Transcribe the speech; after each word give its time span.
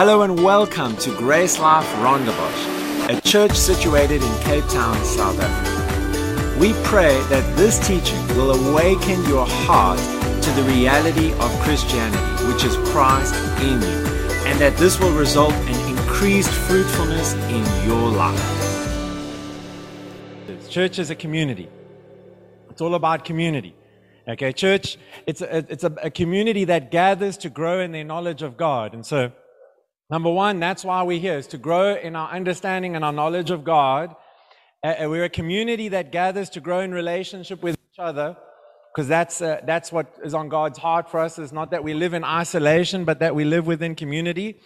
Hello 0.00 0.22
and 0.22 0.42
welcome 0.42 0.96
to 0.96 1.14
Grace 1.18 1.58
Life 1.58 1.86
Rondebosch, 1.96 3.10
a 3.10 3.20
church 3.20 3.52
situated 3.52 4.22
in 4.22 4.42
Cape 4.44 4.64
Town, 4.68 4.96
South 5.04 5.38
Africa. 5.38 6.58
We 6.58 6.72
pray 6.84 7.20
that 7.28 7.44
this 7.54 7.86
teaching 7.86 8.26
will 8.28 8.52
awaken 8.52 9.22
your 9.26 9.44
heart 9.46 9.98
to 9.98 10.50
the 10.52 10.62
reality 10.62 11.34
of 11.34 11.50
Christianity, 11.60 12.46
which 12.50 12.64
is 12.64 12.76
Christ 12.88 13.34
in 13.60 13.82
you, 13.82 14.06
and 14.48 14.58
that 14.58 14.74
this 14.78 14.98
will 14.98 15.12
result 15.12 15.52
in 15.52 15.94
increased 15.94 16.48
fruitfulness 16.48 17.34
in 17.34 17.86
your 17.86 18.08
life. 18.08 18.40
Church 20.70 20.98
is 20.98 21.10
a 21.10 21.14
community. 21.14 21.68
It's 22.70 22.80
all 22.80 22.94
about 22.94 23.26
community. 23.26 23.74
Okay, 24.26 24.54
church, 24.54 24.96
it's 25.26 25.42
a, 25.42 25.58
it's 25.68 25.84
a, 25.84 25.92
a 26.02 26.10
community 26.10 26.64
that 26.64 26.90
gathers 26.90 27.36
to 27.36 27.50
grow 27.50 27.80
in 27.80 27.92
their 27.92 28.04
knowledge 28.04 28.40
of 28.40 28.56
God. 28.56 28.94
And 28.94 29.04
so, 29.04 29.32
number 30.10 30.30
one, 30.30 30.60
that's 30.60 30.84
why 30.84 31.02
we're 31.02 31.20
here, 31.20 31.38
is 31.38 31.46
to 31.48 31.58
grow 31.58 31.94
in 31.94 32.16
our 32.16 32.30
understanding 32.30 32.96
and 32.96 33.04
our 33.04 33.12
knowledge 33.12 33.50
of 33.50 33.64
God. 33.64 34.14
Uh, 34.82 34.94
we're 35.00 35.24
a 35.24 35.28
community 35.28 35.88
that 35.88 36.10
gathers 36.10 36.50
to 36.50 36.60
grow 36.60 36.80
in 36.80 36.92
relationship 36.92 37.62
with 37.62 37.76
each 37.76 37.98
other, 37.98 38.36
because 38.92 39.08
that's, 39.08 39.40
uh, 39.40 39.60
that's 39.64 39.92
what 39.92 40.06
is 40.24 40.34
on 40.34 40.48
God's 40.48 40.78
heart 40.78 41.10
for 41.10 41.20
us, 41.20 41.38
is 41.38 41.52
not 41.52 41.70
that 41.70 41.84
we 41.84 41.94
live 41.94 42.14
in 42.14 42.24
isolation, 42.24 43.04
but 43.04 43.20
that 43.20 43.34
we 43.34 43.44
live 43.44 43.66
within 43.66 43.94
community. 43.94 44.60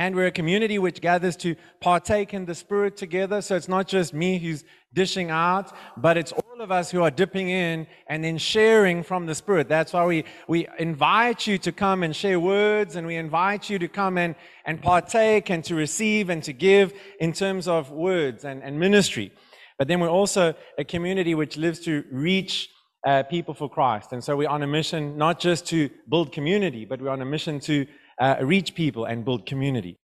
And 0.00 0.16
we're 0.16 0.28
a 0.28 0.30
community 0.30 0.78
which 0.78 1.02
gathers 1.02 1.36
to 1.44 1.54
partake 1.78 2.32
in 2.32 2.46
the 2.46 2.54
Spirit 2.54 2.96
together. 2.96 3.42
So 3.42 3.54
it's 3.54 3.68
not 3.68 3.86
just 3.86 4.14
me 4.14 4.38
who's 4.38 4.64
dishing 4.94 5.30
out, 5.30 5.76
but 5.98 6.16
it's 6.16 6.32
all 6.32 6.62
of 6.62 6.72
us 6.72 6.90
who 6.90 7.02
are 7.02 7.10
dipping 7.10 7.50
in 7.50 7.86
and 8.06 8.24
then 8.24 8.38
sharing 8.38 9.02
from 9.02 9.26
the 9.26 9.34
Spirit. 9.34 9.68
That's 9.68 9.92
why 9.92 10.06
we, 10.06 10.24
we 10.48 10.66
invite 10.78 11.46
you 11.46 11.58
to 11.58 11.70
come 11.70 12.02
and 12.02 12.16
share 12.16 12.40
words 12.40 12.96
and 12.96 13.06
we 13.06 13.16
invite 13.16 13.68
you 13.68 13.78
to 13.78 13.88
come 13.88 14.16
and, 14.16 14.36
and 14.64 14.80
partake 14.80 15.50
and 15.50 15.62
to 15.64 15.74
receive 15.74 16.30
and 16.30 16.42
to 16.44 16.54
give 16.54 16.94
in 17.20 17.34
terms 17.34 17.68
of 17.68 17.90
words 17.90 18.46
and, 18.46 18.62
and 18.62 18.80
ministry. 18.80 19.30
But 19.76 19.86
then 19.86 20.00
we're 20.00 20.08
also 20.08 20.54
a 20.78 20.84
community 20.84 21.34
which 21.34 21.58
lives 21.58 21.78
to 21.80 22.04
reach 22.10 22.70
uh, 23.06 23.22
people 23.24 23.52
for 23.52 23.68
Christ. 23.68 24.12
And 24.12 24.24
so 24.24 24.34
we're 24.34 24.48
on 24.48 24.62
a 24.62 24.66
mission 24.66 25.18
not 25.18 25.40
just 25.40 25.66
to 25.66 25.90
build 26.08 26.32
community, 26.32 26.86
but 26.86 27.02
we're 27.02 27.10
on 27.10 27.20
a 27.20 27.26
mission 27.26 27.60
to 27.60 27.86
uh, 28.20 28.36
reach 28.42 28.74
people 28.74 29.06
and 29.06 29.24
build 29.24 29.46
community. 29.46 29.96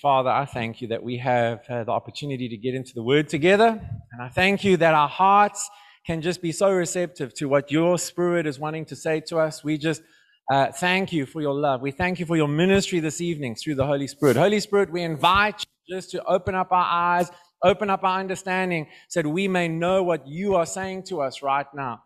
Father, 0.00 0.30
I 0.30 0.44
thank 0.44 0.80
you 0.80 0.88
that 0.88 1.02
we 1.02 1.18
have 1.18 1.64
uh, 1.68 1.82
the 1.82 1.90
opportunity 1.90 2.48
to 2.48 2.56
get 2.56 2.74
into 2.74 2.92
the 2.94 3.02
Word 3.02 3.28
together. 3.28 3.80
And 4.12 4.22
I 4.22 4.28
thank 4.28 4.62
you 4.62 4.76
that 4.76 4.94
our 4.94 5.08
hearts 5.08 5.68
can 6.06 6.22
just 6.22 6.40
be 6.40 6.52
so 6.52 6.70
receptive 6.70 7.34
to 7.34 7.48
what 7.48 7.72
your 7.72 7.98
Spirit 7.98 8.46
is 8.46 8.58
wanting 8.58 8.84
to 8.86 8.96
say 8.96 9.20
to 9.26 9.38
us. 9.38 9.64
We 9.64 9.78
just 9.78 10.02
uh, 10.50 10.70
thank 10.72 11.12
you 11.12 11.26
for 11.26 11.40
your 11.40 11.54
love. 11.54 11.80
We 11.80 11.90
thank 11.90 12.20
you 12.20 12.26
for 12.26 12.36
your 12.36 12.48
ministry 12.48 13.00
this 13.00 13.20
evening 13.20 13.56
through 13.56 13.74
the 13.74 13.86
Holy 13.86 14.06
Spirit. 14.06 14.36
Holy 14.36 14.60
Spirit, 14.60 14.92
we 14.92 15.02
invite 15.02 15.64
you 15.88 15.96
just 15.96 16.10
to 16.12 16.24
open 16.24 16.54
up 16.54 16.70
our 16.70 16.86
eyes, 16.88 17.28
open 17.64 17.90
up 17.90 18.04
our 18.04 18.20
understanding 18.20 18.86
so 19.08 19.22
that 19.22 19.28
we 19.28 19.48
may 19.48 19.66
know 19.66 20.04
what 20.04 20.26
you 20.26 20.54
are 20.54 20.66
saying 20.66 21.02
to 21.04 21.20
us 21.20 21.42
right 21.42 21.66
now. 21.74 22.02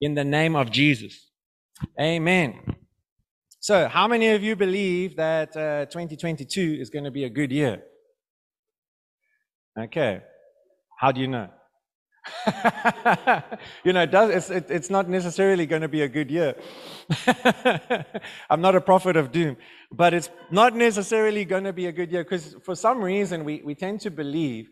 In 0.00 0.14
the 0.14 0.24
name 0.24 0.54
of 0.54 0.70
Jesus. 0.70 1.30
Amen. 2.00 2.60
So, 3.64 3.88
how 3.88 4.06
many 4.06 4.28
of 4.28 4.42
you 4.42 4.56
believe 4.56 5.16
that 5.16 5.56
uh, 5.56 5.86
2022 5.86 6.76
is 6.78 6.90
going 6.90 7.06
to 7.06 7.10
be 7.10 7.24
a 7.24 7.30
good 7.30 7.50
year? 7.50 7.82
Okay. 9.80 10.20
How 10.98 11.12
do 11.12 11.22
you 11.22 11.28
know? 11.28 11.48
you 13.82 13.94
know, 13.94 14.02
it 14.02 14.10
does, 14.10 14.28
it's, 14.28 14.50
it, 14.50 14.66
it's 14.68 14.90
not 14.90 15.08
necessarily 15.08 15.64
going 15.64 15.80
to 15.80 15.88
be 15.88 16.02
a 16.02 16.08
good 16.08 16.30
year. 16.30 16.56
I'm 18.50 18.60
not 18.60 18.74
a 18.74 18.82
prophet 18.82 19.16
of 19.16 19.32
doom, 19.32 19.56
but 19.90 20.12
it's 20.12 20.28
not 20.50 20.76
necessarily 20.76 21.46
going 21.46 21.64
to 21.64 21.72
be 21.72 21.86
a 21.86 21.92
good 21.92 22.12
year 22.12 22.22
because 22.22 22.54
for 22.66 22.74
some 22.74 23.02
reason 23.02 23.44
we, 23.44 23.62
we 23.64 23.74
tend 23.74 24.02
to 24.02 24.10
believe 24.10 24.68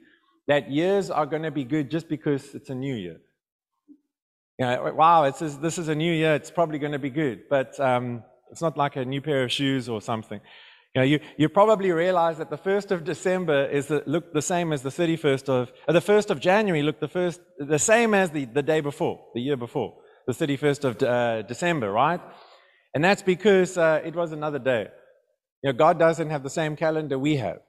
that 0.49 0.71
years 0.71 1.09
are 1.09 1.25
going 1.25 1.45
to 1.45 1.51
be 1.51 1.65
good 1.65 1.91
just 1.91 2.11
because 2.11 2.55
it's 2.55 2.69
a 2.69 2.75
new 2.75 2.95
year. 2.95 3.17
You 4.59 4.66
know, 4.66 4.93
wow, 4.95 5.25
it's, 5.25 5.39
this 5.39 5.78
is 5.78 5.89
a 5.89 5.95
new 5.95 6.12
year, 6.12 6.34
it's 6.34 6.50
probably 6.50 6.78
going 6.78 6.93
to 6.93 6.99
be 6.99 7.09
good. 7.09 7.45
But 7.49 7.81
um, 7.81 8.22
it's 8.53 8.61
not 8.61 8.77
like 8.77 8.97
a 8.97 9.05
new 9.05 9.21
pair 9.21 9.43
of 9.43 9.51
shoes 9.51 9.89
or 9.89 10.01
something. 10.01 10.41
You 10.95 11.01
know, 11.01 11.07
you, 11.07 11.21
you 11.39 11.49
probably 11.49 11.91
realize 11.91 12.37
that 12.37 12.51
the 12.51 12.59
1st 12.59 12.91
of 12.91 13.03
December 13.03 13.65
is 13.65 13.87
the, 13.87 14.03
look 14.07 14.35
the 14.35 14.43
same 14.43 14.75
as 14.75 14.83
the 14.83 14.91
31st 14.91 15.49
of, 15.49 15.73
uh, 15.89 15.93
the 15.93 16.01
1st 16.01 16.29
of 16.29 16.39
January 16.39 16.83
look 16.83 17.01
the 17.01 17.09
first, 17.09 17.41
the 17.59 17.79
same 17.79 18.13
as 18.13 18.31
the, 18.31 18.45
the 18.45 18.63
day 18.63 18.81
before, 18.83 19.19
the 19.35 19.41
year 19.41 19.57
before, 19.57 19.95
the 20.27 20.35
31st 20.35 20.85
of 20.85 21.03
uh, 21.03 21.43
December, 21.43 21.91
right? 21.91 22.21
And 22.95 23.03
that's 23.03 23.23
because 23.23 23.79
uh, 23.79 24.03
it 24.05 24.15
was 24.15 24.33
another 24.33 24.59
day. 24.59 24.89
You 25.63 25.73
know, 25.73 25.79
God 25.79 25.99
doesn't 25.99 26.29
have 26.29 26.43
the 26.43 26.51
same 26.51 26.77
calendar 26.77 27.19
we 27.19 27.37
have. 27.37 27.61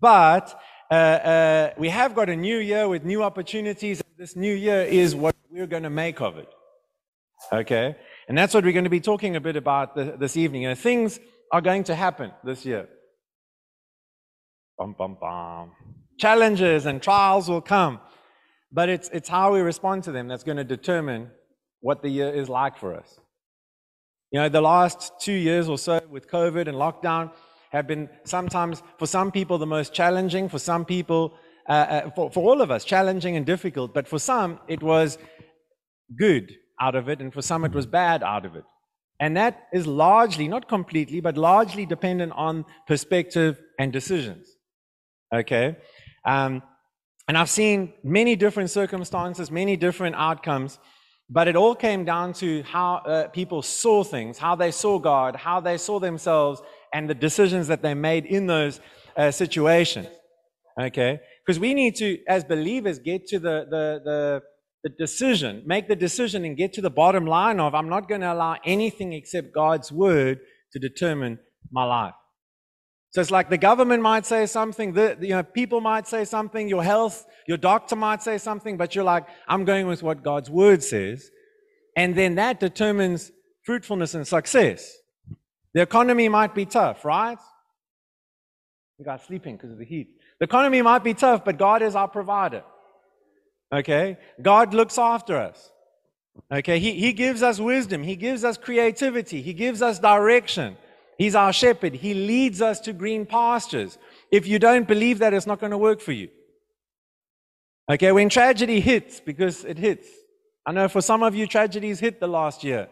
But 0.00 0.56
uh, 0.92 0.94
uh, 0.94 1.70
we 1.76 1.88
have 1.88 2.14
got 2.14 2.28
a 2.28 2.36
new 2.36 2.58
year 2.58 2.88
with 2.88 3.04
new 3.04 3.24
opportunities. 3.24 4.00
This 4.16 4.36
new 4.36 4.54
year 4.54 4.82
is 4.82 5.16
what 5.16 5.34
we're 5.50 5.66
going 5.66 5.82
to 5.82 5.90
make 5.90 6.20
of 6.20 6.36
it. 6.36 6.48
Okay? 7.52 7.96
And 8.28 8.38
that's 8.38 8.54
what 8.54 8.64
we're 8.64 8.72
going 8.72 8.84
to 8.84 8.90
be 8.90 9.00
talking 9.00 9.36
a 9.36 9.40
bit 9.40 9.56
about 9.56 9.96
this 9.96 10.36
evening. 10.36 10.62
You 10.62 10.68
know, 10.70 10.74
things 10.74 11.18
are 11.50 11.60
going 11.60 11.84
to 11.84 11.94
happen 11.94 12.32
this 12.44 12.64
year. 12.64 12.88
Bum, 14.78 14.94
bum, 14.96 15.16
bum. 15.20 15.72
Challenges 16.18 16.86
and 16.86 17.02
trials 17.02 17.48
will 17.48 17.60
come, 17.60 18.00
but 18.70 18.88
it's, 18.88 19.08
it's 19.12 19.28
how 19.28 19.52
we 19.52 19.60
respond 19.60 20.04
to 20.04 20.12
them 20.12 20.28
that's 20.28 20.44
going 20.44 20.56
to 20.56 20.64
determine 20.64 21.30
what 21.80 22.02
the 22.02 22.08
year 22.08 22.32
is 22.32 22.48
like 22.48 22.78
for 22.78 22.94
us. 22.94 23.18
You 24.30 24.40
know, 24.40 24.48
the 24.48 24.60
last 24.60 25.12
two 25.20 25.32
years 25.32 25.68
or 25.68 25.76
so 25.76 26.00
with 26.08 26.30
COVID 26.30 26.68
and 26.68 26.76
lockdown 26.76 27.32
have 27.70 27.86
been 27.86 28.08
sometimes, 28.24 28.82
for 28.98 29.06
some 29.06 29.32
people, 29.32 29.58
the 29.58 29.66
most 29.66 29.92
challenging, 29.92 30.48
for 30.48 30.58
some 30.58 30.84
people, 30.84 31.34
uh, 31.68 31.72
uh, 31.72 32.10
for, 32.10 32.30
for 32.30 32.48
all 32.48 32.62
of 32.62 32.70
us, 32.70 32.84
challenging 32.84 33.36
and 33.36 33.44
difficult, 33.44 33.92
but 33.92 34.06
for 34.06 34.18
some, 34.18 34.60
it 34.68 34.82
was 34.82 35.18
good 36.16 36.52
out 36.86 36.94
of 37.00 37.04
it, 37.12 37.18
and 37.22 37.32
for 37.32 37.42
some 37.50 37.64
it 37.68 37.72
was 37.72 37.86
bad 37.86 38.18
out 38.34 38.44
of 38.48 38.52
it. 38.60 38.64
And 39.22 39.36
that 39.36 39.54
is 39.72 39.86
largely, 39.86 40.48
not 40.48 40.68
completely, 40.76 41.20
but 41.20 41.36
largely 41.36 41.86
dependent 41.86 42.32
on 42.34 42.64
perspective 42.88 43.52
and 43.78 43.92
decisions. 43.92 44.46
Okay? 45.40 45.76
Um, 46.26 46.62
and 47.28 47.38
I've 47.38 47.50
seen 47.60 47.92
many 48.02 48.34
different 48.44 48.70
circumstances, 48.70 49.50
many 49.62 49.76
different 49.76 50.16
outcomes, 50.16 50.78
but 51.30 51.46
it 51.46 51.56
all 51.56 51.74
came 51.74 52.04
down 52.04 52.32
to 52.34 52.62
how 52.64 52.96
uh, 52.96 53.28
people 53.28 53.62
saw 53.62 54.02
things, 54.02 54.38
how 54.38 54.54
they 54.56 54.72
saw 54.72 54.98
God, 54.98 55.36
how 55.36 55.60
they 55.60 55.78
saw 55.78 56.00
themselves, 56.00 56.60
and 56.92 57.08
the 57.08 57.14
decisions 57.14 57.68
that 57.68 57.80
they 57.80 57.94
made 57.94 58.26
in 58.26 58.46
those 58.46 58.80
uh, 59.16 59.30
situations. 59.30 60.08
Okay? 60.86 61.20
Because 61.46 61.60
we 61.60 61.74
need 61.74 61.94
to, 61.96 62.18
as 62.26 62.44
believers, 62.44 62.98
get 62.98 63.26
to 63.28 63.38
the, 63.38 63.56
the, 63.70 64.00
the 64.08 64.42
the 64.82 64.90
decision, 64.98 65.62
make 65.66 65.88
the 65.88 65.96
decision 65.96 66.44
and 66.44 66.56
get 66.56 66.72
to 66.74 66.80
the 66.80 66.90
bottom 66.90 67.26
line 67.26 67.60
of 67.60 67.74
I'm 67.74 67.88
not 67.88 68.08
going 68.08 68.20
to 68.22 68.32
allow 68.32 68.56
anything 68.64 69.12
except 69.12 69.54
God's 69.54 69.92
word 69.92 70.40
to 70.72 70.78
determine 70.78 71.38
my 71.70 71.84
life. 71.84 72.14
So 73.12 73.20
it's 73.20 73.30
like 73.30 73.50
the 73.50 73.58
government 73.58 74.02
might 74.02 74.24
say 74.24 74.46
something, 74.46 74.94
the, 74.94 75.18
you 75.20 75.28
know, 75.28 75.42
people 75.42 75.80
might 75.82 76.08
say 76.08 76.24
something, 76.24 76.66
your 76.66 76.82
health, 76.82 77.26
your 77.46 77.58
doctor 77.58 77.94
might 77.94 78.22
say 78.22 78.38
something, 78.38 78.78
but 78.78 78.94
you're 78.94 79.04
like, 79.04 79.26
I'm 79.46 79.64
going 79.64 79.86
with 79.86 80.02
what 80.02 80.22
God's 80.22 80.50
word 80.50 80.82
says. 80.82 81.30
And 81.94 82.14
then 82.14 82.36
that 82.36 82.58
determines 82.58 83.30
fruitfulness 83.64 84.14
and 84.14 84.26
success. 84.26 84.96
The 85.74 85.82
economy 85.82 86.28
might 86.30 86.54
be 86.54 86.64
tough, 86.64 87.04
right? 87.04 87.38
You 88.98 89.04
guys 89.04 89.22
sleeping 89.26 89.56
because 89.56 89.72
of 89.72 89.78
the 89.78 89.84
heat. 89.84 90.08
The 90.40 90.44
economy 90.44 90.80
might 90.80 91.04
be 91.04 91.12
tough, 91.12 91.44
but 91.44 91.58
God 91.58 91.82
is 91.82 91.94
our 91.94 92.08
provider. 92.08 92.62
Okay? 93.72 94.18
God 94.40 94.74
looks 94.74 94.98
after 94.98 95.36
us. 95.36 95.70
Okay? 96.52 96.78
He, 96.78 96.92
he 96.92 97.12
gives 97.12 97.42
us 97.42 97.58
wisdom. 97.58 98.02
He 98.02 98.16
gives 98.16 98.44
us 98.44 98.58
creativity. 98.58 99.40
He 99.42 99.52
gives 99.52 99.80
us 99.80 99.98
direction. 99.98 100.76
He's 101.16 101.34
our 101.34 101.52
shepherd. 101.52 101.94
He 101.94 102.14
leads 102.14 102.60
us 102.60 102.80
to 102.80 102.92
green 102.92 103.26
pastures. 103.26 103.98
If 104.30 104.46
you 104.46 104.58
don't 104.58 104.86
believe 104.86 105.20
that, 105.20 105.32
it's 105.32 105.46
not 105.46 105.60
going 105.60 105.70
to 105.70 105.78
work 105.78 106.00
for 106.00 106.12
you. 106.12 106.28
Okay? 107.90 108.12
When 108.12 108.28
tragedy 108.28 108.80
hits, 108.80 109.20
because 109.20 109.64
it 109.64 109.78
hits. 109.78 110.08
I 110.66 110.72
know 110.72 110.88
for 110.88 111.00
some 111.00 111.22
of 111.22 111.34
you, 111.34 111.46
tragedies 111.46 111.98
hit 111.98 112.20
the 112.20 112.28
last 112.28 112.62
year. 112.62 112.88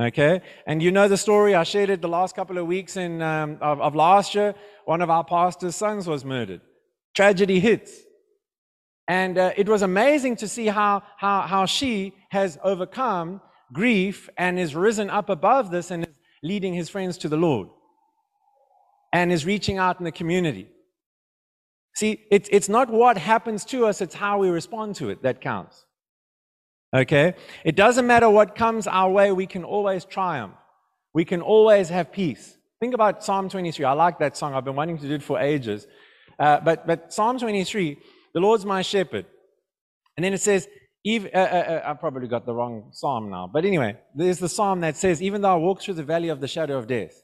Okay? 0.00 0.40
And 0.66 0.82
you 0.82 0.90
know 0.90 1.08
the 1.08 1.16
story. 1.16 1.54
I 1.54 1.64
shared 1.64 1.90
it 1.90 2.00
the 2.00 2.08
last 2.08 2.34
couple 2.34 2.58
of 2.58 2.66
weeks 2.66 2.96
in, 2.96 3.20
um, 3.20 3.58
of, 3.60 3.80
of 3.80 3.94
last 3.94 4.34
year. 4.34 4.54
One 4.84 5.02
of 5.02 5.10
our 5.10 5.24
pastor's 5.24 5.76
sons 5.76 6.06
was 6.06 6.24
murdered. 6.24 6.62
Tragedy 7.14 7.60
hits. 7.60 7.92
And 9.10 9.38
uh, 9.38 9.50
it 9.56 9.68
was 9.68 9.82
amazing 9.82 10.36
to 10.36 10.46
see 10.46 10.66
how, 10.66 11.02
how, 11.16 11.40
how 11.40 11.66
she 11.66 12.14
has 12.28 12.60
overcome 12.62 13.40
grief 13.72 14.30
and 14.38 14.56
is 14.56 14.76
risen 14.76 15.10
up 15.10 15.28
above 15.28 15.72
this 15.72 15.90
and 15.90 16.04
is 16.04 16.14
leading 16.44 16.74
his 16.74 16.88
friends 16.88 17.18
to 17.18 17.28
the 17.28 17.36
Lord 17.36 17.70
and 19.12 19.32
is 19.32 19.44
reaching 19.44 19.78
out 19.78 19.98
in 19.98 20.04
the 20.04 20.12
community. 20.12 20.68
See, 21.96 22.24
it's, 22.30 22.48
it's 22.52 22.68
not 22.68 22.88
what 22.88 23.18
happens 23.18 23.64
to 23.72 23.84
us, 23.84 24.00
it's 24.00 24.14
how 24.14 24.38
we 24.38 24.48
respond 24.48 24.94
to 25.00 25.10
it 25.10 25.24
that 25.24 25.40
counts. 25.40 25.84
Okay? 26.94 27.34
It 27.64 27.74
doesn't 27.74 28.06
matter 28.06 28.30
what 28.30 28.54
comes 28.54 28.86
our 28.86 29.10
way, 29.10 29.32
we 29.32 29.48
can 29.48 29.64
always 29.64 30.04
triumph. 30.04 30.54
We 31.14 31.24
can 31.24 31.42
always 31.42 31.88
have 31.88 32.12
peace. 32.12 32.56
Think 32.78 32.94
about 32.94 33.24
Psalm 33.24 33.48
23. 33.48 33.84
I 33.84 33.92
like 33.92 34.20
that 34.20 34.36
song. 34.36 34.54
I've 34.54 34.64
been 34.64 34.76
wanting 34.76 34.98
to 34.98 35.08
do 35.08 35.14
it 35.14 35.22
for 35.24 35.40
ages. 35.40 35.88
Uh, 36.38 36.60
but, 36.60 36.86
but 36.86 37.12
Psalm 37.12 37.40
23, 37.40 37.98
the 38.34 38.40
Lord's 38.40 38.64
my 38.64 38.82
shepherd. 38.82 39.26
And 40.16 40.24
then 40.24 40.32
it 40.32 40.40
says, 40.40 40.68
even, 41.04 41.30
uh, 41.34 41.38
uh, 41.38 41.42
uh, 41.42 41.90
I 41.90 41.94
probably 41.94 42.28
got 42.28 42.44
the 42.44 42.54
wrong 42.54 42.90
psalm 42.92 43.30
now. 43.30 43.48
But 43.52 43.64
anyway, 43.64 43.98
there's 44.14 44.38
the 44.38 44.48
psalm 44.48 44.80
that 44.80 44.96
says, 44.96 45.22
Even 45.22 45.40
though 45.40 45.54
I 45.54 45.56
walk 45.56 45.80
through 45.80 45.94
the 45.94 46.04
valley 46.04 46.28
of 46.28 46.40
the 46.40 46.48
shadow 46.48 46.76
of 46.76 46.86
death, 46.86 47.22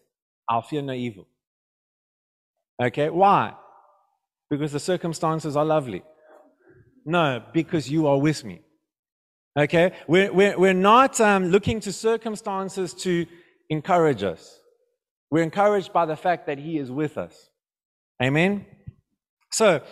I'll 0.49 0.63
fear 0.63 0.81
no 0.83 0.95
evil. 0.95 1.27
Okay, 2.83 3.11
why? 3.11 3.55
Because 4.49 4.73
the 4.73 4.81
circumstances 4.81 5.57
are 5.57 5.65
lovely. 5.65 6.03
No, 7.05 7.43
because 7.53 7.91
you 7.91 8.07
are 8.07 8.19
with 8.19 8.45
me. 8.45 8.61
Okay, 9.59 9.93
we're, 10.07 10.33
we're, 10.33 10.59
we're 10.59 10.75
not 10.75 11.21
um, 11.21 11.47
looking 11.47 11.81
to 11.81 11.93
circumstances 11.93 12.93
to 12.95 13.27
encourage 13.71 14.23
us. 14.23 14.61
We're 15.31 15.43
encouraged 15.43 15.93
by 15.93 16.07
the 16.07 16.17
fact 16.17 16.47
that 16.47 16.59
He 16.59 16.79
is 16.79 16.91
with 16.91 17.19
us. 17.19 17.51
Amen? 18.23 18.67
So, 19.51 19.83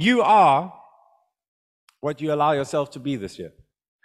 you 0.00 0.22
are 0.22 0.72
what 2.00 2.20
you 2.22 2.32
allow 2.32 2.52
yourself 2.52 2.90
to 2.92 2.98
be 2.98 3.16
this 3.16 3.38
year. 3.38 3.52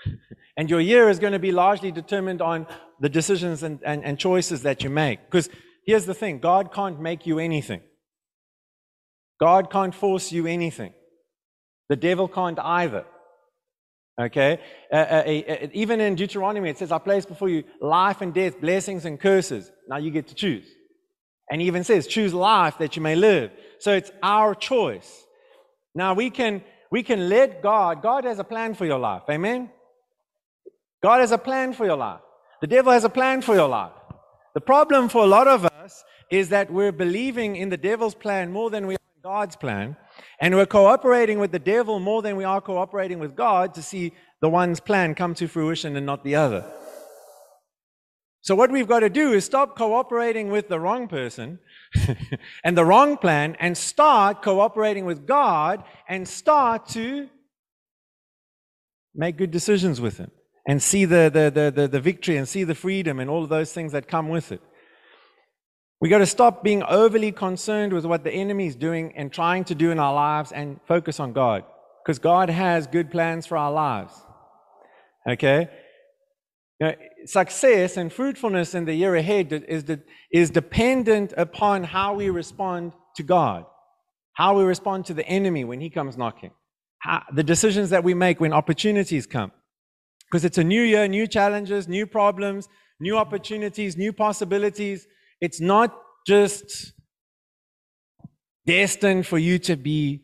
and 0.58 0.70
your 0.70 0.82
year 0.82 1.10
is 1.10 1.20
going 1.20 1.32
to 1.34 1.40
be 1.40 1.54
largely 1.54 1.92
determined 1.92 2.42
on 2.42 2.68
the 3.00 3.08
decisions 3.08 3.64
and, 3.64 3.80
and, 3.86 4.04
and 4.04 4.20
choices 4.20 4.64
that 4.64 4.84
you 4.84 4.90
make. 4.90 5.24
Because 5.26 5.50
here's 5.86 6.06
the 6.06 6.14
thing 6.14 6.40
God 6.40 6.74
can't 6.74 7.00
make 7.00 7.26
you 7.26 7.40
anything, 7.40 7.82
God 9.40 9.72
can't 9.72 9.96
force 9.96 10.32
you 10.34 10.48
anything. 10.48 10.94
The 11.88 11.96
devil 11.96 12.28
can't 12.28 12.60
either. 12.60 13.06
Okay? 14.20 14.60
Uh, 14.92 14.96
uh, 14.96 15.24
uh, 15.28 15.68
even 15.72 16.02
in 16.02 16.16
Deuteronomy, 16.16 16.70
it 16.70 16.78
says, 16.78 16.92
I 16.92 16.98
place 16.98 17.26
before 17.26 17.48
you 17.48 17.64
life 17.80 18.22
and 18.22 18.34
death, 18.34 18.60
blessings 18.60 19.06
and 19.06 19.20
curses. 19.20 19.72
Now 19.88 19.98
you 19.98 20.10
get 20.10 20.28
to 20.30 20.36
choose. 20.36 20.66
And 21.52 21.62
he 21.62 21.68
even 21.68 21.84
says, 21.84 22.08
choose 22.08 22.34
life 22.34 22.80
that 22.80 22.96
you 22.96 23.02
may 23.02 23.16
live. 23.16 23.52
So 23.80 23.94
it's 23.94 24.12
our 24.24 24.56
choice. 24.56 25.25
Now 25.96 26.14
we 26.14 26.30
can 26.30 26.62
we 26.92 27.04
can 27.04 27.30
let 27.30 27.62
God, 27.62 28.02
God 28.02 28.26
has 28.26 28.40
a 28.40 28.44
plan 28.44 28.74
for 28.74 28.86
your 28.86 29.00
life. 29.00 29.24
Amen? 29.30 29.70
God 31.02 31.20
has 31.20 31.32
a 31.32 31.38
plan 31.38 31.74
for 31.74 31.86
your 31.86 31.98
life. 31.98 32.22
The 32.62 32.68
devil 32.68 32.92
has 32.92 33.04
a 33.04 33.10
plan 33.10 33.42
for 33.42 33.56
your 33.56 33.68
life. 33.68 33.92
The 34.54 34.62
problem 34.62 35.10
for 35.10 35.24
a 35.24 35.28
lot 35.28 35.48
of 35.48 35.66
us 35.66 36.04
is 36.32 36.50
that 36.50 36.72
we're 36.72 36.92
believing 36.92 37.56
in 37.56 37.70
the 37.70 37.78
devil's 37.78 38.16
plan 38.16 38.52
more 38.52 38.70
than 38.70 38.88
we 38.88 38.96
are 38.96 39.08
in 39.16 39.22
God's 39.22 39.56
plan. 39.56 39.98
And 40.40 40.56
we're 40.56 40.66
cooperating 40.66 41.40
with 41.40 41.52
the 41.52 41.60
devil 41.60 42.00
more 42.00 42.22
than 42.22 42.36
we 42.36 42.44
are 42.44 42.62
cooperating 42.62 43.20
with 43.20 43.36
God 43.36 43.74
to 43.74 43.82
see 43.82 44.14
the 44.40 44.50
one's 44.50 44.80
plan 44.80 45.16
come 45.16 45.34
to 45.36 45.48
fruition 45.48 45.96
and 45.96 46.06
not 46.06 46.24
the 46.24 46.36
other. 46.36 46.66
So, 48.42 48.56
what 48.56 48.72
we've 48.72 48.88
got 48.88 49.00
to 49.00 49.10
do 49.10 49.34
is 49.34 49.44
stop 49.44 49.76
cooperating 49.76 50.50
with 50.50 50.70
the 50.70 50.80
wrong 50.80 51.08
person 51.08 51.60
and 52.64 52.78
the 52.78 52.86
wrong 52.86 53.18
plan 53.18 53.56
and 53.60 53.78
start 53.78 54.42
cooperating 54.42 55.06
with 55.06 55.26
God 55.26 55.84
and 56.08 56.28
start 56.28 56.88
to 56.90 57.30
make 59.14 59.38
good 59.38 59.52
decisions 59.52 60.02
with 60.02 60.18
Him 60.18 60.32
and 60.68 60.82
see 60.82 61.06
the, 61.06 61.30
the, 61.34 61.52
the, 61.52 61.72
the, 61.72 61.88
the 61.88 62.00
victory 62.00 62.38
and 62.38 62.48
see 62.48 62.64
the 62.64 62.76
freedom 62.76 63.20
and 63.20 63.30
all 63.30 63.44
of 63.44 63.50
those 63.50 63.72
things 63.72 63.92
that 63.92 64.08
come 64.08 64.30
with 64.30 64.52
it. 64.52 64.62
We 66.02 66.10
got 66.10 66.20
to 66.20 66.26
stop 66.26 66.64
being 66.64 66.84
overly 66.84 67.32
concerned 67.32 67.94
with 67.94 68.06
what 68.06 68.24
the 68.24 68.32
enemy 68.32 68.68
is 68.68 68.76
doing 68.76 69.14
and 69.16 69.32
trying 69.32 69.64
to 69.66 69.76
do 69.76 69.92
in 69.92 70.00
our 70.00 70.14
lives 70.14 70.52
and 70.52 70.80
focus 70.88 71.20
on 71.20 71.34
God 71.34 71.64
because 72.04 72.20
God 72.20 72.50
has 72.50 72.86
good 72.86 73.10
plans 73.10 73.46
for 73.46 73.58
our 73.58 73.72
lives. 73.72 74.14
Okay? 75.28 75.70
You 76.80 76.88
know, 76.88 76.94
success 77.26 77.98
and 77.98 78.12
fruitfulness 78.12 78.76
in 78.76 78.86
the 78.86 78.94
year 78.94 79.16
ahead 79.16 79.52
is, 79.52 79.84
is 80.32 80.50
dependent 80.50 81.34
upon 81.38 81.84
how 81.84 82.14
we 82.14 82.30
respond 82.30 82.94
to 83.16 83.24
God, 83.24 83.66
how 84.34 84.58
we 84.58 84.64
respond 84.64 85.06
to 85.06 85.14
the 85.14 85.28
enemy 85.28 85.64
when 85.64 85.82
he 85.82 85.90
comes 85.90 86.18
knocking, 86.18 86.52
how, 87.00 87.24
the 87.34 87.44
decisions 87.44 87.90
that 87.90 88.04
we 88.04 88.14
make 88.14 88.40
when 88.40 88.54
opportunities 88.54 89.26
come. 89.26 89.52
Because 90.30 90.46
it's 90.46 90.58
a 90.58 90.64
new 90.64 90.82
year, 90.82 91.08
new 91.08 91.28
challenges, 91.28 91.88
new 91.88 92.06
problems, 92.06 92.68
new 93.00 93.18
opportunities, 93.18 93.96
new 93.96 94.12
possibilities. 94.12 95.08
It's 95.40 95.62
not 95.62 95.98
just 96.26 96.94
destined 98.66 99.28
for 99.28 99.38
you 99.38 99.60
to 99.60 99.76
be 99.76 100.22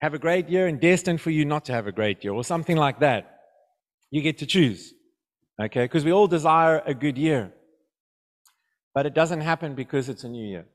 have 0.00 0.14
a 0.14 0.18
great 0.18 0.48
year 0.48 0.66
and 0.66 0.80
destined 0.80 1.20
for 1.20 1.30
you 1.30 1.44
not 1.44 1.64
to 1.66 1.72
have 1.72 1.86
a 1.86 1.92
great 1.92 2.24
year 2.24 2.32
or 2.32 2.42
something 2.42 2.76
like 2.76 3.00
that. 3.00 3.38
You 4.10 4.22
get 4.22 4.38
to 4.38 4.46
choose. 4.46 4.94
Okay? 5.60 5.84
Because 5.84 6.04
we 6.04 6.12
all 6.12 6.26
desire 6.26 6.82
a 6.86 6.94
good 6.94 7.18
year. 7.18 7.52
But 8.94 9.06
it 9.06 9.14
doesn't 9.14 9.40
happen 9.40 9.74
because 9.74 10.08
it's 10.08 10.24
a 10.24 10.28
new 10.28 10.46
year. 10.46 10.66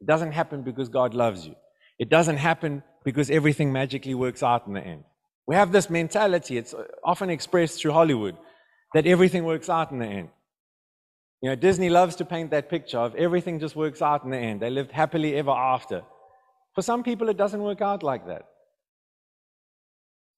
It 0.00 0.06
doesn't 0.06 0.32
happen 0.32 0.62
because 0.62 0.88
God 0.88 1.14
loves 1.14 1.46
you. 1.46 1.54
It 1.98 2.08
doesn't 2.08 2.36
happen 2.36 2.82
because 3.04 3.30
everything 3.30 3.72
magically 3.72 4.14
works 4.14 4.42
out 4.42 4.66
in 4.66 4.74
the 4.74 4.80
end. 4.80 5.04
We 5.46 5.54
have 5.54 5.72
this 5.72 5.90
mentality, 5.90 6.56
it's 6.56 6.74
often 7.04 7.30
expressed 7.30 7.80
through 7.80 7.92
Hollywood, 7.92 8.36
that 8.94 9.06
everything 9.06 9.44
works 9.44 9.68
out 9.68 9.92
in 9.92 9.98
the 9.98 10.06
end. 10.06 10.28
You 11.42 11.50
know, 11.50 11.56
Disney 11.56 11.90
loves 11.90 12.16
to 12.16 12.24
paint 12.24 12.50
that 12.52 12.70
picture 12.70 12.98
of 12.98 13.14
everything 13.16 13.60
just 13.60 13.76
works 13.76 14.00
out 14.00 14.24
in 14.24 14.30
the 14.30 14.38
end. 14.38 14.60
They 14.60 14.70
lived 14.70 14.90
happily 14.90 15.36
ever 15.36 15.50
after. 15.50 16.02
For 16.74 16.80
some 16.80 17.02
people, 17.02 17.28
it 17.28 17.36
doesn't 17.36 17.62
work 17.62 17.82
out 17.82 18.02
like 18.02 18.26
that. 18.26 18.46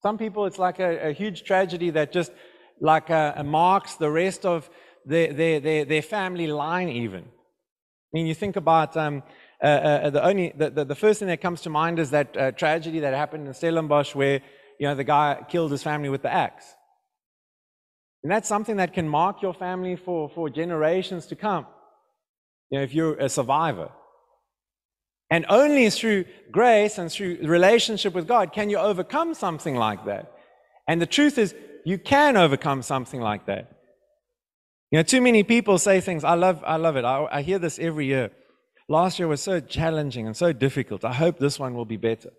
Some 0.03 0.19
people, 0.19 0.47
it's 0.47 0.59
like 0.59 0.81
a, 0.81 1.11
a 1.11 1.13
huge 1.13 1.45
tragedy 1.45 1.91
that 1.91 2.13
just 2.13 2.33
like 2.81 3.11
uh, 3.11 3.43
marks 3.45 3.95
the 3.95 4.11
rest 4.11 4.45
of 4.45 4.69
their, 5.05 5.33
their, 5.33 5.61
their, 5.61 5.85
their, 5.85 6.03
family 6.03 6.47
line, 6.47 6.89
even. 6.89 7.23
I 7.23 8.11
mean, 8.13 8.27
you 8.27 8.35
think 8.35 8.57
about 8.57 8.97
um, 8.97 9.23
uh, 9.63 9.67
uh, 9.67 10.11
the 10.11 10.25
only 10.25 10.53
the, 10.57 10.71
the, 10.71 10.85
the, 10.85 10.95
first 10.95 11.19
thing 11.19 11.29
that 11.29 11.41
comes 11.41 11.63
to 11.63 11.71
mind 11.71 11.99
is 11.99 12.11
that 12.11 12.37
uh, 12.37 12.53
tragedy 12.53 13.01
that 13.01 13.15
happened 13.15 13.47
in 13.47 13.55
Stellenbosch 13.55 14.15
where 14.15 14.43
you 14.79 14.87
know 14.87 14.95
the 14.95 15.05
guy 15.05 15.45
killed 15.49 15.71
his 15.71 15.83
family 15.83 16.09
with 16.09 16.23
the 16.23 16.33
axe. 16.33 16.75
And 18.23 18.33
that's 18.33 18.49
something 18.49 18.77
that 18.79 18.93
can 18.93 19.09
mark 19.09 19.41
your 19.41 19.55
family 19.55 19.95
for, 19.95 20.29
for 20.29 20.51
generations 20.51 21.27
to 21.27 21.37
come. 21.37 21.65
You 22.71 22.79
know, 22.79 22.85
if 22.85 22.93
you're 22.93 23.15
a 23.15 23.29
survivor. 23.29 23.91
And 25.31 25.47
only 25.49 25.91
through 25.91 26.25
grace 26.51 26.99
and 26.99 27.11
through 27.11 27.39
relationship 27.43 28.15
with 28.15 28.27
God 28.27 28.53
can 28.53 28.69
you 28.69 28.79
overcome 28.79 29.35
something 29.35 29.77
like 29.77 30.05
that. 30.07 30.33
And 30.89 31.01
the 31.01 31.07
truth 31.07 31.39
is, 31.39 31.55
you 31.87 31.99
can 31.99 32.37
overcome 32.37 32.83
something 32.83 33.21
like 33.21 33.47
that. 33.47 33.71
You 34.91 34.99
know, 34.99 35.05
too 35.05 35.21
many 35.21 35.45
people 35.45 35.79
say 35.79 36.01
things. 36.01 36.25
I 36.25 36.35
love, 36.35 36.61
I 36.67 36.77
love 36.77 36.97
it. 36.97 37.05
I, 37.05 37.29
I 37.31 37.43
hear 37.43 37.61
this 37.61 37.79
every 37.79 38.07
year. 38.07 38.33
Last 38.89 39.21
year 39.21 39.29
was 39.29 39.41
so 39.41 39.61
challenging 39.61 40.27
and 40.27 40.37
so 40.37 40.53
difficult. 40.53 41.05
I 41.05 41.13
hope 41.15 41.39
this 41.39 41.61
one 41.61 41.75
will 41.75 41.85
be 41.85 41.97
better. 41.97 42.31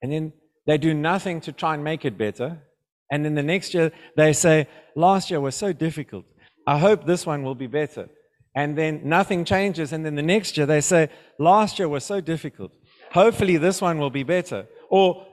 And 0.00 0.10
then 0.10 0.32
they 0.66 0.78
do 0.78 0.94
nothing 0.94 1.42
to 1.42 1.52
try 1.52 1.74
and 1.74 1.84
make 1.84 2.06
it 2.06 2.16
better. 2.16 2.62
And 3.10 3.26
then 3.26 3.34
the 3.34 3.42
next 3.42 3.74
year 3.74 3.92
they 4.16 4.32
say, 4.32 4.66
last 4.96 5.30
year 5.30 5.40
was 5.40 5.54
so 5.54 5.74
difficult. 5.74 6.24
I 6.66 6.78
hope 6.78 7.04
this 7.04 7.26
one 7.26 7.42
will 7.42 7.54
be 7.54 7.66
better. 7.66 8.08
And 8.56 8.76
then 8.76 9.02
nothing 9.04 9.44
changes. 9.44 9.92
And 9.92 10.02
then 10.02 10.14
the 10.14 10.22
next 10.22 10.56
year 10.56 10.64
they 10.64 10.80
say, 10.80 11.10
last 11.38 11.78
year 11.78 11.90
was 11.90 12.04
so 12.04 12.22
difficult. 12.22 12.72
Hopefully 13.12 13.58
this 13.58 13.82
one 13.82 13.98
will 13.98 14.08
be 14.08 14.22
better. 14.22 14.66
Or 14.88 15.26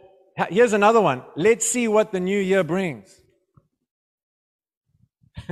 here's 0.49 0.73
another 0.73 0.99
one. 0.99 1.23
Let's 1.37 1.65
see 1.65 1.87
what 1.87 2.11
the 2.11 2.19
new 2.19 2.37
year 2.37 2.65
brings. 2.65 3.18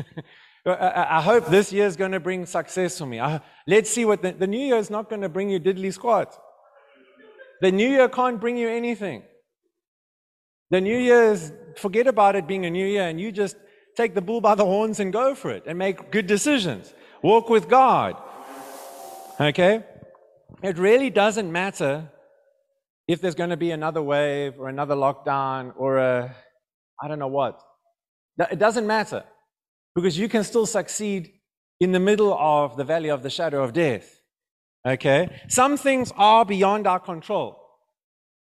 I 0.65 1.21
hope 1.21 1.47
this 1.47 1.71
year 1.71 1.85
is 1.85 1.95
going 1.95 2.11
to 2.11 2.19
bring 2.19 2.45
success 2.45 2.97
for 2.97 3.05
me. 3.05 3.19
I, 3.19 3.39
let's 3.67 3.89
see 3.89 4.05
what 4.05 4.21
the, 4.21 4.33
the 4.33 4.47
new 4.47 4.59
year 4.59 4.77
is 4.77 4.89
not 4.89 5.09
going 5.09 5.21
to 5.21 5.29
bring 5.29 5.49
you 5.49 5.59
diddly 5.59 5.93
squat. 5.93 6.37
The 7.61 7.71
new 7.71 7.87
year 7.87 8.09
can't 8.09 8.39
bring 8.39 8.57
you 8.57 8.67
anything. 8.67 9.23
The 10.69 10.81
new 10.81 10.97
year 10.97 11.31
is 11.31 11.53
forget 11.77 12.07
about 12.07 12.35
it 12.35 12.47
being 12.47 12.65
a 12.65 12.69
new 12.69 12.85
year 12.85 13.03
and 13.03 13.19
you 13.19 13.31
just 13.31 13.55
take 13.95 14.13
the 14.13 14.21
bull 14.21 14.41
by 14.41 14.55
the 14.55 14.65
horns 14.65 14.99
and 14.99 15.13
go 15.13 15.33
for 15.33 15.51
it 15.51 15.63
and 15.65 15.77
make 15.77 16.11
good 16.11 16.27
decisions. 16.27 16.93
Walk 17.21 17.49
with 17.49 17.69
God. 17.69 18.21
Okay? 19.39 19.83
It 20.61 20.77
really 20.77 21.09
doesn't 21.09 21.51
matter 21.51 22.11
if 23.07 23.21
there's 23.21 23.35
going 23.35 23.51
to 23.51 23.57
be 23.57 23.71
another 23.71 24.03
wave 24.03 24.59
or 24.59 24.67
another 24.67 24.95
lockdown 24.95 25.71
or 25.77 25.97
a, 25.97 26.35
I 27.01 27.07
don't 27.07 27.19
know 27.19 27.27
what. 27.27 27.61
It 28.51 28.59
doesn't 28.59 28.85
matter 28.85 29.23
because 29.97 30.15
you 30.15 30.29
can 30.29 30.43
still 30.43 30.67
succeed 30.67 31.33
in 31.79 31.91
the 31.91 31.99
middle 31.99 32.31
of 32.37 32.77
the 32.77 32.83
valley 32.83 33.09
of 33.09 33.23
the 33.23 33.31
shadow 33.31 33.63
of 33.63 33.73
death. 33.73 34.21
Okay? 34.85 35.41
Some 35.47 35.75
things 35.75 36.13
are 36.15 36.45
beyond 36.45 36.85
our 36.85 36.99
control. 36.99 37.59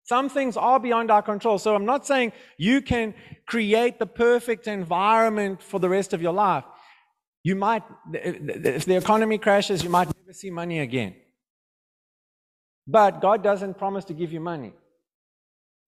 Some 0.05 0.29
things 0.29 0.59
are 0.59 0.79
beyond 0.79 1.11
our 1.11 1.23
control. 1.23 1.57
So 1.57 1.75
I'm 1.75 1.87
not 1.87 2.07
saying 2.07 2.35
you 2.59 2.83
can 2.83 3.15
create 3.47 3.99
the 3.99 4.05
perfect 4.05 4.67
environment 4.67 5.63
for 5.63 5.81
the 5.81 5.89
rest 5.89 6.13
of 6.13 6.21
your 6.21 6.35
life. 6.35 6.65
You 7.43 7.57
might, 7.57 7.85
if 8.13 8.85
the 8.85 8.97
economy 8.97 9.39
crashes, 9.39 9.83
you 9.83 9.89
might 9.89 10.09
never 10.09 10.35
see 10.35 10.51
money 10.51 10.81
again. 10.81 11.15
But 12.87 13.23
God 13.23 13.43
doesn't 13.43 13.79
promise 13.79 14.05
to 14.07 14.13
give 14.13 14.31
you 14.31 14.41
money, 14.41 14.75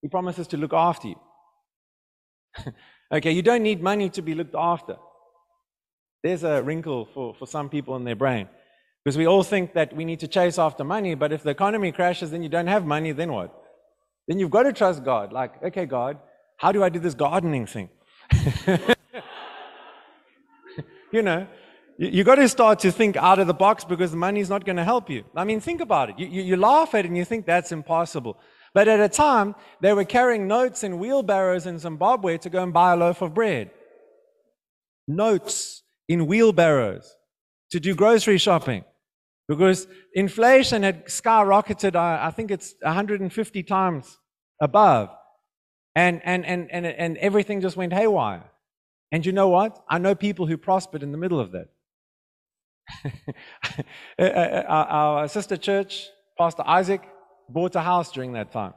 He 0.00 0.08
promises 0.08 0.46
to 0.46 0.56
look 0.56 0.72
after 0.72 1.08
you. 1.08 1.20
okay, 3.12 3.32
you 3.32 3.42
don't 3.42 3.62
need 3.62 3.82
money 3.82 4.08
to 4.08 4.22
be 4.22 4.34
looked 4.34 4.54
after. 4.54 4.96
There's 6.22 6.44
a 6.44 6.62
wrinkle 6.62 7.08
for, 7.12 7.34
for 7.34 7.46
some 7.46 7.68
people 7.68 7.96
in 7.96 8.04
their 8.04 8.16
brain. 8.16 8.48
Because 9.04 9.18
we 9.18 9.26
all 9.26 9.42
think 9.42 9.74
that 9.74 9.94
we 9.94 10.04
need 10.04 10.20
to 10.20 10.28
chase 10.28 10.58
after 10.58 10.84
money, 10.84 11.14
but 11.16 11.32
if 11.32 11.42
the 11.42 11.50
economy 11.50 11.90
crashes, 11.90 12.30
then 12.30 12.42
you 12.42 12.48
don't 12.48 12.68
have 12.68 12.86
money, 12.86 13.10
then 13.12 13.32
what? 13.32 13.52
Then 14.28 14.38
you've 14.38 14.50
got 14.50 14.62
to 14.62 14.72
trust 14.72 15.02
God. 15.04 15.32
Like, 15.32 15.60
okay, 15.62 15.86
God, 15.86 16.18
how 16.56 16.70
do 16.70 16.84
I 16.84 16.88
do 16.88 17.00
this 17.00 17.14
gardening 17.14 17.66
thing? 17.66 17.88
you 21.10 21.22
know, 21.22 21.48
you, 21.98 22.08
you 22.08 22.22
got 22.24 22.36
to 22.36 22.48
start 22.48 22.78
to 22.80 22.92
think 22.92 23.16
out 23.16 23.40
of 23.40 23.48
the 23.48 23.54
box 23.54 23.84
because 23.84 24.12
the 24.12 24.16
money's 24.16 24.48
not 24.48 24.64
going 24.64 24.76
to 24.76 24.84
help 24.84 25.10
you. 25.10 25.24
I 25.34 25.42
mean, 25.42 25.58
think 25.58 25.80
about 25.80 26.10
it. 26.10 26.20
You, 26.20 26.28
you, 26.28 26.42
you 26.42 26.56
laugh 26.56 26.94
at 26.94 27.04
it 27.04 27.08
and 27.08 27.16
you 27.16 27.24
think 27.24 27.44
that's 27.44 27.72
impossible. 27.72 28.38
But 28.72 28.86
at 28.86 29.00
a 29.00 29.08
time, 29.08 29.56
they 29.80 29.92
were 29.92 30.04
carrying 30.04 30.46
notes 30.46 30.84
in 30.84 31.00
wheelbarrows 31.00 31.66
in 31.66 31.80
Zimbabwe 31.80 32.38
to 32.38 32.48
go 32.48 32.62
and 32.62 32.72
buy 32.72 32.92
a 32.92 32.96
loaf 32.96 33.20
of 33.20 33.34
bread. 33.34 33.72
Notes 35.08 35.81
in 36.08 36.26
wheelbarrows 36.26 37.16
to 37.70 37.80
do 37.80 37.94
grocery 37.94 38.38
shopping 38.38 38.84
because 39.48 39.86
inflation 40.14 40.82
had 40.82 41.06
skyrocketed, 41.06 41.96
I, 41.96 42.26
I 42.26 42.30
think 42.30 42.50
it's 42.50 42.74
150 42.82 43.62
times 43.62 44.18
above. 44.60 45.10
And, 45.94 46.22
and, 46.24 46.46
and, 46.46 46.70
and, 46.70 46.86
and 46.86 47.16
everything 47.18 47.60
just 47.60 47.76
went 47.76 47.92
haywire. 47.92 48.44
And 49.10 49.26
you 49.26 49.32
know 49.32 49.48
what? 49.48 49.84
I 49.88 49.98
know 49.98 50.14
people 50.14 50.46
who 50.46 50.56
prospered 50.56 51.02
in 51.02 51.12
the 51.12 51.18
middle 51.18 51.40
of 51.40 51.52
that. 51.52 51.68
Uh, 54.18 54.22
uh, 54.22 54.64
our, 54.68 55.28
sister 55.28 55.56
church, 55.56 56.08
Pastor 56.38 56.62
Isaac, 56.66 57.00
bought 57.48 57.74
a 57.74 57.80
house 57.80 58.12
during 58.12 58.32
that 58.34 58.52
time. 58.52 58.74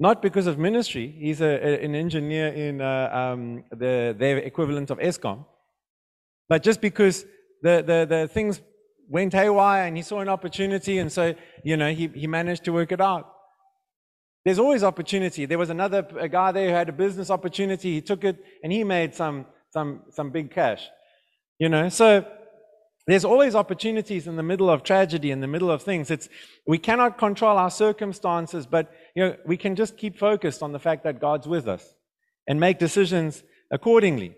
Not 0.00 0.22
because 0.22 0.46
of 0.46 0.58
ministry. 0.58 1.14
He's 1.18 1.40
a, 1.40 1.84
an 1.84 1.94
engineer 1.94 2.48
in 2.48 2.80
uh, 2.80 3.10
um, 3.12 3.64
the, 3.70 4.16
their 4.18 4.38
equivalent 4.38 4.90
of 4.90 4.98
Eskom. 4.98 5.44
But 6.48 6.62
just 6.62 6.80
because 6.80 7.24
the, 7.62 7.82
the, 7.86 8.06
the 8.08 8.28
things 8.28 8.60
went 9.08 9.32
haywire 9.32 9.86
and 9.86 9.96
he 9.96 10.02
saw 10.02 10.20
an 10.20 10.28
opportunity, 10.28 10.98
and 10.98 11.10
so, 11.10 11.34
you 11.64 11.76
know, 11.76 11.90
he, 11.92 12.08
he 12.08 12.26
managed 12.26 12.64
to 12.64 12.72
work 12.72 12.92
it 12.92 13.00
out. 13.00 13.32
There's 14.44 14.58
always 14.58 14.82
opportunity. 14.82 15.44
There 15.46 15.58
was 15.58 15.70
another 15.70 16.02
guy 16.30 16.52
there 16.52 16.68
who 16.68 16.74
had 16.74 16.88
a 16.88 16.92
business 16.92 17.30
opportunity. 17.30 17.94
He 17.94 18.00
took 18.00 18.24
it 18.24 18.42
and 18.62 18.72
he 18.72 18.84
made 18.84 19.14
some, 19.14 19.46
some, 19.70 20.02
some 20.10 20.30
big 20.30 20.50
cash. 20.50 20.88
You 21.58 21.68
know, 21.68 21.88
so 21.88 22.24
there's 23.06 23.24
always 23.24 23.54
opportunities 23.54 24.26
in 24.26 24.36
the 24.36 24.42
middle 24.42 24.70
of 24.70 24.82
tragedy, 24.82 25.30
in 25.30 25.40
the 25.40 25.46
middle 25.46 25.70
of 25.70 25.82
things. 25.82 26.10
It's, 26.10 26.28
we 26.66 26.78
cannot 26.78 27.18
control 27.18 27.58
our 27.58 27.70
circumstances, 27.70 28.66
but 28.66 28.90
you 29.14 29.24
know, 29.24 29.36
we 29.44 29.56
can 29.56 29.76
just 29.76 29.96
keep 29.96 30.18
focused 30.18 30.62
on 30.62 30.72
the 30.72 30.78
fact 30.78 31.04
that 31.04 31.20
God's 31.20 31.48
with 31.48 31.66
us 31.66 31.94
and 32.46 32.60
make 32.60 32.78
decisions 32.78 33.42
accordingly. 33.70 34.34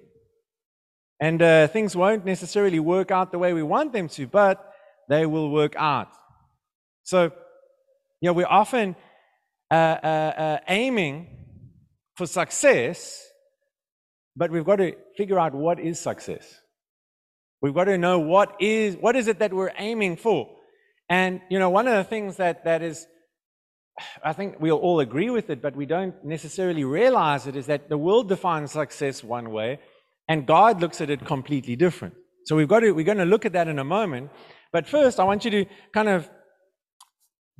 And 1.20 1.42
uh, 1.42 1.68
things 1.68 1.94
won't 1.94 2.24
necessarily 2.24 2.80
work 2.80 3.10
out 3.10 3.30
the 3.30 3.38
way 3.38 3.52
we 3.52 3.62
want 3.62 3.92
them 3.92 4.08
to, 4.08 4.26
but 4.26 4.72
they 5.08 5.26
will 5.26 5.50
work 5.50 5.74
out. 5.76 6.08
So, 7.02 7.24
you 8.20 8.28
know, 8.28 8.32
we're 8.32 8.46
often 8.46 8.96
uh, 9.70 9.74
uh, 9.74 10.06
uh 10.06 10.58
aiming 10.66 11.28
for 12.16 12.26
success, 12.26 13.26
but 14.34 14.50
we've 14.50 14.64
got 14.64 14.76
to 14.76 14.96
figure 15.16 15.38
out 15.38 15.54
what 15.54 15.78
is 15.78 16.00
success. 16.00 16.60
We've 17.60 17.74
got 17.74 17.84
to 17.84 17.98
know 17.98 18.18
what 18.18 18.56
is, 18.60 18.96
what 18.96 19.16
is 19.16 19.28
it 19.28 19.38
that 19.40 19.52
we're 19.52 19.72
aiming 19.76 20.16
for. 20.16 20.48
And, 21.08 21.42
you 21.50 21.58
know, 21.58 21.68
one 21.68 21.86
of 21.86 21.94
the 21.94 22.04
things 22.04 22.36
that, 22.36 22.64
that 22.64 22.82
is, 22.82 23.06
I 24.24 24.32
think 24.32 24.56
we'll 24.60 24.78
all 24.78 25.00
agree 25.00 25.28
with 25.28 25.50
it, 25.50 25.60
but 25.60 25.76
we 25.76 25.84
don't 25.84 26.24
necessarily 26.24 26.84
realize 26.84 27.46
it, 27.46 27.56
is 27.56 27.66
that 27.66 27.88
the 27.88 27.98
world 27.98 28.28
defines 28.28 28.72
success 28.72 29.22
one 29.22 29.50
way, 29.50 29.80
and 30.30 30.46
God 30.46 30.80
looks 30.80 31.00
at 31.00 31.10
it 31.10 31.26
completely 31.26 31.74
different. 31.74 32.14
So 32.44 32.54
we've 32.54 32.68
got 32.68 32.80
to, 32.80 32.92
we're 32.92 33.04
going 33.04 33.18
to 33.18 33.24
look 33.24 33.44
at 33.44 33.52
that 33.54 33.66
in 33.66 33.80
a 33.80 33.84
moment. 33.84 34.30
But 34.72 34.86
first, 34.86 35.18
I 35.18 35.24
want 35.24 35.44
you 35.44 35.50
to 35.50 35.66
kind 35.92 36.08
of 36.08 36.30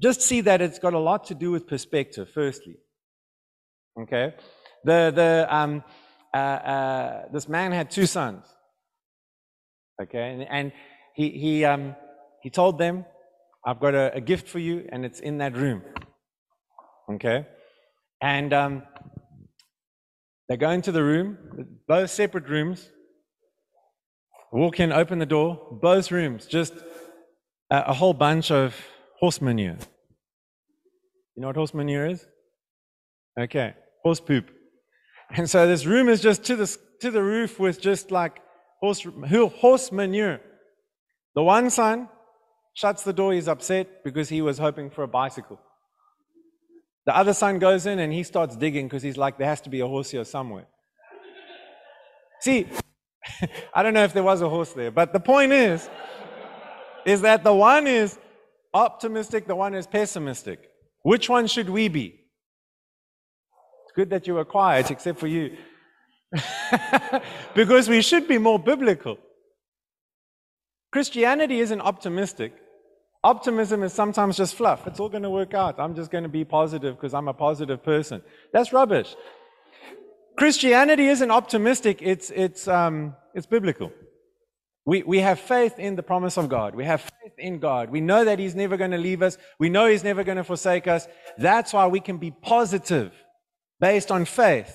just 0.01 0.23
see 0.23 0.41
that 0.43 0.63
it's 0.63 0.79
got 0.79 0.95
a 0.95 0.99
lot 0.99 1.25
to 1.25 1.35
do 1.35 1.51
with 1.51 1.67
perspective, 1.67 2.31
firstly. 2.33 2.77
Okay? 4.01 4.35
The, 4.85 5.13
the, 5.13 5.49
um, 5.51 5.83
uh, 6.33 6.37
uh, 6.37 7.23
this 7.33 7.49
man 7.49 7.73
had 7.73 7.91
two 7.91 8.07
sons. 8.07 8.47
Okay, 10.01 10.31
and, 10.31 10.43
and 10.49 10.73
he, 11.17 11.31
he, 11.31 11.65
um, 11.65 11.97
he 12.41 12.51
told 12.51 12.79
them, 12.79 13.05
I've 13.67 13.81
got 13.81 13.95
a, 13.95 14.15
a, 14.15 14.21
gift 14.21 14.49
for 14.49 14.61
you, 14.61 14.89
and 14.93 15.05
it's 15.05 15.19
in 15.21 15.39
that 15.39 15.57
room. 15.57 15.83
Okay, 17.13 17.47
and 18.23 18.55
um, 18.55 18.83
they 20.51 20.57
go 20.57 20.71
into 20.71 20.91
the 20.91 21.05
room, 21.05 21.39
both 21.87 22.11
separate 22.11 22.49
rooms, 22.49 22.91
walk 24.51 24.81
in, 24.81 24.91
open 24.93 25.21
the 25.21 25.25
door, 25.27 25.79
both 25.81 26.11
rooms, 26.11 26.45
just 26.45 26.75
a, 27.71 27.85
a 27.87 27.93
whole 27.93 28.13
bunch 28.13 28.51
of 28.51 28.75
horse 29.21 29.41
manure. 29.41 29.77
You 31.37 31.43
know 31.43 31.47
what 31.47 31.57
horse 31.57 31.73
manure 31.73 32.07
is? 32.07 32.27
Okay, 33.39 33.75
horse 34.03 34.19
poop. 34.19 34.51
And 35.37 35.49
so 35.49 35.69
this 35.69 35.87
room 35.87 36.09
is 36.09 36.21
just 36.21 36.43
to 36.47 36.57
the, 36.57 36.77
to 37.01 37.13
the 37.13 37.23
roof 37.23 37.61
with 37.61 37.81
just 37.81 38.11
like 38.11 38.41
horse, 38.81 39.07
horse 39.61 39.93
manure. 39.93 40.41
The 41.37 41.45
one 41.45 41.71
son 41.71 42.09
shuts 42.75 43.05
the 43.05 43.13
door, 43.13 43.35
he's 43.35 43.47
upset 43.47 44.03
because 44.03 44.29
he 44.29 44.43
was 44.43 44.59
hoping 44.59 44.91
for 44.91 45.05
a 45.05 45.09
bicycle. 45.09 45.61
The 47.11 47.17
other 47.17 47.35
son 47.35 47.59
goes 47.59 47.87
in 47.87 47.99
and 47.99 48.13
he 48.13 48.23
starts 48.23 48.55
digging 48.55 48.87
because 48.87 49.03
he's 49.03 49.17
like, 49.17 49.37
there 49.37 49.49
has 49.49 49.61
to 49.63 49.69
be 49.69 49.81
a 49.81 49.87
horse 49.89 50.13
here 50.13 50.23
somewhere. 50.23 50.67
See, 52.39 52.69
I 53.75 53.83
don't 53.83 53.95
know 53.95 54.05
if 54.05 54.13
there 54.13 54.23
was 54.23 54.43
a 54.43 54.49
horse 54.49 54.73
there, 54.75 54.93
but 54.93 55.13
the 55.13 55.19
point 55.19 55.51
is, 55.51 55.91
is 57.05 57.23
that 57.23 57.43
the 57.43 57.53
one 57.53 57.89
is 57.89 58.17
optimistic, 58.73 59.49
the 59.49 59.57
one 59.57 59.75
is 59.75 59.89
pessimistic. 59.89 60.71
Which 61.03 61.29
one 61.29 61.49
should 61.49 61.69
we 61.69 61.89
be? 61.89 62.15
It's 63.87 63.93
good 63.97 64.11
that 64.11 64.29
you 64.29 64.35
were 64.35 64.45
quiet, 64.45 64.93
except 64.93 65.19
for 65.19 65.27
you. 65.27 65.57
because 67.57 67.89
we 67.89 68.03
should 68.03 68.29
be 68.29 68.39
more 68.39 68.61
biblical. 68.61 69.19
Christianity 70.93 71.59
isn't 71.59 71.81
optimistic. 71.81 72.53
Optimism 73.23 73.83
is 73.83 73.93
sometimes 73.93 74.37
just 74.37 74.55
fluff. 74.55 74.87
It's 74.87 74.99
all 74.99 75.11
going 75.11 75.25
to 75.25 75.31
work 75.31 75.53
out. 75.53 75.79
I'm 75.79 75.95
just 75.95 76.11
going 76.11 76.25
to 76.25 76.31
be 76.31 76.45
positive 76.45 76.97
because 76.97 77.13
I'm 77.13 77.29
a 77.29 77.35
positive 77.35 77.83
person. 77.83 78.23
That's 78.53 78.73
rubbish. 78.73 79.15
Christianity 80.39 81.09
isn't 81.09 81.31
optimistic, 81.31 81.99
it's, 82.01 82.31
it's, 82.31 82.67
um, 82.67 83.15
it's 83.35 83.47
biblical. 83.47 83.93
We, 84.87 85.03
we 85.03 85.19
have 85.19 85.39
faith 85.39 85.79
in 85.79 85.97
the 85.97 86.03
promise 86.03 86.39
of 86.39 86.49
God. 86.49 86.75
We 86.75 86.87
have 86.87 87.03
faith 87.03 87.35
in 87.37 87.59
God. 87.59 87.91
We 87.91 88.01
know 88.01 88.25
that 88.25 88.39
He's 88.39 88.55
never 88.55 88.79
going 88.79 88.93
to 88.93 88.99
leave 88.99 89.21
us. 89.21 89.37
We 89.59 89.69
know 89.69 89.87
He's 89.87 90.03
never 90.03 90.25
going 90.25 90.39
to 90.39 90.45
forsake 90.45 90.87
us. 90.87 91.07
That's 91.37 91.75
why 91.75 91.87
we 91.89 92.01
can 92.01 92.17
be 92.17 92.31
positive 92.31 93.13
based 93.81 94.11
on 94.11 94.25
faith. 94.25 94.75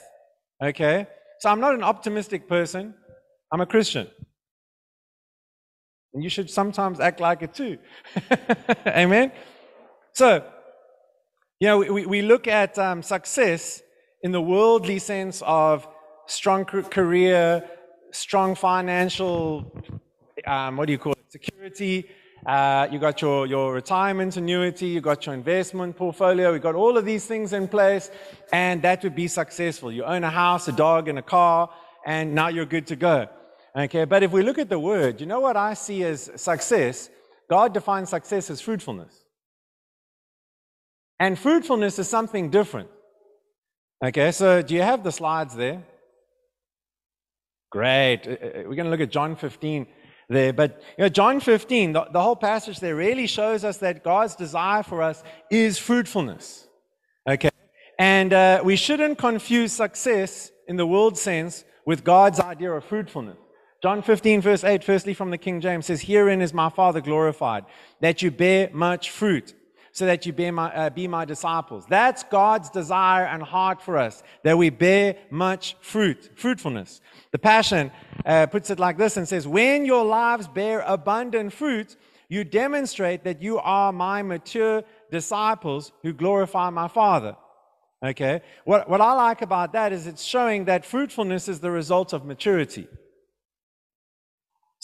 Okay? 0.62 1.08
So 1.40 1.50
I'm 1.50 1.60
not 1.60 1.74
an 1.74 1.84
optimistic 1.84 2.48
person, 2.48 2.94
I'm 3.52 3.62
a 3.62 3.66
Christian. 3.66 4.08
And 6.15 6.24
you 6.24 6.29
should 6.29 6.50
sometimes 6.50 7.01
act 7.01 7.19
like 7.19 7.41
it 7.41 7.53
too. 7.53 7.77
Amen? 8.88 9.34
So, 10.13 10.50
you 11.60 11.67
know, 11.67 11.79
we, 11.79 12.05
we 12.05 12.22
look 12.22 12.48
at 12.48 12.79
um, 12.79 13.03
success 13.03 13.84
in 14.24 14.31
the 14.31 14.39
worldly 14.41 14.98
sense 14.98 15.43
of 15.45 15.86
strong 16.25 16.63
career, 16.63 17.69
strong 18.12 18.55
financial, 18.55 19.77
um, 20.48 20.77
what 20.77 20.86
do 20.86 20.93
you 20.93 20.98
call 20.98 21.12
it, 21.12 21.29
security, 21.29 22.10
uh, 22.45 22.88
you 22.89 22.98
got 22.98 23.22
your, 23.22 23.45
your 23.45 23.74
retirement 23.74 24.38
annuity, 24.38 24.88
you 24.88 25.01
got 25.01 25.25
your 25.25 25.36
investment 25.36 25.98
portfolio, 25.98 26.53
you 26.53 26.60
got 26.60 26.75
all 26.75 26.98
of 26.98 27.03
these 27.03 27.25
things 27.25 27.51
in 27.51 27.67
place, 27.67 28.10
and 28.53 28.81
that 28.84 29.03
would 29.03 29.15
be 29.15 29.27
successful. 29.27 29.91
You 29.91 30.05
own 30.05 30.24
a 30.24 30.29
house, 30.29 30.69
a 30.69 30.72
dog, 30.72 31.10
and 31.10 31.19
a 31.19 31.24
car, 31.24 31.69
and 32.05 32.34
now 32.34 32.48
you're 32.48 32.65
good 32.65 32.88
to 32.88 32.95
go. 32.95 33.27
Okay, 33.77 34.05
but 34.05 34.24
if 34.24 34.32
we 34.32 34.41
look 34.41 34.58
at 34.58 34.70
the 34.70 34.79
word, 34.79 35.20
you 35.20 35.27
know 35.27 35.41
what 35.41 35.58
I 35.58 35.74
see 35.74 36.03
as 36.03 36.32
success? 36.36 37.10
God 37.50 37.74
defines 37.74 38.10
success 38.10 38.50
as 38.50 38.62
fruitfulness. 38.62 39.13
And 41.20 41.38
fruitfulness 41.38 42.00
is 42.00 42.08
something 42.08 42.50
different. 42.50 42.89
Okay, 44.03 44.32
so 44.32 44.62
do 44.62 44.74
you 44.74 44.82
have 44.82 45.03
the 45.03 45.12
slides 45.12 45.55
there? 45.55 45.84
Great. 47.70 48.22
Uh, 48.25 48.32
uh, 48.32 48.38
we're 48.65 48.75
going 48.75 48.86
to 48.86 48.89
look 48.89 49.01
at 49.01 49.12
John 49.12 49.36
15 49.36 49.88
there. 50.29 50.53
But 50.53 50.82
you 50.98 51.03
know, 51.03 51.10
John 51.10 51.41
15, 51.41 51.94
the, 51.94 52.08
the 52.12 52.22
whole 52.22 52.36
passage 52.36 52.79
there 52.79 52.96
really 52.96 53.27
shows 53.27 53.65
us 53.65 53.77
that 53.77 54.03
God's 54.03 54.36
desire 54.36 54.84
for 54.84 55.01
us 55.01 55.24
is 55.51 55.77
fruitfulness. 55.77 56.67
Okay? 57.27 57.50
And 58.00 58.32
uh, 58.32 58.62
we 58.63 58.75
shouldn't 58.77 59.17
confuse 59.17 59.74
success 59.74 60.51
in 60.67 60.77
the 60.77 60.88
world 60.88 61.17
sense 61.17 61.65
with 61.86 62.03
God's 62.03 62.39
idea 62.39 62.72
of 62.72 62.84
fruitfulness. 62.86 63.38
John 63.86 64.01
15, 64.01 64.42
verse 64.42 64.63
8, 64.63 64.84
firstly 64.84 65.13
from 65.13 65.30
the 65.30 65.38
King 65.38 65.62
James 65.62 65.86
says, 65.86 66.01
Herein 66.01 66.42
is 66.42 66.56
my 66.56 66.70
Father 66.70 67.01
glorified, 67.01 67.65
that 68.00 68.24
you 68.24 68.32
bear 68.32 68.72
much 68.74 69.12
fruit 69.12 69.54
so 69.92 70.08
that 70.08 70.25
you 70.25 70.34
be 70.34 70.50
my, 70.50 70.75
uh, 70.75 70.89
be 70.89 71.08
my 71.08 71.24
disciples. 71.24 71.86
That's 71.88 72.24
God's 72.24 72.72
desire 72.72 73.27
and 73.27 73.44
heart 73.44 73.84
for 73.84 74.00
us, 74.00 74.24
that 74.42 74.58
we 74.58 74.72
bear 74.72 75.18
much 75.30 75.75
fruit, 75.82 76.32
fruitfulness. 76.34 77.00
The 77.30 77.38
Passion 77.38 77.92
uh, 78.25 78.48
puts 78.48 78.72
it 78.72 78.80
like 78.80 78.98
this 78.98 79.18
and 79.18 79.27
says, 79.27 79.48
When 79.48 79.86
your 79.86 80.04
lives 80.04 80.48
bear 80.48 80.80
abundant 80.80 81.54
fruit, 81.54 81.96
you 82.27 82.44
demonstrate 82.44 83.24
that 83.25 83.44
you 83.44 83.60
are 83.60 83.94
my 83.94 84.24
mature 84.24 84.84
disciples 85.12 85.92
who 86.01 86.12
glorify 86.12 86.72
my 86.72 86.88
Father. 86.88 87.36
Okay? 88.04 88.42
What, 88.63 88.89
what 88.89 89.00
I 89.00 89.13
like 89.13 89.44
about 89.44 89.74
that 89.74 89.94
is 89.94 90.08
it's 90.08 90.24
showing 90.24 90.65
that 90.65 90.88
fruitfulness 90.88 91.48
is 91.48 91.60
the 91.60 91.70
result 91.70 92.13
of 92.13 92.25
maturity. 92.25 92.88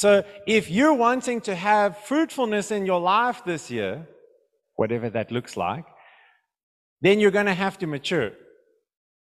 So 0.02 0.24
if 0.48 0.72
you're 0.72 0.96
wanting 0.96 1.42
to 1.42 1.54
have 1.54 1.96
fruitfulness 1.96 2.72
in 2.72 2.88
your 2.88 3.00
life 3.00 3.44
this 3.46 3.70
year, 3.70 4.08
whatever 4.76 5.12
that 5.12 5.30
looks 5.32 5.56
like, 5.56 5.86
then 7.02 7.20
you're 7.20 7.30
going 7.40 7.46
to 7.46 7.54
have 7.54 7.78
to 7.78 7.86
mature. 7.86 8.32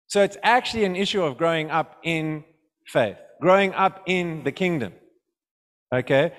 So 0.07 0.23
it's 0.23 0.37
actually 0.41 0.85
an 0.85 0.95
issue 0.95 1.21
of 1.21 1.37
growing 1.37 1.69
up 1.69 1.97
in 2.01 2.43
faith, 2.87 3.17
growing 3.39 3.71
up 3.75 4.01
in 4.07 4.43
the 4.45 4.51
kingdom. 4.51 4.93
Okay? 5.93 6.33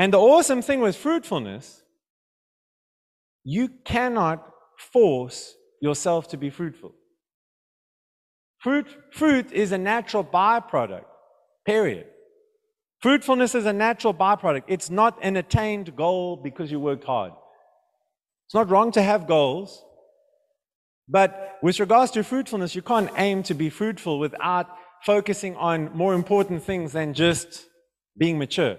And 0.00 0.12
the 0.12 0.18
awesome 0.18 0.62
thing 0.62 0.80
with 0.80 0.96
fruitfulness, 0.96 1.80
you 3.44 3.68
cannot 3.84 4.44
force 4.92 5.54
yourself 5.80 6.26
to 6.30 6.36
be 6.36 6.50
fruitful. 6.50 6.92
Fruit, 8.58 8.88
fruit 9.12 9.52
is 9.52 9.70
a 9.70 9.78
natural 9.78 10.24
byproduct, 10.24 11.04
period. 11.64 12.06
Fruitfulness 13.00 13.54
is 13.54 13.64
a 13.64 13.72
natural 13.72 14.12
byproduct. 14.12 14.64
It's 14.68 14.90
not 14.90 15.18
an 15.22 15.36
attained 15.36 15.96
goal 15.96 16.36
because 16.36 16.70
you 16.70 16.78
worked 16.78 17.04
hard. 17.04 17.32
It's 18.46 18.54
not 18.54 18.68
wrong 18.68 18.92
to 18.92 19.02
have 19.02 19.26
goals, 19.26 19.82
but 21.08 21.58
with 21.62 21.80
regards 21.80 22.10
to 22.12 22.22
fruitfulness, 22.22 22.74
you 22.74 22.82
can't 22.82 23.10
aim 23.16 23.42
to 23.44 23.54
be 23.54 23.70
fruitful 23.70 24.18
without 24.18 24.68
focusing 25.04 25.56
on 25.56 25.90
more 25.96 26.14
important 26.14 26.62
things 26.62 26.92
than 26.92 27.14
just 27.14 27.66
being 28.18 28.38
mature. 28.38 28.76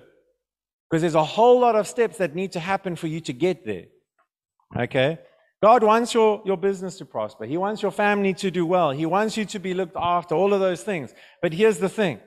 Because 0.89 1.01
there's 1.01 1.15
a 1.15 1.23
whole 1.23 1.59
lot 1.59 1.75
of 1.75 1.87
steps 1.87 2.17
that 2.17 2.35
need 2.35 2.51
to 2.51 2.59
happen 2.59 2.95
for 2.95 3.07
you 3.07 3.21
to 3.21 3.33
get 3.33 3.65
there. 3.65 3.85
Okay? 4.77 5.19
God 5.63 5.83
wants 5.83 6.13
your, 6.13 6.41
your 6.45 6.57
business 6.57 6.97
to 6.97 7.05
prosper. 7.05 7.45
He 7.45 7.57
wants 7.57 7.81
your 7.81 7.91
family 7.91 8.33
to 8.35 8.51
do 8.51 8.65
well. 8.65 8.91
He 8.91 9.05
wants 9.05 9.37
you 9.37 9.45
to 9.45 9.59
be 9.59 9.73
looked 9.73 9.95
after, 9.95 10.35
all 10.35 10.53
of 10.53 10.59
those 10.59 10.83
things. 10.83 11.13
But 11.41 11.53
here's 11.53 11.79
the 11.79 11.89
thing 11.89 12.19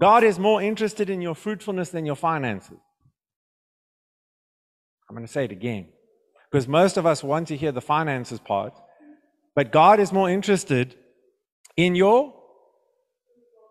God 0.00 0.24
is 0.24 0.38
more 0.38 0.62
interested 0.62 1.10
in 1.10 1.20
your 1.20 1.34
fruitfulness 1.34 1.90
than 1.90 2.06
your 2.06 2.16
finances. 2.16 2.78
I'm 5.08 5.14
going 5.14 5.26
to 5.26 5.32
say 5.32 5.44
it 5.44 5.52
again. 5.52 5.88
Because 6.50 6.66
most 6.66 6.96
of 6.96 7.06
us 7.06 7.22
want 7.22 7.48
to 7.48 7.56
hear 7.56 7.70
the 7.70 7.80
finances 7.80 8.40
part, 8.40 8.72
but 9.54 9.70
God 9.70 10.00
is 10.00 10.12
more 10.12 10.28
interested 10.28 10.96
in 11.76 11.94
your 11.94 12.34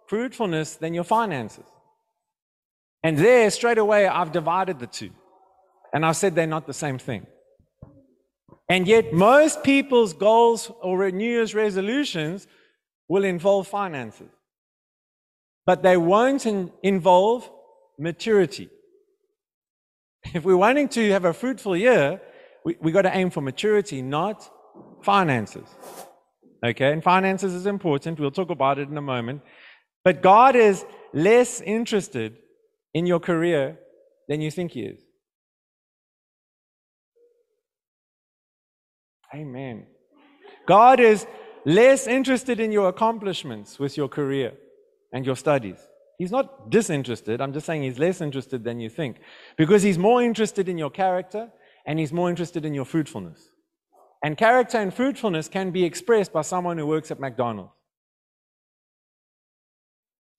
fruitfulness 0.08 0.76
than 0.76 0.94
your 0.94 1.04
finances. 1.04 1.66
And 3.04 3.18
there, 3.18 3.50
straight 3.50 3.78
away, 3.78 4.08
I've 4.08 4.32
divided 4.32 4.80
the 4.80 4.88
two. 4.88 5.12
And 5.94 6.06
I've 6.06 6.16
said 6.16 6.36
they're 6.36 6.48
not 6.48 6.68
the 6.68 6.74
same 6.74 7.00
thing. 7.00 7.26
And 8.70 8.88
yet, 8.88 9.14
most 9.14 9.64
people's 9.64 10.14
goals 10.14 10.72
or 10.82 11.10
New 11.10 11.30
Year's 11.30 11.56
resolutions 11.56 12.48
will 13.08 13.24
involve 13.24 13.68
finances. 13.68 14.30
But 15.70 15.84
they 15.84 15.98
won't 15.98 16.48
in- 16.48 16.72
involve 16.82 17.48
maturity. 18.00 18.70
If 20.34 20.44
we're 20.44 20.58
wanting 20.58 20.90
to 20.98 21.12
have 21.12 21.26
a 21.26 21.32
fruitful 21.42 21.78
year, 21.78 22.20
we, 22.66 22.76
we 22.82 22.92
got 22.92 23.04
to 23.04 23.16
aim 23.16 23.30
for 23.30 23.42
maturity, 23.42 24.02
not 24.02 24.50
finances. 25.04 25.68
Okay, 26.66 26.92
and 26.92 27.04
finances 27.04 27.54
is 27.54 27.68
important. 27.68 28.20
We'll 28.20 28.32
talk 28.32 28.50
about 28.50 28.80
it 28.80 28.90
in 28.90 28.98
a 28.98 29.02
moment. 29.16 29.44
But 30.04 30.24
God 30.24 30.56
is 30.56 30.88
less 31.14 31.62
interested 31.62 32.38
in 32.96 33.06
your 33.06 33.20
career 33.20 33.78
than 34.28 34.42
you 34.42 34.50
think 34.50 34.72
He 34.72 34.82
is. 34.94 35.00
Amen. 39.36 39.86
God 40.66 41.00
is 41.00 41.28
less 41.64 42.08
interested 42.08 42.60
in 42.60 42.72
your 42.72 42.90
accomplishments 42.90 43.78
with 43.78 43.98
your 43.98 44.10
career 44.10 44.54
and 45.12 45.26
your 45.26 45.36
studies. 45.36 45.78
He's 46.18 46.32
not 46.32 46.70
disinterested. 46.70 47.40
I'm 47.40 47.54
just 47.54 47.66
saying 47.66 47.84
he's 47.84 47.98
less 47.98 48.20
interested 48.20 48.64
than 48.64 48.80
you 48.80 48.90
think 48.90 49.18
because 49.58 49.84
he's 49.84 49.98
more 49.98 50.22
interested 50.22 50.68
in 50.68 50.78
your 50.78 50.90
character 50.90 51.50
and 51.86 51.98
he's 51.98 52.12
more 52.12 52.30
interested 52.30 52.66
in 52.66 52.74
your 52.74 52.86
fruitfulness. 52.86 53.50
And 54.22 54.38
character 54.38 54.78
and 54.78 54.94
fruitfulness 54.94 55.48
can 55.48 55.72
be 55.72 55.86
expressed 55.86 56.34
by 56.34 56.42
someone 56.42 56.78
who 56.78 56.86
works 56.86 57.10
at 57.10 57.20
McDonald's. 57.20 57.72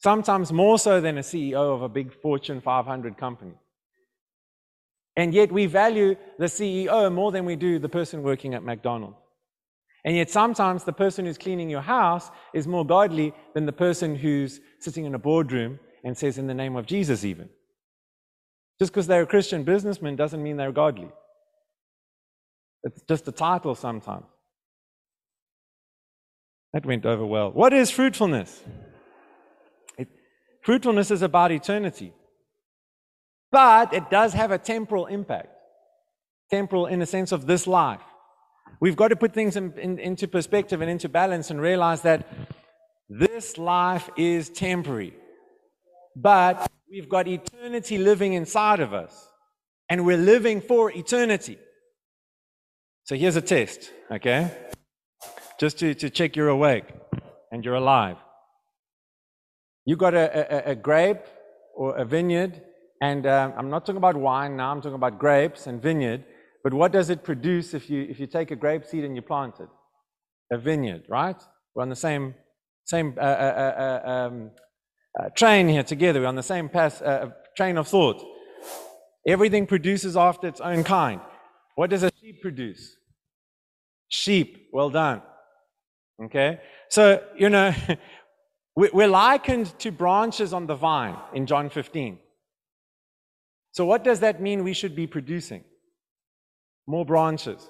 Sometimes 0.03 0.53
more 0.53 0.79
so 0.79 1.01
than 1.01 1.19
a 1.19 1.23
CEO 1.23 1.75
of 1.75 1.83
a 1.83 1.89
big 1.89 2.13
Fortune 2.13 2.61
500 2.61 3.17
company. 3.17 3.55
And 5.17 5.35
yet 5.35 5.51
we 5.53 5.67
value 5.67 6.17
the 6.39 6.47
CEO 6.47 7.13
more 7.13 7.33
than 7.33 7.45
we 7.45 7.57
do 7.57 7.79
the 7.79 7.89
person 7.89 8.23
working 8.23 8.55
at 8.55 8.63
McDonald's. 8.63 9.17
And 10.05 10.17
yet 10.17 10.31
sometimes 10.31 10.85
the 10.85 10.93
person 10.93 11.27
who's 11.27 11.39
cleaning 11.39 11.69
your 11.69 11.83
house 11.83 12.31
is 12.55 12.67
more 12.67 12.87
godly 12.87 13.35
than 13.55 13.67
the 13.67 13.73
person 13.73 14.17
who's 14.17 14.61
sitting 14.79 15.05
in 15.05 15.15
a 15.15 15.19
boardroom 15.19 15.79
and 16.05 16.17
says, 16.17 16.39
in 16.39 16.47
the 16.47 16.55
name 16.55 16.77
of 16.77 16.87
Jesus, 16.87 17.25
even. 17.25 17.51
Just 18.79 18.93
because 18.93 19.07
they're 19.07 19.23
a 19.23 19.27
Christian 19.27 19.63
businessman 19.63 20.17
doesn't 20.17 20.43
mean 20.43 20.57
they're 20.57 20.73
godly. 20.73 21.11
It's 22.83 23.03
just 23.03 23.29
a 23.29 23.33
title 23.33 23.75
sometimes. 23.75 24.25
That 26.73 26.87
went 26.87 27.05
over 27.05 27.27
well. 27.27 27.51
What 27.51 27.75
is 27.75 27.91
fruitfulness? 27.91 28.63
It, 29.99 30.09
fruitfulness 30.63 31.11
is 31.11 31.21
about 31.21 31.53
eternity. 31.53 32.15
But 33.53 33.93
it 33.93 34.09
does 34.09 34.33
have 34.33 34.51
a 34.51 34.59
temporal 34.59 35.07
impact. 35.07 35.49
Temporal 36.51 36.87
in 36.87 37.01
the 37.01 37.07
sense 37.07 37.33
of 37.33 37.47
this 37.47 37.67
life. 37.67 38.01
We've 38.79 38.97
got 38.97 39.09
to 39.09 39.17
put 39.17 39.35
things 39.35 39.57
in, 39.57 39.73
in, 39.79 39.99
into 39.99 40.29
perspective 40.29 40.81
and 40.81 40.91
into 40.91 41.09
balance 41.09 41.51
and 41.51 41.61
realize 41.61 42.03
that 42.03 42.27
this 43.09 43.59
life 43.59 44.09
is 44.17 44.49
temporary. 44.49 45.15
But 46.15 46.71
we've 46.91 47.09
got 47.09 47.27
eternity 47.27 47.99
living 47.99 48.35
inside 48.35 48.81
of 48.81 48.95
us. 48.95 49.29
And 49.89 50.07
we're 50.07 50.17
living 50.17 50.61
for 50.61 50.93
eternity. 50.93 51.59
So 53.05 53.17
here's 53.17 53.37
a 53.37 53.43
test, 53.43 53.91
okay? 54.11 54.57
Just 55.59 55.79
to, 55.81 55.95
to 55.95 56.11
check 56.11 56.37
you're 56.37 56.49
awake 56.49 56.85
and 57.51 57.65
you're 57.65 57.75
alive. 57.75 58.17
You 59.85 59.97
got 59.97 60.15
a, 60.15 60.69
a, 60.69 60.73
a 60.73 60.75
grape 60.77 61.25
or 61.75 61.97
a 61.97 62.05
vineyard, 62.05 62.63
and 63.03 63.27
um, 63.27 63.55
I'm 63.57 63.71
not 63.71 63.85
talking 63.85 63.97
about 63.97 64.17
wine 64.17 64.57
now, 64.57 64.71
I'm 64.71 64.81
talking 64.81 64.95
about 64.95 65.19
grapes 65.19 65.67
and 65.67 65.83
vineyard. 65.83 66.25
But 66.63 66.75
what 66.75 66.93
does 66.93 67.11
it 67.11 67.25
produce 67.25 67.75
if 67.75 67.89
you, 67.89 68.07
if 68.09 68.21
you 68.21 68.27
take 68.27 68.51
a 68.51 68.57
grape 68.57 68.85
seed 68.85 69.05
and 69.05 69.17
you 69.17 69.23
plant 69.23 69.61
it? 69.61 69.69
A 70.53 70.59
vineyard, 70.59 71.05
right? 71.09 71.41
We're 71.75 71.83
on 71.83 71.89
the 71.89 71.97
same, 71.97 72.35
same 72.85 73.15
uh, 73.17 73.21
uh, 73.21 73.25
uh, 73.25 73.83
uh 74.07 74.11
um, 74.11 74.51
uh, 75.19 75.29
train 75.37 75.69
here 75.69 75.83
together. 75.83 76.21
We're 76.21 76.27
on 76.27 76.35
the 76.35 76.43
same 76.43 76.69
path, 76.69 77.01
uh, 77.03 77.31
train 77.57 77.79
of 77.79 77.89
thought. 77.89 78.23
Everything 79.27 79.67
produces 79.67 80.17
after 80.17 80.49
its 80.49 80.61
own 80.61 80.85
kind. 80.85 81.21
What 81.77 81.91
does 81.91 82.03
a 82.03 82.11
sheep 82.21 82.43
produce? 82.43 82.97
sheep. 84.11 84.69
Well 84.73 84.91
done. 84.91 85.23
Okay? 86.23 86.61
So, 86.91 87.25
you 87.35 87.49
know, 87.49 87.75
we're 88.77 89.09
likened 89.09 89.79
to 89.79 89.91
branches 89.91 90.53
on 90.53 90.67
the 90.67 90.75
vine 90.75 91.17
in 91.33 91.47
John 91.47 91.71
15. 91.71 92.19
So, 93.73 93.87
what 93.87 94.05
does 94.05 94.21
that 94.21 94.43
mean 94.43 94.65
we 94.65 94.75
should 94.75 94.95
be 94.95 95.07
producing? 95.07 95.65
More 96.91 97.05
branches, 97.05 97.61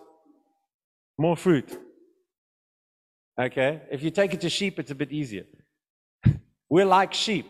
more 1.18 1.36
fruit. 1.36 1.70
Okay? 3.38 3.82
If 3.90 4.02
you 4.02 4.10
take 4.10 4.34
it 4.34 4.40
to 4.42 4.50
sheep, 4.50 4.78
it's 4.80 4.90
a 4.90 4.94
bit 5.02 5.12
easier. 5.12 5.44
We're 6.70 6.90
like 6.98 7.12
sheep, 7.14 7.48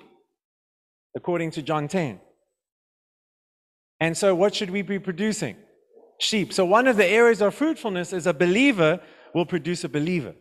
according 1.16 1.52
to 1.52 1.62
John 1.62 1.88
10. 1.88 2.20
And 4.00 4.16
so, 4.16 4.34
what 4.34 4.54
should 4.54 4.70
we 4.70 4.82
be 4.82 4.98
producing? 4.98 5.56
sheep. 6.22 6.52
So, 6.52 6.64
one 6.64 6.86
of 6.86 6.96
the 6.96 7.06
areas 7.06 7.42
of 7.42 7.54
fruitfulness 7.54 8.12
is 8.12 8.26
a 8.26 8.34
believer 8.34 9.00
will 9.34 9.46
produce 9.46 9.84
a 9.84 9.88
believer. 9.88 10.34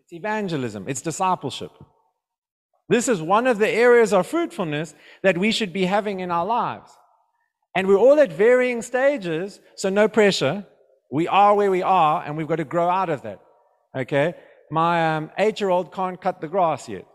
It's 0.00 0.12
evangelism, 0.12 0.86
it's 0.88 1.02
discipleship. 1.02 1.70
This 2.88 3.08
is 3.08 3.22
one 3.22 3.46
of 3.46 3.58
the 3.58 3.68
areas 3.68 4.12
of 4.12 4.26
fruitfulness 4.26 4.94
that 5.22 5.38
we 5.38 5.52
should 5.52 5.72
be 5.72 5.86
having 5.86 6.20
in 6.20 6.30
our 6.30 6.44
lives. 6.44 6.90
And 7.74 7.88
we're 7.88 7.98
all 7.98 8.20
at 8.20 8.32
varying 8.32 8.82
stages, 8.82 9.60
so 9.74 9.88
no 9.88 10.08
pressure. 10.08 10.64
We 11.10 11.26
are 11.28 11.54
where 11.54 11.70
we 11.70 11.82
are, 11.82 12.22
and 12.24 12.36
we've 12.36 12.46
got 12.46 12.56
to 12.56 12.64
grow 12.64 12.88
out 12.88 13.08
of 13.08 13.22
that. 13.22 13.40
Okay? 13.96 14.34
My 14.70 15.16
um, 15.16 15.30
eight 15.38 15.60
year 15.60 15.70
old 15.70 15.92
can't 15.92 16.20
cut 16.20 16.40
the 16.40 16.48
grass 16.48 16.88
yet. 16.88 17.06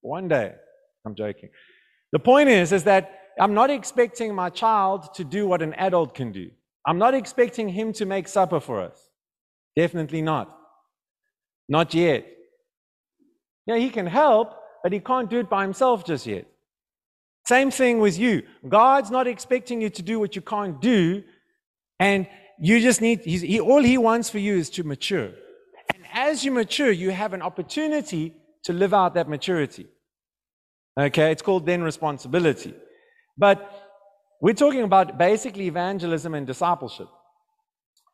One 0.00 0.28
day. 0.28 0.54
I'm 1.04 1.14
joking. 1.14 1.48
The 2.12 2.18
point 2.18 2.48
is, 2.48 2.72
is 2.72 2.84
that 2.84 3.20
I'm 3.40 3.54
not 3.54 3.70
expecting 3.70 4.34
my 4.34 4.50
child 4.50 5.14
to 5.14 5.24
do 5.24 5.46
what 5.46 5.62
an 5.62 5.74
adult 5.74 6.14
can 6.14 6.32
do. 6.32 6.50
I'm 6.86 6.98
not 6.98 7.14
expecting 7.14 7.68
him 7.68 7.92
to 7.94 8.04
make 8.04 8.28
supper 8.28 8.60
for 8.60 8.80
us. 8.80 8.98
Definitely 9.76 10.22
not. 10.22 10.56
Not 11.68 11.94
yet. 11.94 12.26
Yeah, 13.66 13.76
he 13.76 13.90
can 13.90 14.06
help, 14.06 14.54
but 14.82 14.92
he 14.92 15.00
can't 15.00 15.30
do 15.30 15.38
it 15.38 15.48
by 15.48 15.62
himself 15.62 16.04
just 16.04 16.26
yet. 16.26 16.46
Same 17.54 17.70
thing 17.72 17.98
with 17.98 18.16
you. 18.16 18.34
God's 18.68 19.10
not 19.10 19.26
expecting 19.26 19.80
you 19.84 19.90
to 19.98 20.02
do 20.02 20.20
what 20.20 20.36
you 20.36 20.42
can't 20.54 20.80
do, 20.80 21.24
and 21.98 22.28
you 22.60 22.78
just 22.88 23.00
need, 23.00 23.18
he, 23.24 23.58
all 23.58 23.82
He 23.82 23.98
wants 23.98 24.30
for 24.30 24.38
you 24.38 24.54
is 24.62 24.70
to 24.76 24.84
mature. 24.84 25.30
And 25.94 26.02
as 26.12 26.44
you 26.44 26.52
mature, 26.52 26.92
you 26.92 27.10
have 27.10 27.32
an 27.32 27.42
opportunity 27.42 28.34
to 28.66 28.72
live 28.72 28.94
out 28.94 29.14
that 29.14 29.28
maturity. 29.28 29.86
Okay, 30.96 31.32
it's 31.32 31.42
called 31.42 31.66
then 31.66 31.82
responsibility. 31.82 32.72
But 33.36 33.56
we're 34.40 34.60
talking 34.64 34.84
about 34.84 35.18
basically 35.18 35.66
evangelism 35.66 36.34
and 36.34 36.46
discipleship. 36.46 37.08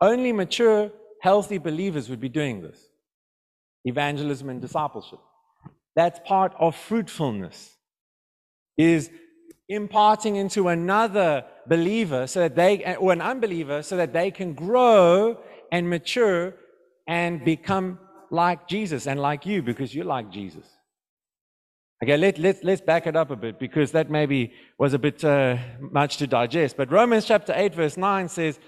Only 0.01 0.33
mature, 0.33 0.91
healthy 1.21 1.59
believers 1.59 2.09
would 2.09 2.23
be 2.29 2.31
doing 2.31 2.63
this 2.63 2.79
evangelism 3.85 4.49
and 4.49 4.63
discipleship. 4.63 5.21
That's 5.95 6.19
part 6.25 6.55
of 6.59 6.75
fruitfulness, 6.75 7.77
is 8.79 9.11
imparting 9.69 10.37
into 10.37 10.69
another 10.69 11.45
believer 11.67 12.27
so 12.27 12.41
that 12.41 12.55
they, 12.55 12.97
or 12.97 13.13
an 13.13 13.21
unbeliever, 13.21 13.83
so 13.83 13.97
that 13.97 14.13
they 14.13 14.31
can 14.31 14.55
grow 14.55 15.39
and 15.73 15.89
mature 15.91 16.55
and 17.07 17.45
become 17.45 17.99
like 18.31 18.69
Jesus 18.69 19.07
and 19.07 19.21
like 19.21 19.47
you 19.47 19.63
because 19.63 19.95
you're 19.95 20.05
like 20.05 20.31
Jesus. 20.31 20.67
Okay, 22.03 22.17
let, 22.17 22.39
let, 22.39 22.63
let's 22.63 22.83
back 22.83 23.07
it 23.07 23.17
up 23.17 23.31
a 23.31 23.37
bit 23.37 23.59
because 23.59 23.93
that 23.93 24.11
maybe 24.11 24.53
was 24.79 24.93
a 24.93 24.99
bit 24.99 25.25
uh, 25.25 25.57
much 25.81 26.19
to 26.19 26.27
digest. 26.27 26.77
But 26.77 26.93
Romans 26.93 27.25
chapter 27.25 27.55
8, 27.57 27.75
verse 27.75 27.97
9 27.97 28.29
says, 28.29 28.61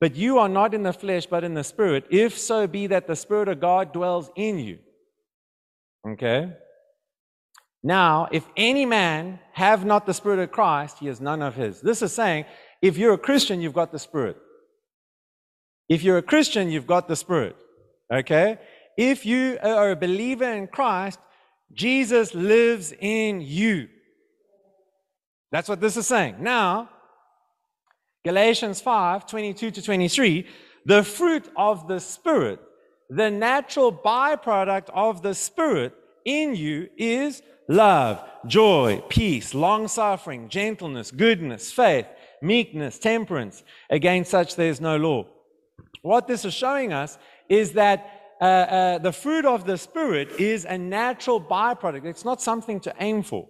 But 0.00 0.14
you 0.14 0.38
are 0.38 0.48
not 0.48 0.72
in 0.72 0.84
the 0.84 0.92
flesh, 0.92 1.26
but 1.26 1.42
in 1.42 1.54
the 1.54 1.64
spirit, 1.64 2.04
if 2.10 2.38
so 2.38 2.66
be 2.68 2.86
that 2.86 3.08
the 3.08 3.16
spirit 3.16 3.48
of 3.48 3.60
God 3.60 3.92
dwells 3.92 4.30
in 4.36 4.60
you. 4.60 4.78
Okay? 6.08 6.52
Now, 7.86 8.26
if 8.32 8.44
any 8.56 8.84
man 8.84 9.38
have 9.52 9.84
not 9.84 10.06
the 10.06 10.12
spirit 10.12 10.40
of 10.40 10.50
Christ, 10.50 10.98
he 10.98 11.06
is 11.06 11.20
none 11.20 11.40
of 11.40 11.54
his. 11.54 11.80
This 11.80 12.02
is 12.02 12.12
saying, 12.12 12.44
if 12.82 12.98
you're 12.98 13.12
a 13.12 13.18
Christian, 13.18 13.60
you've 13.60 13.74
got 13.80 13.92
the 13.92 13.98
spirit. 14.00 14.36
If 15.88 16.02
you're 16.02 16.18
a 16.18 16.22
Christian, 16.32 16.68
you've 16.68 16.88
got 16.88 17.06
the 17.06 17.14
spirit. 17.14 17.54
Okay? 18.12 18.58
If 18.98 19.24
you 19.24 19.58
are 19.62 19.92
a 19.92 19.94
believer 19.94 20.52
in 20.52 20.66
Christ, 20.66 21.20
Jesus 21.72 22.34
lives 22.34 22.92
in 22.98 23.40
you. 23.40 23.86
That's 25.52 25.68
what 25.68 25.80
this 25.80 25.96
is 25.96 26.08
saying. 26.08 26.38
Now, 26.40 26.90
Galatians 28.24 28.80
5 28.80 29.26
22 29.28 29.70
to 29.70 29.80
23, 29.80 30.44
the 30.86 31.04
fruit 31.04 31.48
of 31.56 31.86
the 31.86 32.00
Spirit, 32.00 32.58
the 33.10 33.30
natural 33.30 33.92
byproduct 33.92 34.88
of 34.92 35.22
the 35.22 35.36
Spirit 35.36 35.94
in 36.24 36.56
you 36.56 36.88
is 36.96 37.42
love, 37.68 38.22
joy, 38.46 39.02
peace, 39.08 39.54
long 39.54 39.88
suffering, 39.88 40.48
gentleness, 40.48 41.10
goodness, 41.10 41.72
faith, 41.72 42.06
meekness, 42.42 42.98
temperance. 42.98 43.62
Against 43.90 44.30
such 44.30 44.56
there 44.56 44.70
is 44.70 44.80
no 44.80 44.96
law. 44.96 45.26
What 46.02 46.26
this 46.26 46.44
is 46.44 46.54
showing 46.54 46.92
us 46.92 47.18
is 47.48 47.72
that 47.72 48.12
uh, 48.40 48.44
uh, 48.44 48.98
the 48.98 49.12
fruit 49.12 49.44
of 49.44 49.64
the 49.64 49.78
Spirit 49.78 50.28
is 50.38 50.64
a 50.64 50.76
natural 50.76 51.40
byproduct. 51.40 52.04
It's 52.04 52.24
not 52.24 52.42
something 52.42 52.80
to 52.80 52.94
aim 53.00 53.22
for. 53.22 53.48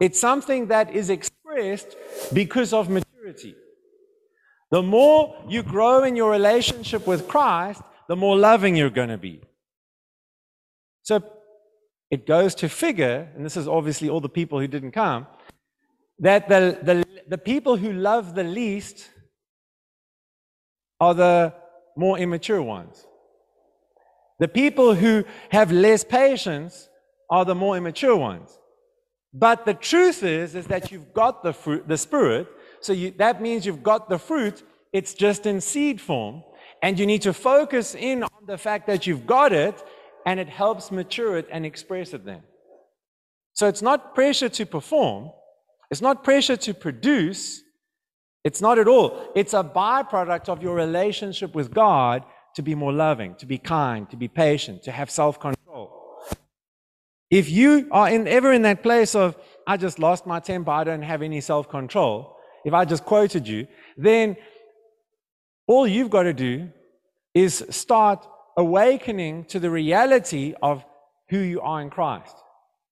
It's 0.00 0.20
something 0.20 0.66
that 0.68 0.94
is 0.94 1.10
expressed 1.10 1.96
because 2.32 2.72
of 2.72 2.88
maturity. 2.88 3.54
The 4.70 4.82
more 4.82 5.36
you 5.48 5.62
grow 5.62 6.02
in 6.02 6.16
your 6.16 6.32
relationship 6.32 7.06
with 7.06 7.28
Christ, 7.28 7.80
the 8.08 8.16
more 8.16 8.36
loving 8.36 8.74
you're 8.74 8.90
going 8.90 9.10
to 9.10 9.18
be. 9.18 9.40
So 11.02 11.22
it 12.14 12.26
goes 12.26 12.54
to 12.54 12.68
figure, 12.68 13.28
and 13.34 13.44
this 13.44 13.56
is 13.56 13.66
obviously 13.66 14.08
all 14.08 14.20
the 14.20 14.36
people 14.40 14.60
who 14.60 14.68
didn't 14.68 14.92
come, 14.92 15.26
that 16.20 16.48
the, 16.48 16.78
the, 16.88 17.04
the 17.28 17.38
people 17.52 17.76
who 17.76 17.92
love 17.92 18.36
the 18.36 18.44
least 18.44 19.10
are 21.00 21.12
the 21.12 21.52
more 21.96 22.16
immature 22.16 22.62
ones. 22.62 23.04
The 24.38 24.46
people 24.46 24.94
who 24.94 25.24
have 25.50 25.72
less 25.72 26.04
patience 26.04 26.88
are 27.28 27.44
the 27.44 27.56
more 27.56 27.76
immature 27.76 28.16
ones. 28.16 28.56
But 29.32 29.66
the 29.66 29.74
truth 29.74 30.22
is, 30.22 30.54
is 30.54 30.68
that 30.68 30.92
you've 30.92 31.12
got 31.12 31.42
the 31.42 31.52
fruit, 31.52 31.88
the 31.88 31.98
spirit. 31.98 32.46
So 32.80 32.92
you, 32.92 33.10
that 33.18 33.42
means 33.42 33.66
you've 33.66 33.82
got 33.82 34.08
the 34.08 34.18
fruit. 34.18 34.62
It's 34.92 35.14
just 35.14 35.46
in 35.46 35.60
seed 35.60 36.00
form. 36.00 36.44
And 36.80 36.96
you 36.96 37.06
need 37.06 37.22
to 37.22 37.32
focus 37.32 37.96
in 37.96 38.22
on 38.22 38.42
the 38.46 38.58
fact 38.58 38.86
that 38.86 39.04
you've 39.04 39.26
got 39.26 39.52
it 39.52 39.82
and 40.26 40.40
it 40.40 40.48
helps 40.48 40.90
mature 40.90 41.36
it 41.36 41.48
and 41.50 41.66
express 41.66 42.14
it 42.14 42.24
then. 42.24 42.42
So 43.52 43.68
it's 43.68 43.82
not 43.82 44.14
pressure 44.14 44.48
to 44.48 44.66
perform. 44.66 45.30
It's 45.90 46.00
not 46.00 46.24
pressure 46.24 46.56
to 46.56 46.74
produce. 46.74 47.62
It's 48.42 48.60
not 48.60 48.78
at 48.78 48.88
all. 48.88 49.32
It's 49.34 49.54
a 49.54 49.62
byproduct 49.62 50.48
of 50.48 50.62
your 50.62 50.74
relationship 50.74 51.54
with 51.54 51.72
God 51.72 52.24
to 52.56 52.62
be 52.62 52.74
more 52.74 52.92
loving, 52.92 53.34
to 53.36 53.46
be 53.46 53.58
kind, 53.58 54.08
to 54.10 54.16
be 54.16 54.28
patient, 54.28 54.82
to 54.84 54.92
have 54.92 55.10
self 55.10 55.38
control. 55.38 55.90
If 57.30 57.50
you 57.50 57.88
are 57.90 58.08
in, 58.08 58.28
ever 58.28 58.52
in 58.52 58.62
that 58.62 58.82
place 58.82 59.14
of, 59.14 59.36
I 59.66 59.76
just 59.76 59.98
lost 59.98 60.26
my 60.26 60.40
temper, 60.40 60.70
I 60.70 60.84
don't 60.84 61.02
have 61.02 61.22
any 61.22 61.40
self 61.40 61.68
control, 61.68 62.36
if 62.64 62.72
I 62.72 62.84
just 62.84 63.04
quoted 63.04 63.46
you, 63.46 63.66
then 63.96 64.36
all 65.66 65.86
you've 65.86 66.10
got 66.10 66.24
to 66.24 66.32
do 66.32 66.70
is 67.34 67.64
start 67.70 68.26
awakening 68.56 69.44
to 69.46 69.58
the 69.58 69.70
reality 69.70 70.54
of 70.62 70.84
who 71.30 71.38
you 71.38 71.60
are 71.60 71.80
in 71.80 71.90
Christ 71.90 72.36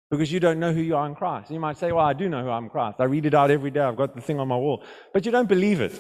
because 0.10 0.32
you 0.32 0.40
don't 0.40 0.60
know 0.60 0.74
who 0.74 0.82
you 0.82 0.96
are 0.96 1.08
in 1.08 1.16
Christ. 1.16 1.52
You 1.52 1.60
might 1.60 1.78
say, 1.78 1.92
Well, 1.92 2.06
I 2.06 2.14
do 2.14 2.28
know 2.28 2.44
who 2.44 2.50
I'm 2.50 2.66
in 2.66 2.70
Christ. 2.70 2.98
I 3.00 3.06
read 3.06 3.26
it 3.26 3.34
out 3.34 3.50
every 3.50 3.72
day. 3.72 3.80
I've 3.80 3.96
got 3.96 4.14
the 4.14 4.22
thing 4.22 4.40
on 4.40 4.48
my 4.48 4.58
wall. 4.58 4.84
But 5.14 5.26
you 5.26 5.32
don't 5.32 5.48
believe 5.48 5.80
it. 5.80 6.00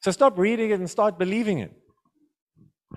So 0.00 0.10
stop 0.10 0.36
reading 0.36 0.70
it 0.70 0.80
and 0.80 0.90
start 0.90 1.18
believing 1.18 1.58
it. 1.58 1.72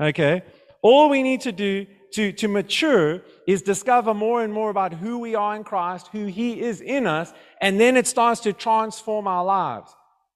Okay? 0.01 0.41
All 0.81 1.09
we 1.09 1.23
need 1.23 1.41
to 1.41 1.51
do 1.51 1.85
to, 2.13 2.31
to 2.31 2.47
mature 2.47 3.21
is 3.47 3.61
discover 3.61 4.13
more 4.13 4.43
and 4.43 4.51
more 4.51 4.69
about 4.69 4.93
who 4.93 5.19
we 5.19 5.35
are 5.35 5.55
in 5.55 5.63
Christ, 5.63 6.09
who 6.11 6.25
He 6.25 6.59
is 6.61 6.81
in 6.81 7.05
us, 7.05 7.31
and 7.61 7.79
then 7.79 7.97
it 7.97 8.07
starts 8.07 8.41
to 8.41 8.53
transform 8.53 9.27
our 9.27 9.45
lives. 9.45 9.93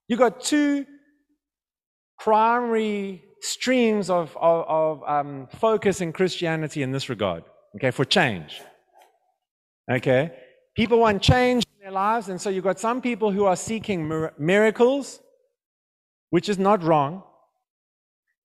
You've 0.07 0.19
got 0.19 0.41
two 0.41 0.85
primary 2.19 3.23
streams 3.41 4.09
of, 4.09 4.37
of, 4.39 4.65
of 4.67 5.03
um, 5.07 5.47
focus 5.59 5.99
in 6.01 6.13
Christianity 6.13 6.83
in 6.83 6.91
this 6.91 7.09
regard, 7.09 7.43
okay, 7.75 7.91
for 7.91 8.05
change. 8.05 8.61
Okay? 9.91 10.31
People 10.75 10.99
want 10.99 11.21
change 11.21 11.63
in 11.63 11.83
their 11.83 11.91
lives, 11.91 12.29
and 12.29 12.39
so 12.39 12.49
you've 12.49 12.63
got 12.63 12.79
some 12.79 13.01
people 13.01 13.31
who 13.31 13.45
are 13.45 13.55
seeking 13.55 14.07
mir- 14.07 14.33
miracles, 14.37 15.19
which 16.29 16.47
is 16.47 16.57
not 16.57 16.83
wrong. 16.83 17.23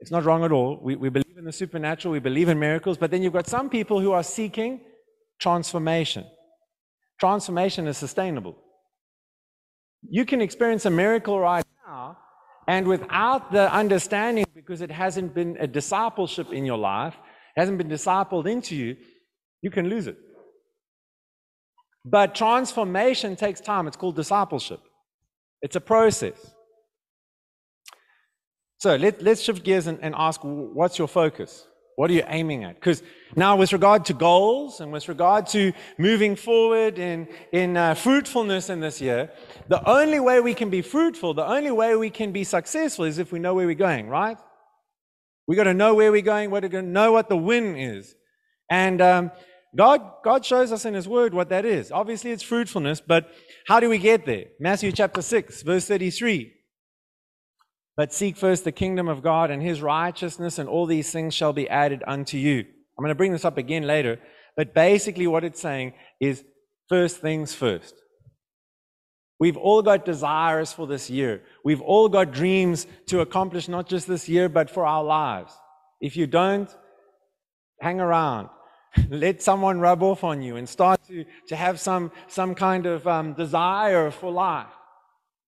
It's 0.00 0.10
not 0.10 0.24
wrong 0.24 0.44
at 0.44 0.52
all. 0.52 0.80
We, 0.82 0.96
we 0.96 1.08
believe 1.08 1.36
in 1.38 1.44
the 1.44 1.52
supernatural, 1.52 2.12
we 2.12 2.18
believe 2.18 2.48
in 2.48 2.58
miracles, 2.58 2.98
but 2.98 3.10
then 3.10 3.22
you've 3.22 3.32
got 3.32 3.46
some 3.46 3.70
people 3.70 4.00
who 4.00 4.12
are 4.12 4.22
seeking 4.22 4.80
transformation. 5.38 6.24
Transformation 7.20 7.86
is 7.86 7.96
sustainable. 7.96 8.56
You 10.08 10.24
can 10.24 10.40
experience 10.40 10.84
a 10.84 10.90
miracle 10.90 11.38
right 11.38 11.64
now, 11.86 12.18
and 12.66 12.86
without 12.86 13.52
the 13.52 13.72
understanding, 13.72 14.44
because 14.54 14.80
it 14.80 14.90
hasn't 14.90 15.34
been 15.34 15.56
a 15.60 15.66
discipleship 15.66 16.52
in 16.52 16.64
your 16.64 16.78
life, 16.78 17.14
hasn't 17.56 17.78
been 17.78 17.88
discipled 17.88 18.46
into 18.46 18.74
you, 18.74 18.96
you 19.62 19.70
can 19.70 19.88
lose 19.88 20.06
it. 20.06 20.16
But 22.04 22.34
transformation 22.34 23.34
takes 23.36 23.60
time. 23.60 23.86
It's 23.86 23.96
called 23.96 24.16
discipleship, 24.16 24.80
it's 25.62 25.76
a 25.76 25.80
process. 25.80 26.52
So 28.78 28.94
let, 28.96 29.22
let's 29.22 29.40
shift 29.40 29.64
gears 29.64 29.86
and, 29.86 29.98
and 30.02 30.14
ask 30.16 30.40
what's 30.42 30.98
your 30.98 31.08
focus? 31.08 31.66
What 31.96 32.10
are 32.10 32.14
you 32.14 32.24
aiming 32.28 32.64
at? 32.64 32.74
Because 32.74 33.02
now, 33.34 33.56
with 33.56 33.72
regard 33.72 34.04
to 34.06 34.12
goals 34.12 34.80
and 34.80 34.92
with 34.92 35.08
regard 35.08 35.46
to 35.48 35.72
moving 35.96 36.36
forward 36.36 36.98
in, 36.98 37.26
in 37.52 37.76
uh, 37.76 37.94
fruitfulness 37.94 38.68
in 38.68 38.80
this 38.80 39.00
year, 39.00 39.30
the 39.68 39.82
only 39.88 40.20
way 40.20 40.40
we 40.40 40.52
can 40.52 40.68
be 40.68 40.82
fruitful, 40.82 41.32
the 41.32 41.46
only 41.46 41.70
way 41.70 41.96
we 41.96 42.10
can 42.10 42.32
be 42.32 42.44
successful 42.44 43.06
is 43.06 43.18
if 43.18 43.32
we 43.32 43.38
know 43.38 43.54
where 43.54 43.66
we're 43.66 43.74
going, 43.74 44.08
right? 44.08 44.36
We 45.48 45.56
got 45.56 45.64
to 45.64 45.74
know 45.74 45.94
where 45.94 46.12
we're 46.12 46.20
going, 46.20 46.50
we 46.50 46.60
got 46.60 46.70
to 46.72 46.82
know 46.82 47.12
what 47.12 47.30
the 47.30 47.36
win 47.36 47.76
is. 47.76 48.14
And 48.70 49.00
um, 49.00 49.30
God, 49.74 50.02
God 50.22 50.44
shows 50.44 50.72
us 50.72 50.84
in 50.84 50.92
His 50.92 51.08
Word 51.08 51.32
what 51.32 51.48
that 51.48 51.64
is. 51.64 51.90
Obviously, 51.90 52.30
it's 52.30 52.42
fruitfulness, 52.42 53.00
but 53.00 53.30
how 53.66 53.80
do 53.80 53.88
we 53.88 53.96
get 53.96 54.26
there? 54.26 54.44
Matthew 54.60 54.92
chapter 54.92 55.22
6, 55.22 55.62
verse 55.62 55.86
33. 55.88 56.55
But 57.96 58.12
seek 58.12 58.36
first 58.36 58.64
the 58.64 58.72
kingdom 58.72 59.08
of 59.08 59.22
God 59.22 59.50
and 59.50 59.62
His 59.62 59.80
righteousness, 59.80 60.58
and 60.58 60.68
all 60.68 60.86
these 60.86 61.10
things 61.10 61.34
shall 61.34 61.52
be 61.52 61.68
added 61.68 62.02
unto 62.06 62.36
you. 62.36 62.60
I'm 62.60 63.02
going 63.02 63.08
to 63.08 63.14
bring 63.14 63.32
this 63.32 63.44
up 63.44 63.58
again 63.58 63.86
later, 63.86 64.18
but 64.56 64.74
basically, 64.74 65.26
what 65.26 65.44
it's 65.44 65.60
saying 65.60 65.94
is 66.20 66.44
first 66.88 67.18
things 67.18 67.54
first. 67.54 67.94
We've 69.38 69.56
all 69.56 69.82
got 69.82 70.06
desires 70.06 70.72
for 70.72 70.86
this 70.86 71.10
year. 71.10 71.42
We've 71.62 71.82
all 71.82 72.08
got 72.08 72.32
dreams 72.32 72.86
to 73.06 73.20
accomplish, 73.20 73.68
not 73.68 73.86
just 73.86 74.06
this 74.06 74.28
year, 74.28 74.48
but 74.48 74.70
for 74.70 74.86
our 74.86 75.04
lives. 75.04 75.52
If 76.00 76.16
you 76.16 76.26
don't, 76.26 76.74
hang 77.80 78.00
around 78.00 78.48
let 79.10 79.42
someone 79.42 79.80
rub 79.80 80.02
off 80.02 80.24
on 80.24 80.42
you 80.42 80.56
and 80.56 80.68
start 80.68 81.00
to, 81.08 81.24
to 81.48 81.56
have 81.56 81.80
some, 81.80 82.10
some 82.28 82.54
kind 82.54 82.86
of 82.86 83.06
um, 83.06 83.34
desire 83.34 84.10
for 84.10 84.30
life. 84.30 84.72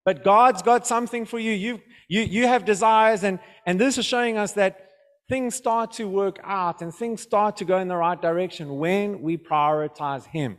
But 0.05 0.23
God's 0.23 0.61
got 0.61 0.85
something 0.85 1.25
for 1.25 1.39
you. 1.39 1.51
You, 1.51 1.81
you, 2.07 2.21
you 2.21 2.47
have 2.47 2.63
desires, 2.63 3.23
and, 3.23 3.39
and 3.65 3.81
this 3.81 3.97
is 3.97 4.05
showing 4.05 4.37
us 4.37 4.53
that 4.53 4.91
things 5.27 5.55
start 5.55 5.93
to 5.93 6.07
work 6.07 6.39
out 6.43 6.81
and 6.83 6.93
things 6.93 7.21
start 7.21 7.57
to 7.57 7.65
go 7.65 7.79
in 7.79 7.87
the 7.87 7.95
right 7.95 8.21
direction 8.21 8.77
when 8.77 9.23
we 9.23 9.37
prioritize 9.37 10.27
Him. 10.27 10.57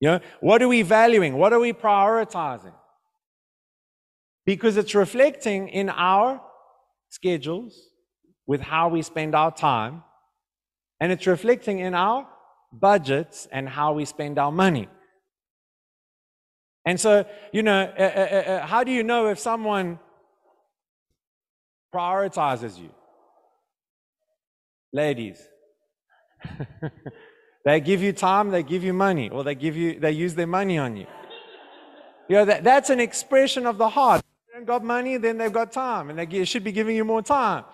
You 0.00 0.10
know, 0.10 0.20
what 0.40 0.62
are 0.62 0.68
we 0.68 0.82
valuing? 0.82 1.38
What 1.38 1.54
are 1.54 1.58
we 1.58 1.72
prioritizing? 1.72 2.74
Because 4.44 4.76
it's 4.76 4.94
reflecting 4.94 5.68
in 5.68 5.88
our 5.88 6.42
schedules 7.08 7.88
with 8.46 8.60
how 8.60 8.88
we 8.88 9.00
spend 9.00 9.34
our 9.34 9.50
time, 9.50 10.02
and 11.00 11.10
it's 11.10 11.26
reflecting 11.26 11.78
in 11.78 11.94
our 11.94 12.28
budgets 12.70 13.48
and 13.50 13.66
how 13.66 13.94
we 13.94 14.04
spend 14.04 14.38
our 14.38 14.52
money. 14.52 14.88
And 16.84 17.00
so, 17.00 17.24
you 17.52 17.62
know, 17.62 17.82
uh, 17.98 18.02
uh, 18.02 18.04
uh, 18.04 18.50
uh 18.50 18.66
how 18.66 18.84
do 18.84 18.92
you 18.92 19.02
know 19.02 19.28
if 19.28 19.38
someone 19.38 19.98
prioritizes 21.94 22.78
you? 22.78 22.90
Ladies. 24.92 25.42
they 27.64 27.80
give 27.80 28.02
you 28.02 28.12
time, 28.12 28.50
they 28.50 28.62
give 28.62 28.84
you 28.84 28.92
money, 28.92 29.30
or 29.30 29.42
they 29.44 29.54
give 29.54 29.76
you 29.76 29.98
they 29.98 30.12
use 30.12 30.34
their 30.34 30.46
money 30.46 30.78
on 30.78 30.96
you. 30.96 31.06
You 32.28 32.36
know, 32.36 32.44
that, 32.44 32.64
that's 32.64 32.90
an 32.90 33.00
expression 33.00 33.66
of 33.66 33.78
the 33.78 33.88
heart. 33.88 34.22
They've 34.54 34.66
got 34.66 34.84
money, 34.84 35.16
then 35.16 35.36
they've 35.38 35.52
got 35.52 35.72
time, 35.72 36.10
and 36.10 36.18
they 36.18 36.44
should 36.44 36.64
be 36.64 36.72
giving 36.72 36.96
you 36.96 37.04
more 37.04 37.22
time. 37.22 37.64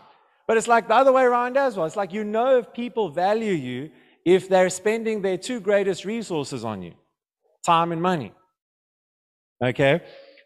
But 0.46 0.56
it's 0.56 0.66
like 0.66 0.88
the 0.88 0.94
other 0.94 1.12
way 1.12 1.22
around 1.24 1.56
as 1.56 1.76
well. 1.76 1.86
It's 1.86 1.96
like 1.96 2.12
you 2.12 2.24
know 2.24 2.58
if 2.58 2.72
people 2.72 3.08
value 3.10 3.52
you 3.52 3.90
if 4.24 4.48
they're 4.48 4.70
spending 4.70 5.22
their 5.22 5.38
two 5.38 5.60
greatest 5.60 6.04
resources 6.04 6.64
on 6.64 6.82
you 6.82 6.94
time 7.64 7.92
and 7.92 8.00
money. 8.00 8.32
Okay? 9.62 10.00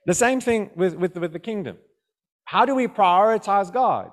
The 0.07 0.14
same 0.14 0.40
thing 0.40 0.70
with, 0.77 0.94
with, 0.94 1.16
with 1.16 1.33
the 1.33 1.38
kingdom. 1.38 1.79
How 2.44 2.64
do 2.64 2.74
we 2.74 2.87
prioritize 2.87 3.72
God? 3.72 4.11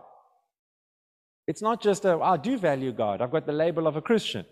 It's 1.48 1.62
not 1.62 1.82
just 1.82 2.06
uh, 2.06 2.18
a, 2.18 2.22
I 2.22 2.38
do 2.38 2.58
value 2.58 2.94
God. 2.94 3.22
I've 3.22 3.32
got 3.32 3.46
the 3.46 3.52
label 3.52 3.88
of 3.88 3.96
a 3.96 4.02
Christian. 4.02 4.46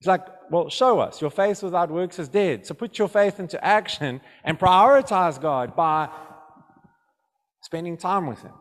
It's 0.00 0.06
like, 0.06 0.22
well, 0.50 0.68
show 0.68 0.98
us. 0.98 1.20
Your 1.20 1.30
faith 1.30 1.62
without 1.62 1.90
works 1.90 2.18
is 2.18 2.28
dead. 2.28 2.66
So 2.66 2.74
put 2.74 2.98
your 2.98 3.08
faith 3.08 3.38
into 3.38 3.62
action 3.62 4.20
and 4.42 4.58
prioritize 4.58 5.40
God 5.40 5.76
by 5.76 6.08
spending 7.62 7.96
time 7.96 8.26
with 8.26 8.40
Him. 8.42 8.52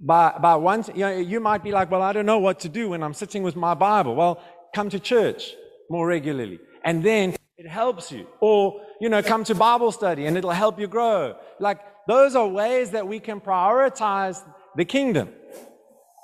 By, 0.00 0.36
by 0.40 0.56
once, 0.56 0.88
you, 0.88 1.00
know, 1.00 1.16
you 1.16 1.40
might 1.40 1.62
be 1.62 1.72
like, 1.72 1.90
well, 1.90 2.02
I 2.02 2.12
don't 2.12 2.26
know 2.26 2.38
what 2.38 2.60
to 2.60 2.68
do 2.68 2.90
when 2.90 3.02
I'm 3.02 3.14
sitting 3.14 3.42
with 3.42 3.54
my 3.54 3.74
Bible. 3.74 4.14
Well, 4.14 4.42
come 4.74 4.88
to 4.90 4.98
church 4.98 5.52
more 5.90 6.06
regularly. 6.06 6.58
And 6.84 7.04
then 7.04 7.36
it 7.56 7.68
helps 7.68 8.10
you. 8.10 8.26
Or, 8.40 8.80
you 9.00 9.08
know, 9.08 9.22
come 9.22 9.44
to 9.44 9.54
Bible 9.54 9.92
study 9.92 10.26
and 10.26 10.36
it'll 10.36 10.50
help 10.50 10.80
you 10.80 10.86
grow. 10.86 11.36
Like, 11.60 11.80
those 12.08 12.34
are 12.34 12.48
ways 12.48 12.90
that 12.90 13.06
we 13.06 13.20
can 13.20 13.40
prioritize 13.40 14.42
the 14.76 14.84
kingdom. 14.84 15.30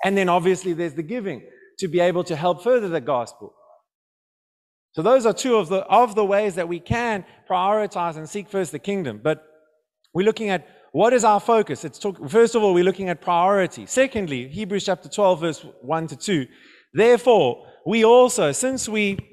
And 0.03 0.17
then 0.17 0.29
obviously 0.29 0.73
there's 0.73 0.93
the 0.93 1.03
giving 1.03 1.43
to 1.79 1.87
be 1.87 1.99
able 1.99 2.23
to 2.25 2.35
help 2.35 2.63
further 2.63 2.89
the 2.89 3.01
gospel. 3.01 3.53
So 4.93 5.01
those 5.01 5.25
are 5.25 5.33
two 5.33 5.55
of 5.55 5.69
the, 5.69 5.79
of 5.85 6.15
the 6.15 6.25
ways 6.25 6.55
that 6.55 6.67
we 6.67 6.79
can 6.79 7.23
prioritize 7.49 8.17
and 8.17 8.27
seek 8.27 8.49
first 8.49 8.71
the 8.71 8.79
kingdom. 8.79 9.21
But 9.23 9.43
we're 10.13 10.25
looking 10.25 10.49
at 10.49 10.67
what 10.91 11.13
is 11.13 11.23
our 11.23 11.39
focus? 11.39 11.85
It's 11.85 11.99
talk, 11.99 12.17
first 12.29 12.55
of 12.55 12.63
all, 12.63 12.73
we're 12.73 12.83
looking 12.83 13.09
at 13.09 13.21
priority. 13.21 13.85
Secondly, 13.85 14.47
Hebrews 14.47 14.85
chapter 14.85 15.07
12, 15.07 15.39
verse 15.39 15.65
1 15.81 16.07
to 16.07 16.15
2. 16.15 16.47
Therefore, 16.93 17.67
we 17.85 18.03
also, 18.03 18.51
since 18.51 18.89
we 18.89 19.28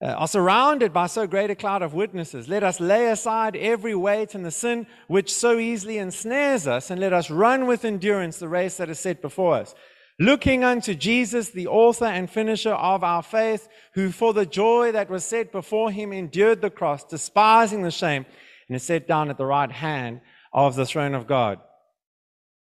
uh, 0.00 0.06
are 0.06 0.28
surrounded 0.28 0.92
by 0.92 1.06
so 1.06 1.26
great 1.26 1.50
a 1.50 1.54
cloud 1.54 1.82
of 1.82 1.94
witnesses, 1.94 2.48
let 2.48 2.62
us 2.62 2.78
lay 2.78 3.08
aside 3.10 3.56
every 3.56 3.94
weight 3.94 4.34
and 4.34 4.44
the 4.44 4.50
sin 4.50 4.86
which 5.08 5.32
so 5.32 5.58
easily 5.58 5.98
ensnares 5.98 6.66
us, 6.66 6.90
and 6.90 7.00
let 7.00 7.12
us 7.12 7.30
run 7.30 7.66
with 7.66 7.84
endurance 7.84 8.38
the 8.38 8.48
race 8.48 8.76
that 8.76 8.88
is 8.90 8.98
set 8.98 9.20
before 9.20 9.54
us. 9.54 9.74
Looking 10.20 10.64
unto 10.64 10.94
Jesus, 10.94 11.50
the 11.50 11.68
author 11.68 12.04
and 12.04 12.28
finisher 12.28 12.72
of 12.72 13.04
our 13.04 13.22
faith, 13.22 13.68
who 13.94 14.10
for 14.10 14.32
the 14.32 14.46
joy 14.46 14.92
that 14.92 15.10
was 15.10 15.24
set 15.24 15.52
before 15.52 15.90
him 15.90 16.12
endured 16.12 16.60
the 16.60 16.70
cross, 16.70 17.04
despising 17.04 17.82
the 17.82 17.90
shame, 17.90 18.26
and 18.68 18.76
is 18.76 18.82
set 18.82 19.06
down 19.06 19.30
at 19.30 19.38
the 19.38 19.46
right 19.46 19.70
hand 19.70 20.20
of 20.52 20.74
the 20.74 20.86
throne 20.86 21.14
of 21.14 21.26
God. 21.26 21.60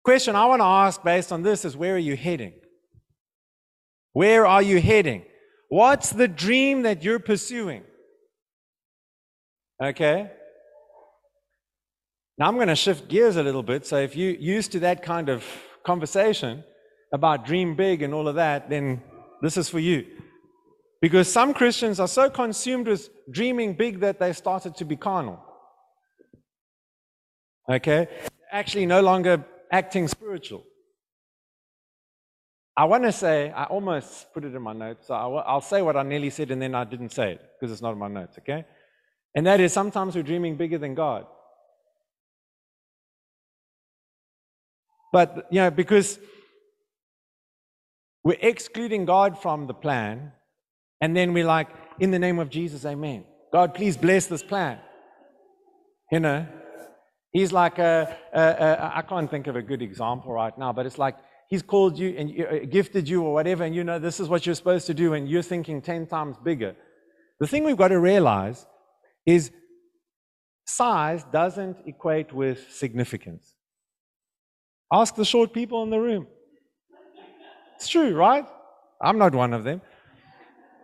Question 0.04 0.36
I 0.36 0.46
want 0.46 0.60
to 0.60 0.66
ask 0.66 1.02
based 1.02 1.32
on 1.32 1.42
this 1.42 1.64
is 1.64 1.76
where 1.76 1.94
are 1.94 1.98
you 1.98 2.16
heading? 2.16 2.52
Where 4.12 4.46
are 4.46 4.62
you 4.62 4.80
heading? 4.80 5.24
What's 5.68 6.11
the 6.11 6.29
dream 6.29 6.83
that 6.83 7.02
you're 7.02 7.18
pursuing? 7.18 7.83
Okay? 9.83 10.31
Now 12.38 12.48
I'm 12.48 12.57
going 12.57 12.68
to 12.68 12.76
shift 12.76 13.09
gears 13.09 13.37
a 13.37 13.42
little 13.42 13.62
bit. 13.62 13.87
So 13.87 13.96
if 13.96 14.14
you're 14.14 14.35
used 14.35 14.72
to 14.72 14.81
that 14.81 15.02
kind 15.02 15.29
of 15.29 15.44
conversation 15.85 16.64
about 17.12 17.46
dream 17.46 17.74
big 17.76 18.02
and 18.02 18.12
all 18.12 18.29
of 18.29 18.35
that, 18.37 18.68
then 18.68 19.02
this 19.42 19.57
is 19.57 19.68
for 19.68 19.79
you. 19.79 20.07
Because 21.00 21.31
some 21.31 21.55
Christians 21.55 22.00
are 22.00 22.09
so 22.09 22.31
consumed 22.31 22.88
with 22.88 23.09
dreaming 23.31 23.74
big 23.74 24.00
that 24.00 24.18
they 24.18 24.33
started 24.33 24.76
to 24.76 24.85
be 24.85 24.96
carnal. 24.96 25.40
Okay? 27.70 28.09
Actually, 28.50 28.87
no 28.87 29.00
longer 29.00 29.44
acting 29.70 30.09
spiritual. 30.09 30.64
I 32.76 32.84
want 32.84 33.04
to 33.04 33.12
say, 33.12 33.50
I 33.52 33.64
almost 33.64 34.32
put 34.34 34.44
it 34.44 34.54
in 34.54 34.60
my 34.60 34.74
notes. 34.74 35.06
So 35.06 35.14
I'll 35.14 35.62
say 35.62 35.80
what 35.80 35.96
I 35.96 36.02
nearly 36.02 36.28
said 36.30 36.50
and 36.50 36.60
then 36.60 36.74
I 36.74 36.84
didn't 36.84 37.08
say 37.10 37.32
it 37.32 37.40
because 37.58 37.72
it's 37.72 37.80
not 37.80 37.92
in 37.92 37.98
my 37.98 38.08
notes, 38.08 38.36
okay? 38.38 38.66
And 39.34 39.46
that 39.46 39.60
is 39.60 39.72
sometimes 39.72 40.14
we're 40.14 40.22
dreaming 40.22 40.56
bigger 40.56 40.76
than 40.76 40.94
God. 40.94 41.26
But, 45.12 45.46
you 45.50 45.60
know, 45.60 45.70
because 45.70 46.18
we're 48.22 48.36
excluding 48.40 49.06
God 49.06 49.40
from 49.40 49.66
the 49.66 49.72
plan, 49.72 50.32
and 51.00 51.16
then 51.16 51.32
we're 51.32 51.46
like, 51.46 51.68
in 51.98 52.10
the 52.10 52.18
name 52.18 52.38
of 52.38 52.50
Jesus, 52.50 52.84
amen. 52.84 53.24
God, 53.52 53.72
please 53.72 53.96
bless 53.96 54.26
this 54.26 54.42
plan. 54.42 54.78
You 56.12 56.20
know, 56.20 56.46
He's 57.32 57.52
like, 57.52 57.78
I 57.78 59.02
can't 59.08 59.30
think 59.30 59.46
of 59.46 59.56
a 59.56 59.62
good 59.62 59.80
example 59.80 60.32
right 60.32 60.56
now, 60.58 60.72
but 60.72 60.86
it's 60.86 60.98
like 60.98 61.16
He's 61.48 61.62
called 61.62 61.98
you 61.98 62.14
and 62.18 62.30
uh, 62.40 62.66
gifted 62.66 63.09
you 63.09 63.22
or 63.22 63.32
whatever, 63.32 63.64
and 63.64 63.74
you 63.74 63.85
know 63.85 63.98
this 63.98 64.18
is 64.18 64.28
what 64.28 64.46
you're 64.46 64.54
supposed 64.54 64.87
to 64.87 64.94
do, 64.94 65.14
and 65.14 65.28
you're 65.28 65.42
thinking 65.42 65.80
10 65.80 66.06
times 66.06 66.37
bigger. 66.42 66.74
The 67.38 67.46
thing 67.46 67.64
we've 67.64 67.76
got 67.76 67.88
to 67.88 68.00
realize 68.00 68.66
is 69.24 69.50
size 70.66 71.24
doesn't 71.32 71.76
equate 71.87 72.32
with 72.32 72.72
significance. 72.72 73.54
Ask 74.92 75.14
the 75.14 75.24
short 75.24 75.52
people 75.52 75.82
in 75.82 75.90
the 75.90 76.00
room. 76.00 76.26
It's 77.76 77.88
true, 77.88 78.14
right? 78.14 78.46
I'm 79.00 79.18
not 79.18 79.35
one 79.35 79.52
of 79.52 79.64
them. 79.64 79.82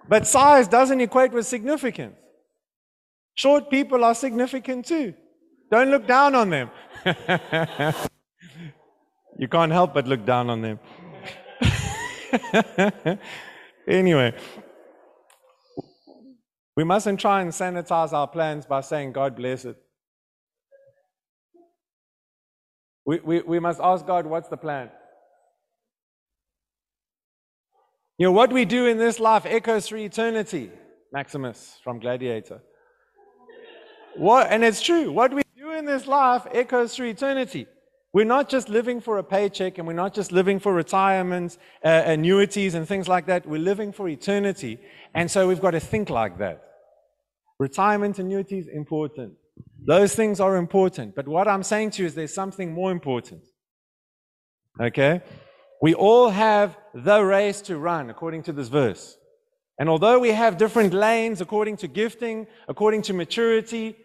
But 0.09 0.27
size 0.27 0.69
doesn't 0.69 1.01
equate 1.01 1.33
with 1.33 1.47
significance. 1.47 2.17
Short 3.35 3.71
people 3.71 4.05
are 4.05 4.15
significant 4.15 4.87
too. 4.87 5.15
Don't 5.71 5.91
look 5.91 6.07
down 6.07 6.35
on 6.35 6.51
them. 6.51 6.71
you 9.43 9.49
can't 9.49 9.73
help 9.73 9.93
but 9.93 10.07
look 10.07 10.25
down 10.25 10.49
on 10.51 10.63
them. 10.63 10.79
anyway, 13.89 14.33
we 16.77 16.85
mustn't 16.85 17.19
try 17.19 17.41
and 17.43 17.51
sanitize 17.51 18.13
our 18.13 18.29
plans 18.29 18.67
by 18.67 18.81
saying, 18.83 19.11
God 19.11 19.35
bless 19.35 19.65
it. 19.65 19.77
We, 23.05 23.19
we, 23.19 23.41
we 23.41 23.59
must 23.59 23.81
ask 23.83 24.07
God, 24.07 24.27
what's 24.27 24.49
the 24.49 24.57
plan? 24.57 24.91
You 28.19 28.27
know, 28.27 28.33
what 28.33 28.53
we 28.53 28.65
do 28.65 28.87
in 28.87 28.97
this 28.97 29.19
life 29.19 29.45
echoes 29.45 29.89
through 29.89 30.05
eternity. 30.05 30.71
Maximus 31.13 31.81
from 31.83 31.99
Gladiator. 31.99 32.61
What, 34.15 34.53
and 34.53 34.63
it's 34.63 34.81
true. 34.81 35.11
What 35.11 35.35
we 35.35 35.43
do 35.59 35.73
in 35.73 35.85
this 35.85 36.07
life 36.07 36.47
echoes 36.53 36.95
through 36.95 37.09
eternity. 37.09 37.67
We're 38.13 38.25
not 38.25 38.49
just 38.49 38.69
living 38.69 39.01
for 39.01 39.19
a 39.19 39.25
paycheck 39.25 39.79
and 39.79 39.87
we're 39.87 39.95
not 39.95 40.13
just 40.13 40.33
living 40.33 40.61
for 40.61 40.75
retirement, 40.75 41.57
uh, 41.85 41.89
annuities, 41.89 42.75
and 42.75 42.87
things 42.87 43.09
like 43.09 43.27
that. 43.27 43.47
We're 43.47 43.61
living 43.61 43.93
for 43.93 44.09
eternity. 44.09 44.79
And 45.15 45.31
so 45.31 45.49
we've 45.49 45.61
got 45.61 45.71
to 45.71 45.81
think 45.81 46.11
like 46.11 46.39
that. 46.39 46.63
Retirement 47.59 48.19
annuities, 48.19 48.67
important. 48.69 49.35
Those 49.85 50.15
things 50.15 50.41
are 50.41 50.57
important. 50.57 51.15
But 51.15 51.27
what 51.27 51.49
I'm 51.49 51.63
saying 51.63 51.93
to 51.93 52.03
you 52.03 52.07
is 52.07 52.15
there's 52.15 52.35
something 52.35 52.73
more 52.73 52.93
important. 52.93 53.43
Okay? 54.81 55.23
We 55.81 55.95
all 55.95 56.29
have 56.29 56.77
the 56.95 57.23
race 57.23 57.63
to 57.63 57.79
run, 57.79 58.11
according 58.11 58.43
to 58.45 58.53
this 58.53 58.69
verse. 58.69 59.17
And 59.79 59.89
although 59.89 60.19
we 60.19 60.31
have 60.31 60.59
different 60.59 60.93
lanes 60.93 61.41
according 61.41 61.79
to 61.79 61.89
gifting, 61.89 62.47
according 62.69 63.03
to 63.03 63.15
maturity, 63.15 63.97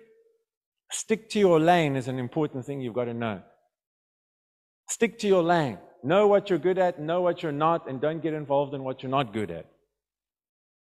Stick 0.91 1.30
to 1.32 1.39
your 1.39 1.60
lane 1.60 1.96
is 1.96 2.08
an 2.08 2.20
important 2.20 2.65
thing 2.65 2.82
you've 2.82 2.93
got 2.93 3.06
to 3.06 3.13
know. 3.13 3.41
Stick 4.89 5.19
to 5.19 5.28
your 5.28 5.43
lane. 5.43 5.78
Know 6.04 6.28
what 6.28 6.50
you're 6.50 6.60
good 6.60 6.78
at, 6.78 7.00
know 7.00 7.21
what 7.21 7.43
you're 7.43 7.52
not, 7.52 7.89
and 7.89 8.00
don't 8.00 8.21
get 8.21 8.34
involved 8.34 8.73
in 8.73 8.84
what 8.84 9.04
you're 9.04 9.10
not 9.10 9.34
good 9.34 9.52
at. 9.52 9.65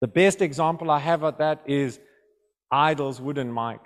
The 0.01 0.09
best 0.09 0.43
example 0.43 0.91
I 0.91 0.99
have 0.99 1.23
of 1.25 1.39
that 1.39 1.63
is 1.67 1.99
Idol's 2.71 3.21
Wooden 3.21 3.53
Mic. 3.53 3.81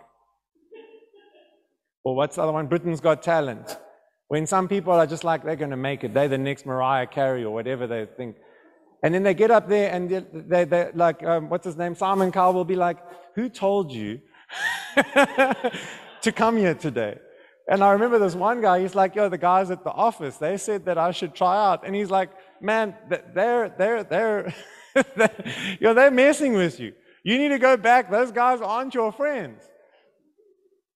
Or 2.04 2.16
what's 2.16 2.36
the 2.36 2.42
other 2.42 2.52
one? 2.52 2.66
Britain's 2.66 3.00
Got 3.00 3.22
Talent. 3.22 3.78
When 4.28 4.46
some 4.46 4.66
people 4.66 4.92
are 4.92 5.06
just 5.06 5.24
like, 5.24 5.44
they're 5.44 5.56
going 5.56 5.70
to 5.70 5.76
make 5.76 6.04
it, 6.04 6.14
they're 6.14 6.28
the 6.28 6.38
next 6.38 6.66
Mariah 6.66 7.06
Carey 7.06 7.44
or 7.44 7.52
whatever 7.52 7.86
they 7.86 8.06
think. 8.16 8.36
And 9.02 9.14
then 9.14 9.22
they 9.22 9.34
get 9.34 9.50
up 9.50 9.68
there 9.68 9.92
and 9.92 10.10
they, 10.10 10.24
they, 10.32 10.64
they 10.64 10.90
like, 10.94 11.22
um, 11.22 11.48
what's 11.48 11.66
his 11.66 11.76
name? 11.76 11.94
Simon 11.94 12.32
Cowell 12.32 12.54
will 12.54 12.64
be 12.64 12.76
like, 12.76 12.98
who 13.34 13.48
told 13.48 13.92
you 13.92 14.20
to 16.22 16.32
come 16.34 16.56
here 16.56 16.74
today? 16.74 17.18
And 17.68 17.82
I 17.82 17.92
remember 17.92 18.18
this 18.18 18.34
one 18.34 18.60
guy, 18.60 18.80
he's 18.80 18.94
like, 18.94 19.14
yo, 19.14 19.28
the 19.28 19.38
guys 19.38 19.70
at 19.70 19.84
the 19.84 19.90
office, 19.90 20.36
they 20.36 20.56
said 20.56 20.84
that 20.86 20.98
I 20.98 21.12
should 21.12 21.34
try 21.34 21.56
out. 21.56 21.86
And 21.86 21.94
he's 21.94 22.10
like, 22.10 22.30
man, 22.60 22.94
they're, 23.08 23.72
they're, 23.78 24.02
they're, 24.04 24.54
know, 25.80 25.94
they're 25.94 26.10
messing 26.10 26.54
with 26.54 26.80
you. 26.80 26.92
You 27.24 27.38
need 27.38 27.48
to 27.48 27.58
go 27.58 27.76
back. 27.76 28.10
Those 28.10 28.32
guys 28.32 28.60
aren't 28.60 28.94
your 28.94 29.12
friends. 29.12 29.62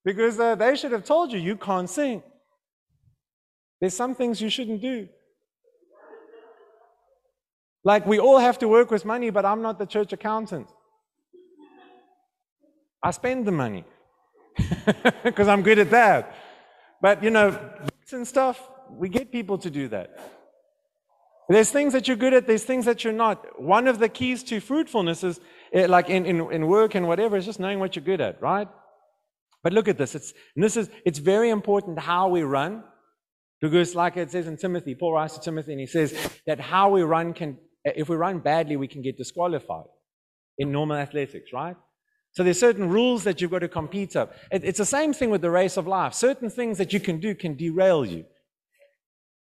Because 0.04 0.38
uh, 0.38 0.54
they 0.56 0.76
should 0.76 0.92
have 0.92 1.04
told 1.04 1.32
you 1.32 1.38
you 1.38 1.56
can't 1.56 1.88
sing. 1.88 2.22
There's 3.80 3.94
some 3.94 4.14
things 4.14 4.40
you 4.40 4.48
shouldn't 4.48 4.80
do. 4.80 5.08
Like 7.84 8.06
we 8.06 8.18
all 8.18 8.38
have 8.38 8.58
to 8.58 8.68
work 8.68 8.90
with 8.90 9.04
money, 9.04 9.30
but 9.30 9.44
I'm 9.44 9.62
not 9.62 9.78
the 9.78 9.86
church 9.86 10.12
accountant. 10.12 10.66
I 13.02 13.12
spend 13.12 13.46
the 13.46 13.52
money 13.52 13.84
because 15.22 15.46
I'm 15.46 15.62
good 15.62 15.78
at 15.78 15.90
that. 15.90 16.34
But 17.00 17.22
you 17.22 17.30
know, 17.30 17.58
and 18.12 18.26
stuff, 18.26 18.62
we 18.90 19.08
get 19.08 19.32
people 19.32 19.58
to 19.58 19.70
do 19.70 19.88
that. 19.88 20.18
There's 21.48 21.70
things 21.70 21.92
that 21.92 22.08
you're 22.08 22.16
good 22.16 22.34
at, 22.34 22.46
there's 22.46 22.64
things 22.64 22.86
that 22.86 23.04
you're 23.04 23.12
not. 23.12 23.60
One 23.60 23.86
of 23.86 23.98
the 23.98 24.08
keys 24.08 24.42
to 24.44 24.60
fruitfulness 24.60 25.22
is, 25.22 25.40
eh, 25.72 25.86
like 25.86 26.08
in, 26.08 26.26
in, 26.26 26.52
in 26.52 26.66
work 26.66 26.94
and 26.96 27.06
whatever, 27.06 27.36
is 27.36 27.44
just 27.44 27.60
knowing 27.60 27.78
what 27.78 27.94
you're 27.94 28.04
good 28.04 28.20
at, 28.20 28.42
right? 28.42 28.68
But 29.62 29.72
look 29.72 29.86
at 29.86 29.96
this. 29.96 30.14
It's, 30.14 30.32
this 30.56 30.76
is, 30.76 30.90
it's 31.04 31.18
very 31.18 31.50
important 31.50 32.00
how 32.00 32.28
we 32.28 32.42
run. 32.42 32.82
Because, 33.60 33.94
like 33.94 34.16
it 34.16 34.30
says 34.30 34.46
in 34.46 34.56
Timothy, 34.56 34.94
Paul 34.94 35.14
writes 35.14 35.34
to 35.34 35.40
Timothy 35.40 35.72
and 35.72 35.80
he 35.80 35.86
says 35.86 36.14
that 36.46 36.60
how 36.60 36.90
we 36.90 37.02
run 37.02 37.32
can, 37.32 37.58
if 37.84 38.08
we 38.08 38.16
run 38.16 38.40
badly, 38.40 38.76
we 38.76 38.88
can 38.88 39.02
get 39.02 39.16
disqualified 39.16 39.86
in 40.58 40.72
normal 40.72 40.96
athletics, 40.96 41.52
right? 41.52 41.76
So 42.36 42.44
there's 42.44 42.60
certain 42.60 42.90
rules 42.90 43.24
that 43.24 43.40
you've 43.40 43.50
got 43.50 43.60
to 43.60 43.68
compete 43.68 44.14
up. 44.14 44.34
It's 44.50 44.76
the 44.76 44.84
same 44.84 45.14
thing 45.14 45.30
with 45.30 45.40
the 45.40 45.50
race 45.50 45.78
of 45.78 45.86
life. 45.86 46.12
Certain 46.12 46.50
things 46.50 46.76
that 46.76 46.92
you 46.92 47.00
can 47.00 47.18
do 47.18 47.34
can 47.34 47.54
derail 47.56 48.04
you. 48.04 48.26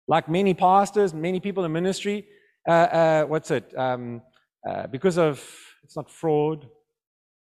Like 0.07 0.29
many 0.29 0.55
pastors, 0.55 1.13
many 1.13 1.41
people 1.41 1.65
in 1.65 1.73
ministry, 1.73 2.25
uh, 2.69 2.71
uh, 2.71 3.25
what's 3.25 3.51
it? 3.51 3.77
Um, 3.77 4.23
uh, 4.65 4.87
because 4.87 5.19
of 5.19 5.45
it's 5.83 5.97
not 5.97 6.09
fraud, 6.09 6.69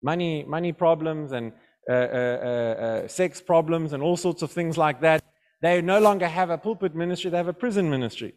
money, 0.01 0.43
money 0.43 0.73
problems, 0.73 1.31
and 1.31 1.53
uh, 1.87 1.93
uh, 1.93 1.95
uh, 1.95 3.07
sex 3.07 3.39
problems, 3.39 3.93
and 3.93 4.01
all 4.01 4.17
sorts 4.17 4.41
of 4.41 4.51
things 4.51 4.79
like 4.79 4.99
that. 5.01 5.23
They 5.61 5.79
no 5.79 5.99
longer 5.99 6.27
have 6.27 6.49
a 6.49 6.57
pulpit 6.57 6.95
ministry; 6.95 7.29
they 7.29 7.37
have 7.37 7.47
a 7.47 7.53
prison 7.53 7.87
ministry. 7.87 8.33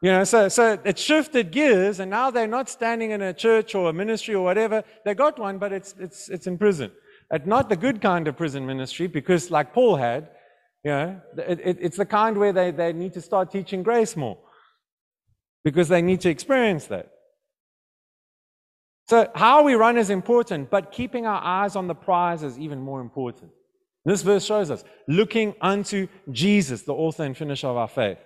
You 0.00 0.12
know, 0.12 0.24
so, 0.24 0.48
so 0.48 0.78
it 0.84 0.96
shifted 0.98 1.50
gears, 1.50 1.98
and 1.98 2.08
now 2.10 2.30
they're 2.30 2.46
not 2.46 2.68
standing 2.68 3.10
in 3.10 3.20
a 3.20 3.32
church 3.32 3.74
or 3.74 3.90
a 3.90 3.92
ministry 3.92 4.34
or 4.34 4.44
whatever. 4.44 4.84
They 5.04 5.14
got 5.14 5.38
one, 5.38 5.58
but 5.58 5.72
it's, 5.72 5.94
it's, 5.98 6.28
it's 6.28 6.46
in 6.46 6.56
prison. 6.56 6.92
And 7.30 7.46
not 7.46 7.68
the 7.68 7.76
good 7.76 8.00
kind 8.00 8.28
of 8.28 8.36
prison 8.36 8.64
ministry, 8.64 9.08
because 9.08 9.50
like 9.50 9.74
Paul 9.74 9.96
had, 9.96 10.28
you 10.84 10.92
know, 10.92 11.20
it, 11.36 11.60
it, 11.64 11.78
it's 11.80 11.96
the 11.96 12.06
kind 12.06 12.38
where 12.38 12.52
they, 12.52 12.70
they 12.70 12.92
need 12.92 13.12
to 13.14 13.20
start 13.20 13.50
teaching 13.50 13.82
grace 13.82 14.16
more, 14.16 14.38
because 15.64 15.88
they 15.88 16.00
need 16.00 16.20
to 16.20 16.30
experience 16.30 16.86
that. 16.86 17.10
So, 19.08 19.28
how 19.34 19.64
we 19.64 19.74
run 19.74 19.96
is 19.96 20.10
important, 20.10 20.70
but 20.70 20.92
keeping 20.92 21.26
our 21.26 21.42
eyes 21.42 21.74
on 21.74 21.88
the 21.88 21.94
prize 21.94 22.44
is 22.44 22.58
even 22.58 22.78
more 22.78 23.00
important. 23.00 23.50
This 24.04 24.22
verse 24.22 24.44
shows 24.44 24.70
us 24.70 24.84
looking 25.08 25.54
unto 25.60 26.06
Jesus, 26.30 26.82
the 26.82 26.94
author 26.94 27.24
and 27.24 27.36
finisher 27.36 27.66
of 27.66 27.76
our 27.76 27.88
faith 27.88 28.18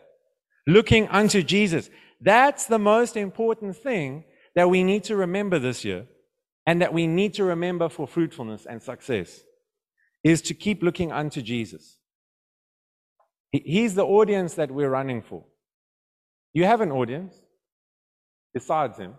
looking 0.66 1.08
unto 1.08 1.42
Jesus. 1.42 1.90
That's 2.20 2.66
the 2.66 2.78
most 2.78 3.16
important 3.16 3.76
thing 3.76 4.24
that 4.54 4.70
we 4.70 4.84
need 4.84 5.04
to 5.04 5.16
remember 5.16 5.58
this 5.58 5.84
year 5.84 6.06
and 6.66 6.80
that 6.82 6.92
we 6.92 7.06
need 7.06 7.34
to 7.34 7.44
remember 7.44 7.88
for 7.88 8.06
fruitfulness 8.06 8.66
and 8.66 8.82
success 8.82 9.40
is 10.22 10.40
to 10.42 10.54
keep 10.54 10.82
looking 10.82 11.10
unto 11.10 11.42
Jesus. 11.42 11.98
He's 13.50 13.94
the 13.94 14.06
audience 14.06 14.54
that 14.54 14.70
we're 14.70 14.88
running 14.88 15.22
for. 15.22 15.44
You 16.54 16.64
have 16.64 16.80
an 16.80 16.92
audience 16.92 17.34
besides 18.54 18.98
him 18.98 19.14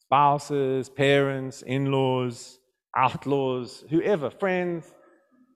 spouses, 0.00 0.88
parents, 0.88 1.62
in 1.62 1.92
laws, 1.92 2.58
outlaws, 2.96 3.84
whoever, 3.90 4.28
friends, 4.28 4.92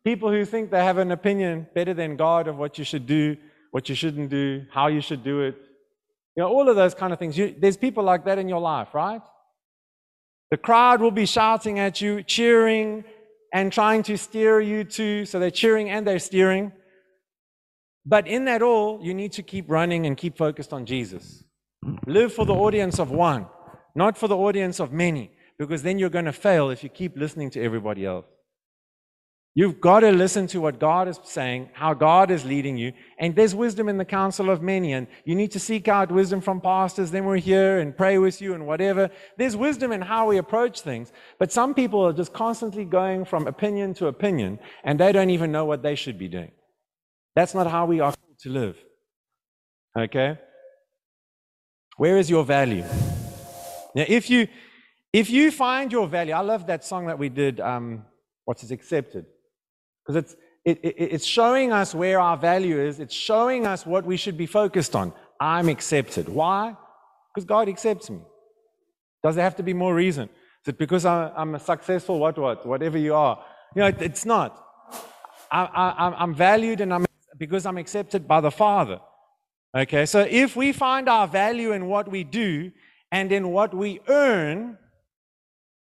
people 0.04 0.30
who 0.30 0.44
think 0.44 0.70
they 0.70 0.82
have 0.82 0.98
an 0.98 1.10
opinion 1.10 1.66
better 1.74 1.92
than 1.92 2.16
God 2.16 2.46
of 2.46 2.56
what 2.56 2.78
you 2.78 2.84
should 2.84 3.06
do 3.06 3.36
what 3.74 3.88
you 3.88 3.96
shouldn't 3.96 4.30
do, 4.30 4.64
how 4.70 4.86
you 4.86 5.00
should 5.00 5.24
do 5.24 5.40
it. 5.40 5.56
You 6.36 6.44
know, 6.44 6.48
all 6.48 6.68
of 6.68 6.76
those 6.76 6.94
kind 6.94 7.12
of 7.12 7.18
things. 7.18 7.36
You, 7.36 7.56
there's 7.58 7.76
people 7.76 8.04
like 8.04 8.24
that 8.24 8.38
in 8.38 8.48
your 8.48 8.60
life, 8.60 8.94
right? 8.94 9.20
The 10.52 10.56
crowd 10.56 11.00
will 11.00 11.10
be 11.10 11.26
shouting 11.26 11.80
at 11.80 12.00
you, 12.00 12.22
cheering, 12.22 13.02
and 13.52 13.72
trying 13.72 14.04
to 14.04 14.16
steer 14.16 14.60
you 14.60 14.84
to, 14.84 15.26
so 15.26 15.40
they're 15.40 15.50
cheering 15.50 15.90
and 15.90 16.06
they're 16.06 16.20
steering. 16.20 16.70
But 18.06 18.28
in 18.28 18.44
that 18.44 18.62
all, 18.62 19.00
you 19.02 19.12
need 19.12 19.32
to 19.32 19.42
keep 19.42 19.68
running 19.68 20.06
and 20.06 20.16
keep 20.16 20.38
focused 20.38 20.72
on 20.72 20.86
Jesus. 20.86 21.42
Live 22.06 22.32
for 22.32 22.46
the 22.46 22.54
audience 22.54 23.00
of 23.00 23.10
one, 23.10 23.48
not 23.96 24.16
for 24.16 24.28
the 24.28 24.36
audience 24.36 24.78
of 24.78 24.92
many, 24.92 25.32
because 25.58 25.82
then 25.82 25.98
you're 25.98 26.10
going 26.10 26.26
to 26.26 26.32
fail 26.32 26.70
if 26.70 26.84
you 26.84 26.90
keep 26.90 27.16
listening 27.16 27.50
to 27.50 27.60
everybody 27.60 28.06
else. 28.06 28.26
You've 29.56 29.80
got 29.80 30.00
to 30.00 30.10
listen 30.10 30.48
to 30.48 30.60
what 30.60 30.80
God 30.80 31.06
is 31.06 31.20
saying, 31.22 31.68
how 31.74 31.94
God 31.94 32.32
is 32.32 32.44
leading 32.44 32.76
you. 32.76 32.92
And 33.18 33.36
there's 33.36 33.54
wisdom 33.54 33.88
in 33.88 33.98
the 33.98 34.04
counsel 34.04 34.50
of 34.50 34.62
many. 34.62 34.94
And 34.94 35.06
you 35.24 35.36
need 35.36 35.52
to 35.52 35.60
seek 35.60 35.86
out 35.86 36.10
wisdom 36.10 36.40
from 36.40 36.60
pastors. 36.60 37.12
Then 37.12 37.24
we're 37.24 37.36
here 37.36 37.78
and 37.78 37.96
pray 37.96 38.18
with 38.18 38.42
you 38.42 38.54
and 38.54 38.66
whatever. 38.66 39.10
There's 39.38 39.56
wisdom 39.56 39.92
in 39.92 40.02
how 40.02 40.26
we 40.26 40.38
approach 40.38 40.80
things. 40.80 41.12
But 41.38 41.52
some 41.52 41.72
people 41.72 42.04
are 42.04 42.12
just 42.12 42.32
constantly 42.32 42.84
going 42.84 43.24
from 43.24 43.46
opinion 43.46 43.94
to 43.94 44.08
opinion 44.08 44.58
and 44.82 44.98
they 44.98 45.12
don't 45.12 45.30
even 45.30 45.52
know 45.52 45.64
what 45.64 45.84
they 45.84 45.94
should 45.94 46.18
be 46.18 46.26
doing. 46.26 46.50
That's 47.36 47.54
not 47.54 47.68
how 47.68 47.86
we 47.86 48.00
are 48.00 48.10
called 48.10 48.38
to 48.40 48.48
live. 48.48 48.76
Okay? 49.96 50.36
Where 51.96 52.18
is 52.18 52.28
your 52.28 52.44
value? 52.44 52.84
Now, 53.94 54.04
if 54.08 54.28
you, 54.28 54.48
if 55.12 55.30
you 55.30 55.52
find 55.52 55.92
your 55.92 56.08
value, 56.08 56.34
I 56.34 56.40
love 56.40 56.66
that 56.66 56.84
song 56.84 57.06
that 57.06 57.20
we 57.20 57.28
did, 57.28 57.60
um, 57.60 58.04
What's 58.46 58.68
Accepted. 58.68 59.26
Because 60.04 60.24
it's, 60.24 60.36
it, 60.64 60.80
it, 60.82 60.94
it's 60.98 61.24
showing 61.24 61.72
us 61.72 61.94
where 61.94 62.20
our 62.20 62.36
value 62.36 62.80
is. 62.80 63.00
It's 63.00 63.14
showing 63.14 63.66
us 63.66 63.86
what 63.86 64.04
we 64.04 64.16
should 64.16 64.36
be 64.36 64.46
focused 64.46 64.94
on. 64.94 65.12
I'm 65.40 65.68
accepted. 65.68 66.28
Why? 66.28 66.76
Because 67.32 67.44
God 67.44 67.68
accepts 67.68 68.10
me. 68.10 68.20
Does 69.22 69.34
there 69.34 69.44
have 69.44 69.56
to 69.56 69.62
be 69.62 69.72
more 69.72 69.94
reason? 69.94 70.28
Is 70.62 70.68
it 70.68 70.78
because 70.78 71.04
I'm 71.04 71.54
a 71.54 71.60
successful 71.60 72.18
what 72.18 72.38
what? 72.38 72.66
Whatever 72.66 72.98
you 72.98 73.14
are. 73.14 73.44
You 73.74 73.80
know, 73.80 73.88
it, 73.88 74.00
it's 74.00 74.24
not. 74.24 74.60
I, 75.50 76.14
I'm 76.18 76.34
valued 76.34 76.80
and 76.80 76.92
I'm 76.92 77.06
because 77.36 77.66
I'm 77.66 77.78
accepted 77.78 78.26
by 78.26 78.40
the 78.40 78.50
Father. 78.50 79.00
Okay, 79.76 80.06
so 80.06 80.20
if 80.20 80.56
we 80.56 80.72
find 80.72 81.08
our 81.08 81.26
value 81.26 81.72
in 81.72 81.86
what 81.86 82.08
we 82.10 82.24
do 82.24 82.70
and 83.10 83.32
in 83.32 83.50
what 83.50 83.74
we 83.74 84.00
earn, 84.08 84.78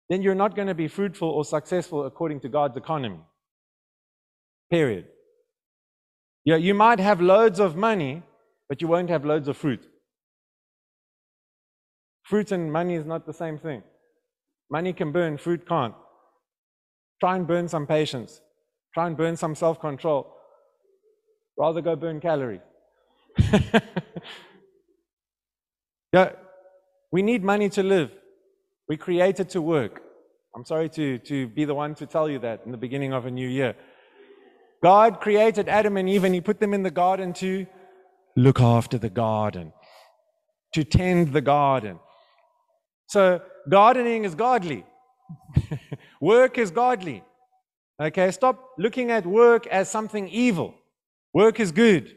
then 0.09 0.21
you're 0.21 0.35
not 0.35 0.55
going 0.55 0.67
to 0.67 0.75
be 0.75 0.87
fruitful 0.87 1.29
or 1.29 1.43
successful 1.43 2.05
according 2.05 2.39
to 2.41 2.49
God's 2.49 2.77
economy. 2.77 3.19
Period. 4.73 5.05
Yeah, 6.45 6.55
you 6.55 6.73
might 6.73 6.99
have 6.99 7.21
loads 7.21 7.59
of 7.59 7.75
money, 7.75 8.23
but 8.67 8.81
you 8.81 8.87
won't 8.87 9.11
have 9.11 9.23
loads 9.23 9.47
of 9.47 9.55
fruit. 9.55 9.85
Fruit 12.23 12.51
and 12.51 12.73
money 12.73 12.95
is 12.95 13.05
not 13.05 13.27
the 13.27 13.33
same 13.33 13.59
thing. 13.59 13.83
Money 14.71 14.91
can 14.91 15.11
burn, 15.11 15.37
fruit 15.37 15.67
can't. 15.67 15.93
Try 17.19 17.35
and 17.35 17.45
burn 17.45 17.67
some 17.67 17.85
patience. 17.85 18.41
Try 18.95 19.05
and 19.05 19.15
burn 19.15 19.37
some 19.37 19.53
self 19.53 19.79
control. 19.79 20.35
Rather 21.55 21.81
go 21.81 21.95
burn 21.95 22.19
calories. 22.19 22.61
yeah, 26.11 26.31
we 27.11 27.21
need 27.21 27.43
money 27.43 27.69
to 27.69 27.83
live. 27.83 28.09
We're 28.89 28.97
created 28.97 29.49
to 29.49 29.61
work. 29.61 30.01
I'm 30.55 30.65
sorry 30.65 30.89
to, 30.89 31.19
to 31.19 31.47
be 31.47 31.63
the 31.63 31.75
one 31.75 31.93
to 31.93 32.07
tell 32.07 32.27
you 32.27 32.39
that 32.39 32.61
in 32.65 32.71
the 32.71 32.77
beginning 32.85 33.13
of 33.13 33.27
a 33.27 33.31
new 33.31 33.47
year. 33.47 33.75
God 34.83 35.21
created 35.21 35.69
Adam 35.69 35.95
and 35.95 36.09
Eve 36.09 36.25
and 36.25 36.35
He 36.35 36.41
put 36.41 36.59
them 36.59 36.73
in 36.73 36.83
the 36.83 36.91
garden 36.91 37.31
to 37.35 37.65
look 38.35 38.59
after 38.59 38.97
the 38.97 39.09
garden, 39.09 39.71
to 40.73 40.83
tend 40.83 41.31
the 41.31 41.41
garden. 41.41 41.99
So, 43.07 43.41
gardening 43.69 44.25
is 44.25 44.35
godly, 44.35 44.85
work 46.21 46.57
is 46.57 46.69
godly. 46.69 47.23
Okay, 48.01 48.31
stop 48.31 48.71
looking 48.77 49.11
at 49.11 49.25
work 49.25 49.67
as 49.67 49.89
something 49.89 50.27
evil. 50.27 50.75
Work 51.33 51.59
is 51.59 51.71
good. 51.71 52.15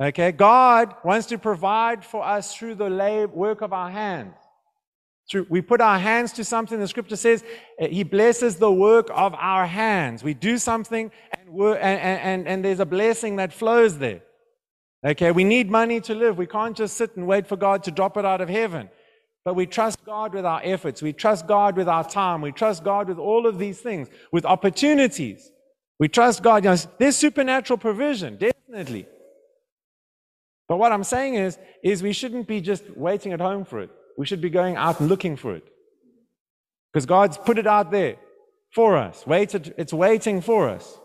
Okay, 0.00 0.32
God 0.32 0.94
wants 1.04 1.26
to 1.28 1.38
provide 1.38 2.04
for 2.04 2.24
us 2.24 2.54
through 2.54 2.74
the 2.74 3.30
work 3.32 3.62
of 3.62 3.72
our 3.72 3.90
hands. 3.90 4.34
Through, 5.30 5.46
we 5.48 5.62
put 5.62 5.80
our 5.80 5.98
hands 5.98 6.32
to 6.32 6.44
something, 6.44 6.78
the 6.78 6.88
scripture 6.88 7.16
says, 7.16 7.44
uh, 7.80 7.86
He 7.88 8.02
blesses 8.02 8.56
the 8.56 8.72
work 8.72 9.08
of 9.12 9.34
our 9.34 9.66
hands. 9.66 10.22
We 10.22 10.34
do 10.34 10.58
something 10.58 11.10
and, 11.46 11.78
and, 11.78 12.20
and, 12.20 12.48
and 12.48 12.64
there's 12.64 12.80
a 12.80 12.86
blessing 12.86 13.36
that 13.36 13.52
flows 13.52 13.98
there. 13.98 14.22
Okay, 15.04 15.32
we 15.32 15.44
need 15.44 15.70
money 15.70 16.00
to 16.02 16.14
live. 16.14 16.38
We 16.38 16.46
can't 16.46 16.76
just 16.76 16.96
sit 16.96 17.16
and 17.16 17.26
wait 17.26 17.46
for 17.46 17.56
God 17.56 17.82
to 17.84 17.90
drop 17.90 18.16
it 18.16 18.24
out 18.24 18.40
of 18.40 18.48
heaven. 18.48 18.88
But 19.44 19.54
we 19.54 19.66
trust 19.66 20.04
God 20.04 20.34
with 20.34 20.46
our 20.46 20.60
efforts. 20.62 21.02
We 21.02 21.12
trust 21.12 21.48
God 21.48 21.76
with 21.76 21.88
our 21.88 22.08
time. 22.08 22.40
We 22.40 22.52
trust 22.52 22.84
God 22.84 23.08
with 23.08 23.18
all 23.18 23.46
of 23.46 23.58
these 23.58 23.80
things, 23.80 24.08
with 24.30 24.44
opportunities. 24.44 25.50
We 25.98 26.06
trust 26.08 26.42
God. 26.42 26.64
You 26.64 26.70
know, 26.70 26.76
there's 26.98 27.16
supernatural 27.16 27.78
provision, 27.78 28.36
definitely. 28.36 29.06
But 30.68 30.76
what 30.76 30.92
I'm 30.92 31.04
saying 31.04 31.34
is, 31.34 31.58
is 31.82 32.02
we 32.02 32.12
shouldn't 32.12 32.46
be 32.46 32.60
just 32.60 32.88
waiting 32.96 33.32
at 33.32 33.40
home 33.40 33.64
for 33.64 33.80
it. 33.80 33.90
We 34.16 34.26
should 34.26 34.40
be 34.40 34.50
going 34.50 34.76
out 34.76 35.00
and 35.00 35.08
looking 35.08 35.36
for 35.36 35.54
it. 35.54 35.66
Because 36.92 37.06
God's 37.06 37.38
put 37.38 37.58
it 37.58 37.66
out 37.66 37.90
there 37.90 38.16
for 38.70 38.96
us. 38.96 39.26
Waited, 39.26 39.74
it's 39.78 39.92
waiting 39.92 40.40
for 40.40 40.68
us. 40.68 40.98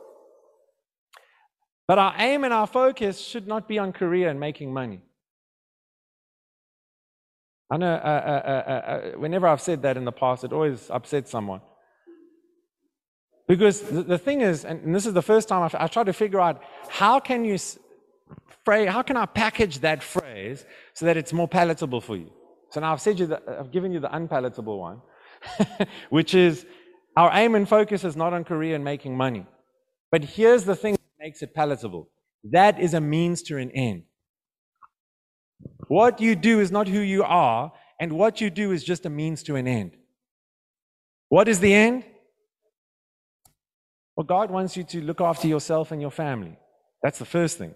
But 1.88 2.00
our 2.00 2.14
aim 2.18 2.44
and 2.44 2.54
our 2.54 2.68
focus 2.68 3.20
should 3.20 3.48
not 3.48 3.68
be 3.68 3.80
on 3.80 3.94
career 3.94 4.30
and 4.30 4.40
making 4.40 4.74
money. 4.74 5.02
I 7.70 7.78
know 7.78 7.94
uh, 7.94 7.98
uh, 7.98 8.60
uh, 8.60 8.62
uh, 8.62 9.18
whenever 9.18 9.48
I've 9.48 9.62
said 9.62 9.82
that 9.82 9.98
in 9.98 10.06
the 10.06 10.12
past, 10.12 10.44
it 10.44 10.54
always 10.54 10.90
upsets 10.90 11.32
someone. 11.32 11.62
Because 13.48 13.82
the, 13.82 14.04
the 14.04 14.18
thing 14.18 14.42
is, 14.42 14.66
and 14.66 14.94
this 14.94 15.06
is 15.06 15.14
the 15.14 15.22
first 15.22 15.48
time 15.48 15.64
I've, 15.64 15.76
I 15.76 15.88
tried 15.88 16.08
to 16.08 16.14
figure 16.14 16.40
out 16.40 16.62
how 16.90 17.20
can 17.20 17.46
you 17.46 17.58
how 18.66 19.02
can 19.02 19.16
I 19.16 19.26
package 19.26 19.80
that 19.80 20.04
phrase 20.04 20.66
so 20.94 21.06
that 21.06 21.16
it's 21.16 21.32
more 21.32 21.48
palatable 21.48 22.02
for 22.02 22.18
you? 22.18 22.30
So 22.70 22.82
now 22.82 22.92
I've 22.92 23.02
said 23.02 23.20
you, 23.20 23.28
the, 23.28 23.42
I've 23.60 23.72
given 23.72 23.92
you 23.92 24.00
the 24.00 24.14
unpalatable 24.16 24.80
one, 24.80 25.02
which 26.10 26.36
is 26.36 26.66
our 27.16 27.32
aim 27.34 27.56
and 27.56 27.68
focus 27.68 28.04
is 28.04 28.16
not 28.16 28.34
on 28.34 28.44
career 28.44 28.76
and 28.76 28.84
making 28.84 29.16
money. 29.18 29.46
But 30.12 30.24
here's 30.24 30.66
the 30.66 30.76
thing 30.76 30.94
that 30.94 31.24
makes 31.26 31.42
it 31.42 31.54
palatable. 31.54 32.10
That 32.44 32.80
is 32.80 32.94
a 32.94 33.02
means 33.02 33.42
to 33.44 33.58
an 33.58 33.72
end. 33.72 34.04
What 35.88 36.22
you 36.22 36.36
do 36.36 36.60
is 36.60 36.72
not 36.72 36.88
who 36.88 37.00
you 37.00 37.24
are, 37.24 37.72
and 38.00 38.14
what 38.14 38.42
you 38.42 38.50
do 38.50 38.72
is 38.72 38.84
just 38.84 39.06
a 39.06 39.10
means 39.10 39.44
to 39.44 39.56
an 39.56 39.68
end. 39.68 39.92
What 41.30 41.48
is 41.48 41.60
the 41.60 41.74
end? 41.74 42.04
Well, 44.16 44.26
God 44.26 44.52
wants 44.52 44.78
you 44.78 44.84
to 44.84 45.02
look 45.02 45.22
after 45.22 45.48
yourself 45.48 45.92
and 45.92 46.02
your 46.02 46.12
family. 46.12 46.58
That's 47.04 47.20
the 47.20 47.26
first 47.26 47.58
thing. 47.58 47.76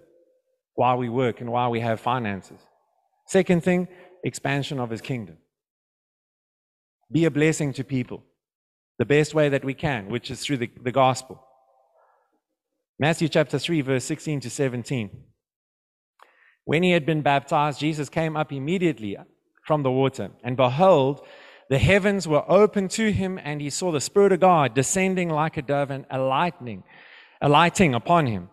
why 0.75 0.95
we 0.95 1.09
work 1.09 1.41
and 1.41 1.51
why 1.51 1.67
we 1.67 1.79
have 1.79 1.99
finances. 1.99 2.59
Second 3.27 3.63
thing, 3.63 3.87
expansion 4.23 4.79
of 4.79 4.89
his 4.89 5.01
kingdom. 5.01 5.37
Be 7.11 7.25
a 7.25 7.31
blessing 7.31 7.73
to 7.73 7.83
people 7.83 8.23
the 8.97 9.05
best 9.05 9.33
way 9.33 9.49
that 9.49 9.65
we 9.65 9.73
can, 9.73 10.09
which 10.09 10.29
is 10.29 10.41
through 10.41 10.57
the, 10.57 10.71
the 10.81 10.91
gospel. 10.91 11.43
Matthew 12.99 13.29
chapter 13.29 13.57
3, 13.57 13.81
verse 13.81 14.05
16 14.05 14.41
to 14.41 14.49
17. 14.49 15.09
When 16.65 16.83
he 16.83 16.91
had 16.91 17.05
been 17.05 17.21
baptized, 17.23 17.79
Jesus 17.79 18.09
came 18.09 18.37
up 18.37 18.53
immediately 18.53 19.17
from 19.65 19.81
the 19.81 19.91
water, 19.91 20.29
and 20.43 20.55
behold, 20.55 21.25
the 21.69 21.79
heavens 21.79 22.27
were 22.27 22.43
opened 22.51 22.91
to 22.91 23.11
him, 23.11 23.39
and 23.43 23.61
he 23.61 23.69
saw 23.69 23.91
the 23.91 24.01
Spirit 24.01 24.33
of 24.33 24.41
God 24.41 24.75
descending 24.75 25.29
like 25.29 25.57
a 25.57 25.61
dove 25.61 25.89
and 25.89 26.05
alighting, 26.11 26.83
alighting 27.41 27.95
upon 27.95 28.27
him. 28.27 28.49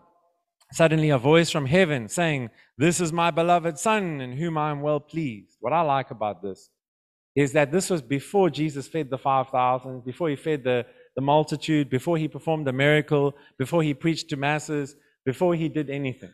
Suddenly, 0.71 1.09
a 1.09 1.17
voice 1.17 1.49
from 1.49 1.65
heaven 1.65 2.07
saying, 2.07 2.51
This 2.77 3.01
is 3.01 3.11
my 3.11 3.31
beloved 3.31 3.79
Son, 3.79 4.21
in 4.21 4.33
whom 4.33 4.57
I 4.57 4.69
am 4.71 4.81
well 4.81 4.99
pleased. 4.99 5.57
What 5.59 5.73
I 5.73 5.81
like 5.81 6.11
about 6.11 6.43
this 6.43 6.69
is 7.35 7.53
that 7.53 7.71
this 7.71 7.89
was 7.89 8.01
before 8.01 8.49
Jesus 8.49 8.87
fed 8.87 9.09
the 9.09 9.17
5,000, 9.17 10.05
before 10.05 10.29
he 10.29 10.35
fed 10.35 10.63
the, 10.63 10.85
the 11.15 11.21
multitude, 11.21 11.89
before 11.89 12.17
he 12.17 12.27
performed 12.27 12.67
a 12.67 12.73
miracle, 12.73 13.33
before 13.57 13.81
he 13.81 13.93
preached 13.93 14.29
to 14.29 14.35
masses, 14.35 14.95
before 15.25 15.55
he 15.55 15.69
did 15.69 15.89
anything. 15.89 16.33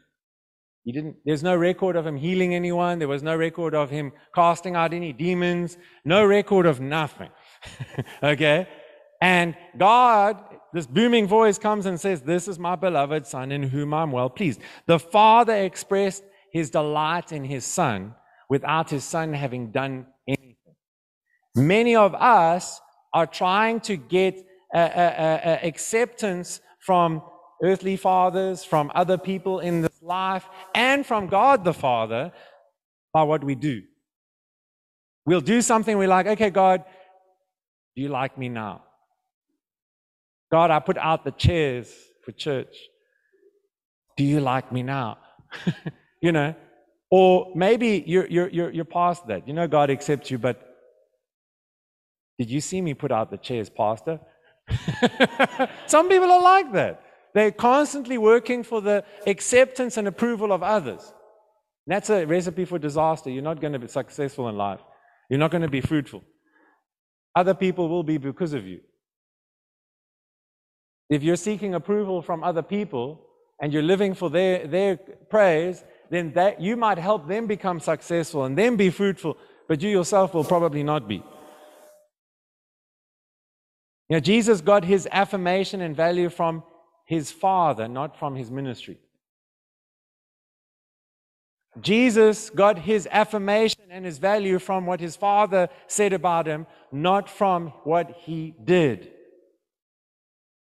He 0.84 0.92
didn't, 0.92 1.18
there's 1.26 1.44
no 1.44 1.56
record 1.56 1.96
of 1.96 2.06
him 2.06 2.16
healing 2.16 2.54
anyone. 2.54 3.00
There 3.00 3.08
was 3.08 3.24
no 3.24 3.36
record 3.36 3.74
of 3.74 3.90
him 3.90 4.12
casting 4.34 4.76
out 4.76 4.94
any 4.94 5.14
demons. 5.14 5.78
No 6.06 6.24
record 6.24 6.66
of 6.66 6.80
nothing. 6.80 7.30
okay? 8.24 8.68
And 9.22 9.56
God, 9.78 10.44
this 10.76 10.86
booming 10.86 11.26
voice 11.26 11.58
comes 11.58 11.86
and 11.86 11.98
says, 11.98 12.22
This 12.22 12.50
is 12.50 12.60
my 12.60 12.76
beloved 12.76 13.26
Son 13.26 13.50
in 13.54 13.64
whom 13.64 13.94
I'm 13.94 14.12
well 14.12 14.30
pleased. 14.30 14.60
The 14.88 15.00
Father 15.00 15.56
expressed 15.56 16.22
his 16.52 16.70
delight 16.70 17.32
in 17.32 17.46
his 17.46 17.64
Son 17.64 18.14
without 18.50 18.90
his 18.90 19.06
Son 19.06 19.32
having 19.32 19.72
done 19.72 20.06
anything. 20.28 20.76
Many 21.56 21.96
of 21.96 22.14
us 22.14 22.82
are 23.14 23.26
trying 23.26 23.80
to 23.82 23.96
get 23.96 24.46
acceptance 24.74 26.60
from 26.80 27.24
earthly 27.64 27.96
fathers, 27.96 28.66
from 28.66 28.92
other 28.94 29.18
people 29.18 29.62
in 29.62 29.82
this 29.82 30.02
life, 30.02 30.46
and 30.76 31.06
from 31.06 31.28
God 31.28 31.64
the 31.64 31.74
Father 31.74 32.34
by 33.14 33.24
what 33.24 33.46
we 33.46 33.56
do. 33.56 33.82
We'll 35.26 35.40
do 35.40 35.62
something 35.62 35.98
we're 35.98 36.10
like, 36.10 36.28
okay, 36.28 36.50
God, 36.50 36.84
do 37.96 38.02
you 38.02 38.10
like 38.10 38.38
me 38.38 38.50
now? 38.50 38.85
God, 40.52 40.72
I 40.72 40.80
put 40.80 40.98
out 40.98 41.24
the 41.24 41.32
chairs 41.32 41.94
for 42.24 42.32
church. 42.32 42.76
Do 44.18 44.24
you 44.24 44.40
like 44.40 44.72
me 44.72 44.84
now? 44.84 45.18
you 46.22 46.32
know, 46.32 46.56
or 47.10 47.52
maybe 47.56 48.04
you're, 48.06 48.28
you're, 48.28 48.50
you're, 48.50 48.72
you're 48.72 48.86
past 48.86 49.28
that. 49.28 49.48
You 49.48 49.54
know, 49.54 49.68
God 49.68 49.90
accepts 49.90 50.32
you, 50.32 50.38
but 50.38 50.62
did 52.38 52.50
you 52.50 52.62
see 52.62 52.82
me 52.82 52.94
put 52.94 53.12
out 53.12 53.32
the 53.32 53.38
chairs, 53.38 53.70
Pastor? 53.70 54.20
Some 55.86 56.10
people 56.10 56.32
are 56.32 56.42
like 56.42 56.74
that. 56.74 57.02
They're 57.34 57.52
constantly 57.52 58.18
working 58.18 58.64
for 58.64 58.82
the 58.82 59.04
acceptance 59.28 59.98
and 59.98 60.08
approval 60.08 60.52
of 60.52 60.64
others. 60.64 61.14
That's 61.88 62.10
a 62.10 62.26
recipe 62.26 62.66
for 62.66 62.80
disaster. 62.80 63.30
You're 63.30 63.44
not 63.44 63.62
going 63.62 63.74
to 63.74 63.80
be 63.80 63.88
successful 63.88 64.50
in 64.50 64.58
life. 64.58 64.80
You're 65.30 65.40
not 65.40 65.52
going 65.52 65.62
to 65.62 65.70
be 65.70 65.82
fruitful. 65.82 66.24
Other 67.36 67.54
people 67.54 67.90
will 67.90 68.04
be 68.04 68.18
because 68.18 68.54
of 68.54 68.66
you. 68.66 68.80
If 71.10 71.24
you're 71.24 71.36
seeking 71.36 71.76
approval 71.76 72.22
from 72.22 72.44
other 72.44 72.64
people 72.64 73.22
and 73.60 73.72
you're 73.72 73.84
living 73.84 74.14
for 74.14 74.30
their, 74.30 74.68
their 74.68 74.98
praise, 75.30 75.84
then 76.10 76.34
that 76.34 76.62
you 76.62 76.76
might 76.76 76.98
help 76.98 77.28
them 77.28 77.48
become 77.48 77.80
successful 77.80 78.44
and 78.46 78.58
then 78.58 78.76
be 78.76 78.90
fruitful, 78.90 79.38
but 79.68 79.82
you 79.82 79.90
yourself 79.90 80.34
will 80.34 80.44
probably 80.44 80.84
not 80.84 81.08
be. 81.08 81.24
You 84.10 84.18
know, 84.18 84.20
Jesus 84.20 84.62
got 84.62 84.84
his 84.84 85.08
affirmation 85.12 85.82
and 85.82 85.96
value 85.96 86.30
from 86.30 86.64
his 87.06 87.32
father, 87.32 87.88
not 87.88 88.18
from 88.18 88.36
his 88.36 88.52
ministry. 88.52 89.00
Jesus 91.82 92.50
got 92.50 92.80
his 92.80 93.08
affirmation 93.12 93.82
and 93.90 94.06
his 94.06 94.18
value 94.18 94.60
from 94.60 94.86
what 94.86 95.00
his 95.00 95.16
father 95.16 95.70
said 95.88 96.14
about 96.14 96.48
him, 96.48 96.68
not 96.92 97.30
from 97.30 97.68
what 97.84 98.12
he 98.22 98.56
did. 98.64 99.12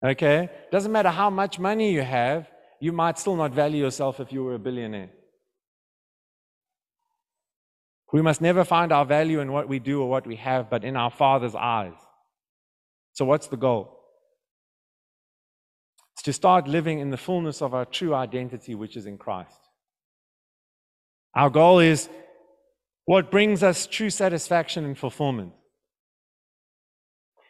Okay? 0.03 0.49
Doesn't 0.71 0.91
matter 0.91 1.09
how 1.09 1.29
much 1.29 1.59
money 1.59 1.91
you 1.91 2.01
have, 2.01 2.49
you 2.79 2.91
might 2.91 3.19
still 3.19 3.35
not 3.35 3.51
value 3.53 3.83
yourself 3.83 4.19
if 4.19 4.31
you 4.33 4.43
were 4.43 4.55
a 4.55 4.59
billionaire. 4.59 5.11
We 8.11 8.21
must 8.21 8.41
never 8.41 8.65
find 8.65 8.91
our 8.91 9.05
value 9.05 9.39
in 9.39 9.51
what 9.51 9.69
we 9.69 9.79
do 9.79 10.01
or 10.01 10.09
what 10.09 10.27
we 10.27 10.35
have, 10.37 10.69
but 10.69 10.83
in 10.83 10.97
our 10.97 11.11
Father's 11.11 11.55
eyes. 11.55 11.93
So, 13.13 13.23
what's 13.25 13.47
the 13.47 13.57
goal? 13.57 13.99
It's 16.13 16.23
to 16.23 16.33
start 16.33 16.67
living 16.67 16.99
in 16.99 17.09
the 17.09 17.17
fullness 17.17 17.61
of 17.61 17.73
our 17.73 17.85
true 17.85 18.13
identity, 18.13 18.75
which 18.75 18.97
is 18.97 19.05
in 19.05 19.17
Christ. 19.17 19.57
Our 21.33 21.49
goal 21.49 21.79
is 21.79 22.09
what 23.05 23.31
brings 23.31 23.63
us 23.63 23.87
true 23.87 24.09
satisfaction 24.09 24.83
and 24.83 24.97
fulfillment. 24.97 25.53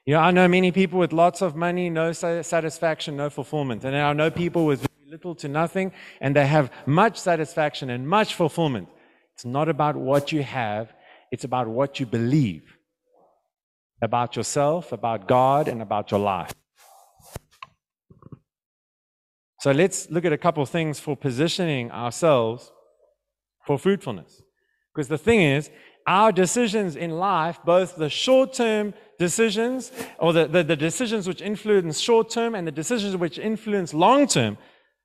You 0.06 0.16
know, 0.16 0.20
I 0.20 0.32
know 0.32 0.48
many 0.48 0.72
people 0.72 0.98
with 0.98 1.14
lots 1.14 1.42
of 1.42 1.56
money, 1.56 1.90
no 1.90 2.12
satisfaction, 2.12 3.18
no 3.18 3.30
fulfillment. 3.30 3.84
And 3.84 3.96
I 3.96 4.14
know 4.14 4.32
people 4.32 4.66
with 4.66 4.88
little 5.08 5.36
to 5.36 5.48
nothing, 5.48 5.92
and 6.22 6.36
they 6.36 6.48
have 6.48 6.72
much 6.86 7.20
satisfaction 7.20 7.90
and 7.90 8.08
much 8.08 8.34
fulfillment. 8.34 8.88
It's 9.34 9.46
not 9.46 9.68
about 9.70 9.96
what 9.96 10.32
you 10.32 10.42
have, 10.42 10.94
it's 11.32 11.44
about 11.44 11.68
what 11.68 12.00
you 12.00 12.06
believe 12.06 12.78
about 14.02 14.36
yourself, 14.36 14.92
about 14.92 15.28
God, 15.28 15.68
and 15.68 15.82
about 15.82 16.10
your 16.10 16.20
life. 16.20 16.54
So 19.60 19.72
let's 19.72 20.10
look 20.10 20.26
at 20.26 20.34
a 20.34 20.38
couple 20.40 20.66
things 20.66 21.00
for 21.00 21.16
positioning 21.16 21.92
ourselves 21.92 22.72
for 23.68 23.78
fruitfulness. 23.78 24.42
Because 24.92 25.08
the 25.08 25.20
thing 25.20 25.42
is, 25.42 25.70
our 26.08 26.32
decisions 26.32 26.96
in 26.96 27.12
life, 27.12 27.60
both 27.64 27.96
the 27.96 28.10
short 28.10 28.54
term 28.54 28.96
decisions, 29.28 29.92
or 30.24 30.34
the, 30.38 30.46
the, 30.56 30.64
the, 30.72 30.80
decisions 30.90 31.28
which 31.30 31.42
influence 31.52 32.00
short 32.00 32.28
term 32.38 32.56
and 32.56 32.64
the 32.70 32.78
decisions 32.84 33.16
which 33.16 33.38
influence 33.38 33.94
long 33.94 34.22
term, 34.26 34.58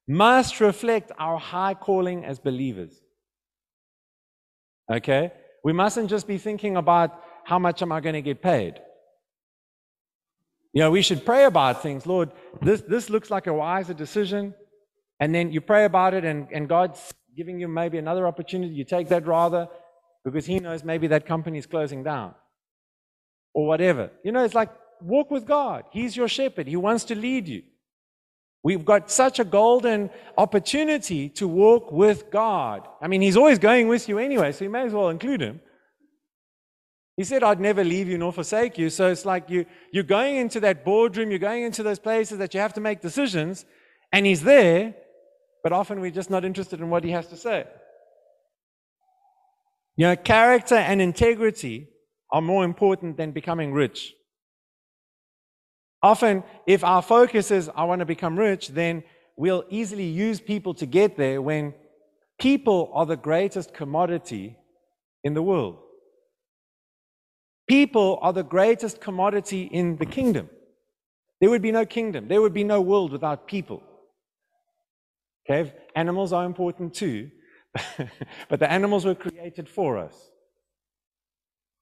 must 0.09 0.53
reflect 0.61 1.13
our 1.19 1.39
high 1.39 1.75
calling 1.75 2.25
as 2.25 2.39
believers. 2.39 2.95
Okay? 4.97 5.33
We 5.63 5.73
mustn't 5.83 6.09
just 6.09 6.27
be 6.27 6.39
thinking 6.39 6.75
about 6.77 7.09
how 7.45 7.59
much 7.59 7.83
am 7.83 7.93
I 7.93 8.01
going 8.01 8.19
to 8.21 8.27
get 8.31 8.41
paid? 8.41 8.75
You 10.73 10.81
know, 10.83 10.91
we 10.99 11.03
should 11.03 11.23
pray 11.31 11.45
about 11.45 11.83
things. 11.83 12.07
Lord, 12.07 12.29
this, 12.63 12.81
this 12.95 13.11
looks 13.11 13.29
like 13.31 13.47
a 13.47 13.57
wiser 13.65 13.95
decision. 13.95 14.55
And 15.21 15.35
then 15.35 15.51
you 15.55 15.61
pray 15.61 15.85
about 15.85 16.13
it, 16.15 16.25
and, 16.25 16.49
and 16.57 16.69
God's 16.69 17.01
giving 17.37 17.59
you 17.61 17.69
maybe 17.69 17.99
another 17.99 18.27
opportunity. 18.27 18.73
You 18.81 18.85
take 18.85 19.09
that 19.09 19.27
rather 19.27 19.69
because 20.25 20.47
He 20.47 20.59
knows 20.59 20.85
maybe 20.85 21.07
that 21.09 21.25
company 21.27 21.59
is 21.59 21.67
closing 21.67 22.03
down 22.03 22.35
or 23.57 23.67
whatever. 23.67 24.11
You 24.23 24.33
know, 24.33 24.45
it's 24.45 24.55
like 24.55 24.69
walk 25.01 25.31
with 25.31 25.47
God. 25.47 25.85
He's 25.91 26.15
your 26.15 26.29
shepherd, 26.29 26.69
He 26.69 26.77
wants 26.77 27.05
to 27.05 27.15
lead 27.15 27.49
you. 27.49 27.63
We've 28.63 28.85
got 28.85 29.11
such 29.11 29.39
a 29.39 29.45
golden 29.45 30.11
opportunity 30.37 31.29
to 31.31 31.49
walk 31.49 31.91
with 31.91 32.31
God. 32.31 32.87
I 33.01 33.09
mean, 33.09 33.23
He's 33.23 33.37
always 33.37 33.59
going 33.59 33.89
with 33.89 34.09
you 34.09 34.19
anyway, 34.19 34.53
so 34.53 34.65
you 34.65 34.71
may 34.71 34.83
as 34.83 34.93
well 34.93 35.09
include 35.09 35.41
Him. 35.41 35.61
He 37.17 37.25
said, 37.25 37.43
I'd 37.43 37.61
never 37.61 37.83
leave 37.83 38.09
you 38.09 38.19
nor 38.19 38.31
forsake 38.31 38.77
you. 38.77 38.91
So 38.91 39.09
it's 39.09 39.25
like 39.25 39.49
you, 39.49 39.65
you're 39.91 40.05
going 40.05 40.37
into 40.37 40.61
that 40.61 40.85
boardroom, 40.85 41.31
you're 41.31 41.39
going 41.39 41.63
into 41.63 41.83
those 41.83 41.99
places 41.99 42.37
that 42.39 42.53
you 42.53 42.61
have 42.61 42.75
to 42.75 42.83
make 42.83 43.01
decisions, 43.01 43.65
and 44.13 44.27
He's 44.27 44.43
there, 44.43 44.95
but 45.63 45.73
often 45.73 46.01
we're 46.01 46.11
just 46.11 46.29
not 46.29 46.45
interested 46.45 46.81
in 46.81 46.91
what 46.91 47.05
He 47.05 47.13
has 47.13 47.27
to 47.29 47.37
say. 47.39 47.65
You 49.97 50.09
know, 50.09 50.17
character 50.17 50.75
and 50.75 51.01
integrity 51.01 51.89
are 52.33 52.43
more 52.43 52.65
important 52.65 53.17
than 53.17 53.33
becoming 53.33 53.73
rich. 53.73 54.15
Often, 56.03 56.45
if 56.67 56.85
our 56.85 57.03
focus 57.03 57.51
is, 57.51 57.71
I 57.75 57.85
want 57.85 58.01
to 58.01 58.07
become 58.07 58.39
rich, 58.39 58.69
then 58.69 59.03
we'll 59.37 59.65
easily 59.71 60.07
use 60.07 60.41
people 60.41 60.75
to 60.75 60.87
get 60.87 61.17
there 61.17 61.41
when 61.41 61.75
people 62.39 62.91
are 62.95 63.07
the 63.07 63.17
greatest 63.17 63.75
commodity 63.75 64.57
in 65.25 65.35
the 65.35 65.43
world. 65.43 65.79
People 67.69 68.19
are 68.23 68.33
the 68.33 68.45
greatest 68.45 69.01
commodity 69.01 69.63
in 69.63 69.97
the 69.97 70.07
kingdom. 70.07 70.49
There 71.41 71.51
would 71.51 71.63
be 71.63 71.73
no 71.73 71.85
kingdom, 71.85 72.29
there 72.29 72.41
would 72.41 72.55
be 72.55 72.65
no 72.65 72.81
world 72.81 73.13
without 73.13 73.47
people. 73.47 73.83
Okay, 75.49 75.73
animals 75.95 76.33
are 76.33 76.45
important 76.45 76.95
too, 76.95 77.31
but 78.49 78.59
the 78.59 78.71
animals 78.71 79.05
were 79.05 79.15
created 79.15 79.69
for 79.69 79.99
us. 79.99 80.31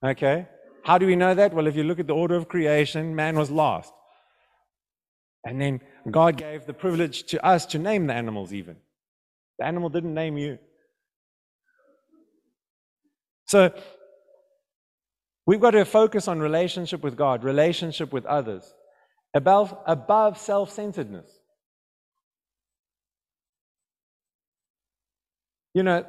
Okay, 0.03 0.47
how 0.85 0.99
do 0.99 1.07
we 1.07 1.17
know 1.17 1.35
that? 1.35 1.53
Well, 1.53 1.67
if 1.67 1.77
you 1.77 1.85
look 1.85 1.99
at 1.99 2.07
the 2.07 2.15
order 2.15 2.35
of 2.35 2.49
creation, 2.49 3.15
man 3.15 3.37
was 3.37 3.51
last. 3.51 3.93
And 5.45 5.61
then 5.61 5.81
God 6.11 6.37
gave 6.37 6.67
the 6.67 6.73
privilege 6.73 7.25
to 7.25 7.45
us 7.45 7.67
to 7.67 7.79
name 7.79 8.07
the 8.07 8.15
animals, 8.15 8.53
even. 8.53 8.77
The 9.59 9.67
animal 9.67 9.89
didn't 9.89 10.15
name 10.15 10.39
you. 10.39 10.59
So 13.47 13.73
we've 15.47 15.61
got 15.61 15.73
to 15.73 15.85
focus 15.85 16.29
on 16.29 16.41
relationship 16.41 17.03
with 17.03 17.17
God, 17.17 17.45
relationship 17.45 18.13
with 18.13 18.25
others, 18.27 18.75
above, 19.35 19.77
above 19.87 20.39
self 20.39 20.71
centeredness. 20.71 21.31
You 25.75 25.83
know, 25.83 26.07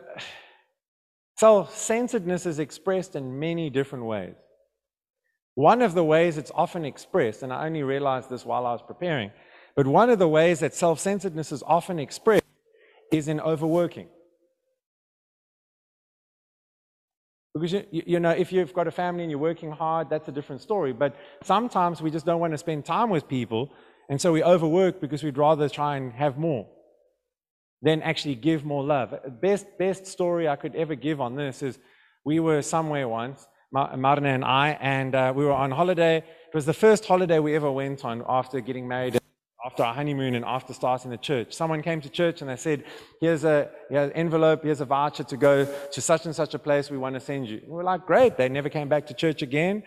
self 1.38 1.76
centeredness 1.76 2.46
is 2.46 2.60
expressed 2.60 3.16
in 3.16 3.40
many 3.40 3.70
different 3.70 4.06
ways. 4.06 4.36
One 5.56 5.82
of 5.82 5.94
the 5.94 6.04
ways 6.04 6.38
it's 6.38 6.52
often 6.54 6.84
expressed, 6.86 7.44
and 7.44 7.54
I 7.54 7.66
only 7.66 7.84
realized 7.84 8.30
this 8.30 8.46
while 8.46 8.66
I 8.66 8.74
was 8.74 8.82
preparing, 8.82 9.32
but 9.76 9.88
one 9.88 10.10
of 10.10 10.20
the 10.20 10.28
ways 10.28 10.60
that 10.60 10.74
self 10.74 11.00
centeredness 11.00 11.52
is 11.52 11.64
often 11.64 12.00
expressed 12.00 12.44
is 13.12 13.28
in 13.28 13.40
overworking. 13.40 14.08
Because, 17.54 17.72
you, 17.72 17.86
you 17.92 18.20
know, 18.20 18.32
if 18.32 18.52
you've 18.52 18.74
got 18.74 18.86
a 18.86 18.92
family 18.92 19.24
and 19.24 19.32
you're 19.32 19.40
working 19.40 19.72
hard, 19.72 20.10
that's 20.10 20.28
a 20.28 20.32
different 20.32 20.62
story. 20.62 20.92
But 20.92 21.16
sometimes 21.42 22.02
we 22.02 22.12
just 22.12 22.26
don't 22.26 22.42
want 22.42 22.52
to 22.52 22.58
spend 22.58 22.84
time 22.84 23.10
with 23.10 23.30
people, 23.30 23.72
and 24.10 24.20
so 24.20 24.34
we 24.34 24.44
overwork 24.44 25.00
because 25.00 25.24
we'd 25.24 25.38
rather 25.38 25.70
try 25.70 25.96
and 25.96 26.12
have 26.12 26.38
more 26.38 26.68
than 27.86 28.02
actually 28.02 28.34
give 28.34 28.66
more 28.66 28.84
love. 28.84 29.14
Best, 29.40 29.68
best 29.78 30.08
story 30.08 30.50
I 30.50 30.56
could 30.56 30.76
ever 30.76 30.96
give 30.96 31.22
on 31.22 31.36
this 31.36 31.62
is 31.62 31.78
we 32.26 32.40
were 32.40 32.64
somewhere 32.64 33.08
once, 33.08 33.48
Marna 33.72 34.30
and 34.30 34.44
I, 34.44 34.70
and 34.82 35.14
uh, 35.14 35.32
we 35.36 35.46
were 35.46 35.54
on 35.54 35.70
holiday. 35.70 36.18
It 36.18 36.56
was 36.56 36.66
the 36.66 36.74
first 36.74 37.06
holiday 37.06 37.38
we 37.38 37.56
ever 37.56 37.72
went 37.72 38.04
on 38.04 38.24
after 38.28 38.60
getting 38.60 38.88
married, 38.88 39.20
after 39.64 39.84
our 39.84 39.94
honeymoon, 39.94 40.34
and 40.34 40.44
after 40.44 40.74
starting 40.74 41.12
the 41.12 41.18
church. 41.18 41.54
Someone 41.54 41.84
came 41.84 42.02
to 42.02 42.10
church 42.10 42.42
and 42.42 42.50
they 42.50 42.56
said, 42.56 42.86
Here's, 43.22 43.44
a, 43.44 43.70
here's 43.92 44.10
an 44.10 44.14
envelope, 44.14 44.64
here's 44.64 44.82
a 44.82 44.86
voucher 44.86 45.24
to 45.24 45.38
go 45.38 45.66
to 45.66 46.02
such 46.02 46.26
and 46.26 46.36
such 46.36 46.56
a 46.56 46.60
place 46.60 46.90
we 46.90 46.98
want 46.98 47.14
to 47.14 47.20
send 47.20 47.48
you. 47.48 47.58
And 47.58 47.68
we 47.68 47.76
we're 47.76 47.84
like, 47.84 48.08
Great. 48.08 48.36
They 48.36 48.50
never 48.50 48.70
came 48.70 48.90
back 48.90 49.06
to 49.08 49.14
church 49.14 49.44
again, 49.44 49.84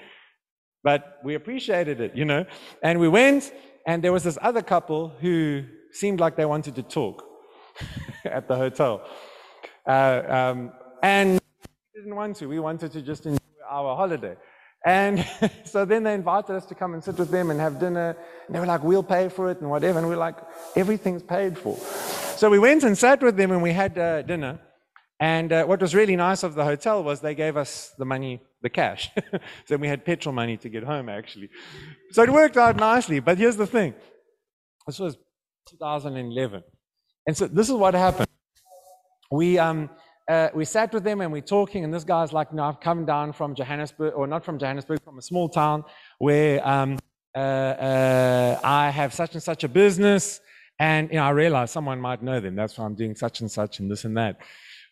but 0.84 1.18
we 1.24 1.34
appreciated 1.34 2.00
it, 2.00 2.14
you 2.14 2.24
know. 2.24 2.44
And 2.80 3.00
we 3.00 3.08
went, 3.08 3.52
and 3.88 4.04
there 4.04 4.12
was 4.12 4.22
this 4.22 4.38
other 4.40 4.62
couple 4.62 5.08
who 5.20 5.64
seemed 5.90 6.20
like 6.20 6.36
they 6.36 6.46
wanted 6.46 6.76
to 6.76 6.84
talk 6.84 7.27
at 8.24 8.48
the 8.48 8.56
hotel. 8.56 9.02
Uh, 9.86 10.22
um, 10.28 10.72
and 11.02 11.40
we 11.94 12.00
didn't 12.00 12.16
want 12.16 12.36
to. 12.36 12.46
We 12.46 12.58
wanted 12.58 12.92
to 12.92 13.02
just 13.02 13.26
enjoy 13.26 13.38
our 13.68 13.96
holiday. 13.96 14.36
And 14.84 15.26
so 15.64 15.84
then 15.84 16.04
they 16.04 16.14
invited 16.14 16.54
us 16.54 16.66
to 16.66 16.74
come 16.74 16.94
and 16.94 17.02
sit 17.02 17.18
with 17.18 17.30
them 17.30 17.50
and 17.50 17.60
have 17.60 17.78
dinner. 17.78 18.16
And 18.46 18.54
they 18.54 18.60
were 18.60 18.66
like, 18.66 18.82
we'll 18.82 19.02
pay 19.02 19.28
for 19.28 19.50
it 19.50 19.60
and 19.60 19.70
whatever. 19.70 19.98
And 19.98 20.08
we 20.08 20.14
are 20.14 20.18
like, 20.18 20.36
everything's 20.76 21.22
paid 21.22 21.58
for. 21.58 21.76
So 22.36 22.50
we 22.50 22.58
went 22.58 22.84
and 22.84 22.96
sat 22.96 23.22
with 23.22 23.36
them 23.36 23.50
and 23.50 23.62
we 23.62 23.72
had 23.72 23.98
uh, 23.98 24.22
dinner. 24.22 24.60
And 25.20 25.52
uh, 25.52 25.64
what 25.64 25.80
was 25.80 25.94
really 25.96 26.14
nice 26.14 26.44
of 26.44 26.54
the 26.54 26.64
hotel 26.64 27.02
was 27.02 27.20
they 27.20 27.34
gave 27.34 27.56
us 27.56 27.92
the 27.98 28.04
money, 28.04 28.40
the 28.62 28.70
cash. 28.70 29.10
so 29.66 29.76
we 29.76 29.88
had 29.88 30.04
petrol 30.04 30.32
money 30.32 30.56
to 30.58 30.68
get 30.68 30.84
home, 30.84 31.08
actually. 31.08 31.50
So 32.12 32.22
it 32.22 32.30
worked 32.30 32.56
out 32.56 32.76
nicely. 32.76 33.18
But 33.18 33.38
here's 33.38 33.56
the 33.56 33.66
thing 33.66 33.94
this 34.86 35.00
was 35.00 35.16
2011. 35.70 36.62
And 37.28 37.36
so 37.36 37.46
this 37.46 37.68
is 37.68 37.74
what 37.74 37.92
happened. 37.92 38.26
We, 39.30 39.58
um, 39.58 39.90
uh, 40.28 40.48
we 40.54 40.64
sat 40.64 40.94
with 40.94 41.04
them 41.04 41.20
and 41.20 41.30
we're 41.30 41.42
talking, 41.42 41.84
and 41.84 41.92
this 41.92 42.02
guy's 42.02 42.32
like, 42.32 42.54
No, 42.54 42.62
I've 42.64 42.80
come 42.80 43.04
down 43.04 43.34
from 43.34 43.54
Johannesburg, 43.54 44.14
or 44.14 44.26
not 44.26 44.46
from 44.46 44.58
Johannesburg, 44.58 45.02
from 45.04 45.18
a 45.18 45.22
small 45.22 45.50
town 45.50 45.84
where 46.18 46.66
um, 46.66 46.98
uh, 47.36 47.38
uh, 47.38 48.60
I 48.64 48.88
have 48.88 49.12
such 49.12 49.34
and 49.34 49.42
such 49.42 49.62
a 49.62 49.68
business. 49.68 50.40
And 50.80 51.10
you 51.10 51.16
know, 51.16 51.24
I 51.24 51.30
realized 51.30 51.70
someone 51.70 52.00
might 52.00 52.22
know 52.22 52.40
them. 52.40 52.56
That's 52.56 52.78
why 52.78 52.86
I'm 52.86 52.94
doing 52.94 53.14
such 53.14 53.42
and 53.42 53.50
such 53.50 53.78
and 53.78 53.90
this 53.90 54.06
and 54.06 54.16
that. 54.16 54.38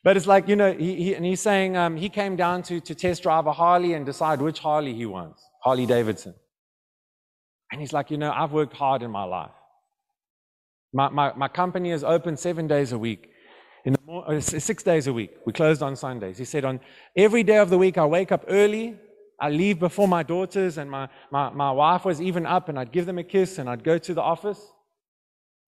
But 0.05 0.19
it's 0.19 0.27
like, 0.27 0.47
you 0.47 0.57
know, 0.57 0.75
he, 0.75 0.95
he, 0.97 1.15
and 1.15 1.25
he's 1.25 1.41
saying 1.41 1.75
um, 1.79 1.97
he 1.97 2.11
came 2.11 2.37
down 2.37 2.63
to, 2.65 2.81
to 2.81 2.95
test 2.95 3.23
drive 3.23 3.47
a 3.47 3.53
Harley 3.53 3.95
and 3.95 4.05
decide 4.05 4.43
which 4.43 4.59
Harley 4.59 4.93
he 4.93 5.07
wants 5.07 5.43
Harley 5.63 5.87
Davidson. 5.87 6.35
And 7.73 7.81
he's 7.81 7.95
like, 7.95 8.11
you 8.11 8.19
know, 8.19 8.31
I've 8.31 8.53
worked 8.53 8.75
hard 8.75 9.03
in 9.03 9.11
my 9.11 9.25
life. 9.25 9.53
My, 10.97 11.11
my, 11.11 11.33
my 11.37 11.49
company 11.49 11.91
is 11.91 12.03
open 12.03 12.39
seven 12.39 12.67
days 12.67 12.93
a 12.93 12.99
week 12.99 13.31
in 13.85 13.93
the 13.93 14.13
uh, 14.15 14.41
six 14.41 14.83
days 14.83 15.07
a 15.07 15.13
week. 15.13 15.31
We 15.45 15.53
closed 15.53 15.83
on 15.83 15.95
Sundays. 15.95 16.39
He 16.39 16.47
said, 16.47 16.65
on 16.65 16.81
every 17.15 17.43
day 17.43 17.59
of 17.59 17.69
the 17.69 17.77
week, 17.77 17.99
I 17.99 18.07
wake 18.07 18.33
up 18.33 18.47
early. 18.49 18.97
I 19.39 19.51
leave 19.51 19.79
before 19.79 20.09
my 20.09 20.23
daughters, 20.23 20.79
and 20.79 20.91
my, 20.91 21.11
my, 21.31 21.51
my 21.51 21.71
wife 21.71 22.07
was 22.07 22.23
even 22.23 22.47
up, 22.47 22.71
and 22.71 22.79
I'd 22.79 22.93
give 22.93 23.05
them 23.05 23.19
a 23.19 23.23
kiss, 23.23 23.59
and 23.59 23.69
I'd 23.69 23.85
go 23.85 23.99
to 23.99 24.15
the 24.15 24.23
office. 24.23 24.59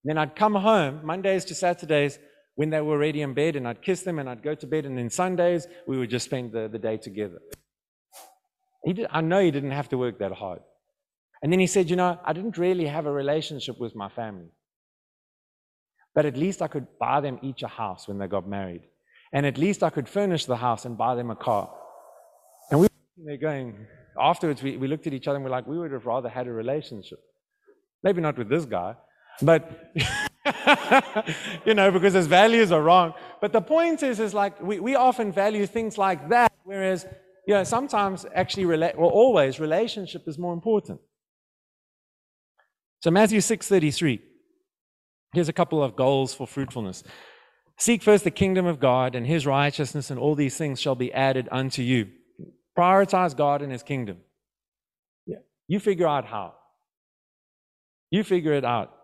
Then 0.03 0.17
I'd 0.17 0.35
come 0.35 0.55
home 0.55 1.05
Mondays 1.05 1.45
to 1.45 1.55
Saturdays 1.55 2.19
when 2.55 2.71
they 2.71 2.81
were 2.81 2.95
already 2.95 3.21
in 3.21 3.35
bed, 3.35 3.55
and 3.57 3.69
I'd 3.69 3.83
kiss 3.83 4.01
them, 4.05 4.19
and 4.19 4.31
I'd 4.31 4.43
go 4.43 4.55
to 4.55 4.67
bed. 4.67 4.87
And 4.87 4.97
then 4.97 5.11
Sundays, 5.11 5.67
we 5.87 5.99
would 5.99 6.09
just 6.09 6.25
spend 6.25 6.53
the, 6.53 6.69
the 6.73 6.79
day 6.79 6.97
together. 6.97 7.41
He 8.83 8.95
did, 8.95 9.09
I 9.11 9.21
know 9.21 9.41
he 9.41 9.51
didn't 9.51 9.73
have 9.73 9.91
to 9.91 9.99
work 9.99 10.21
that 10.21 10.33
hard. 10.33 10.61
And 11.43 11.53
then 11.53 11.61
he 11.61 11.67
said, 11.67 11.91
You 11.91 11.97
know, 11.97 12.19
I 12.25 12.33
didn't 12.33 12.57
really 12.57 12.87
have 12.87 13.05
a 13.05 13.13
relationship 13.13 13.79
with 13.79 13.95
my 13.95 14.09
family. 14.09 14.49
But 16.19 16.27
at 16.27 16.37
least 16.37 16.63
I 16.63 16.67
could 16.67 16.89
buy 16.99 17.21
them 17.21 17.39
each 17.43 17.63
a 17.63 17.69
house 17.69 18.09
when 18.09 18.19
they 18.19 18.27
got 18.27 18.45
married. 18.45 18.83
And 19.33 19.47
at 19.47 19.57
least 19.57 19.85
I 19.85 19.91
could 19.91 20.09
furnish 20.09 20.47
the 20.47 20.57
house 20.57 20.85
and 20.85 20.99
buy 20.99 21.15
them 21.15 21.31
a 21.31 21.37
car. 21.37 21.73
And 22.73 22.81
we 22.81 22.89
were 23.17 23.25
there 23.25 23.37
going, 23.37 23.87
afterwards, 24.21 24.61
we, 24.61 24.77
we 24.77 24.89
looked 24.89 25.07
at 25.07 25.15
each 25.15 25.29
other 25.29 25.37
and 25.37 25.45
we're 25.45 25.53
like, 25.53 25.69
we 25.69 25.79
would 25.79 25.93
have 25.93 26.07
rather 26.07 26.29
had 26.29 26.49
a 26.49 26.53
relationship. 26.53 27.21
Maybe 28.03 28.21
not 28.21 28.37
with 28.37 28.49
this 28.49 28.65
guy, 28.65 28.97
but, 29.43 29.93
you 31.65 31.75
know, 31.75 31.93
because 31.93 32.15
his 32.15 32.27
values 32.27 32.73
are 32.73 32.83
wrong. 32.83 33.15
But 33.41 33.53
the 33.53 33.61
point 33.61 34.03
is, 34.03 34.19
is 34.19 34.35
like, 34.35 34.61
we, 34.61 34.81
we 34.81 34.97
often 34.97 35.31
value 35.31 35.67
things 35.67 35.99
like 35.99 36.31
that, 36.31 36.53
whereas, 36.65 37.07
you 37.47 37.55
know, 37.55 37.63
sometimes 37.63 38.27
actually, 38.35 38.65
rela- 38.65 38.97
well, 38.97 39.11
always, 39.11 39.61
relationship 39.61 40.27
is 40.27 40.37
more 40.37 40.53
important. 40.53 40.99
So 43.03 43.13
Matthew 43.13 43.39
6.33. 43.39 44.23
Here's 45.33 45.49
a 45.49 45.53
couple 45.53 45.83
of 45.83 45.97
goals 45.97 46.35
for 46.35 46.47
fruitfulness. 46.47 47.05
Seek 47.77 48.03
first 48.03 48.25
the 48.25 48.31
kingdom 48.31 48.67
of 48.67 48.81
God 48.81 49.15
and 49.15 49.27
his 49.27 49.47
righteousness, 49.47 50.11
and 50.11 50.19
all 50.19 50.35
these 50.35 50.57
things 50.57 50.81
shall 50.81 50.97
be 50.97 51.13
added 51.13 51.49
unto 51.53 51.83
you. 51.83 52.09
Prioritize 52.77 53.37
God 53.37 53.63
and 53.63 53.71
his 53.71 53.83
kingdom. 53.83 54.19
Yeah. 55.27 55.39
You 55.69 55.79
figure 55.81 56.09
out 56.09 56.25
how. 56.25 56.55
You 58.11 58.25
figure 58.25 58.55
it 58.55 58.65
out. 58.65 58.95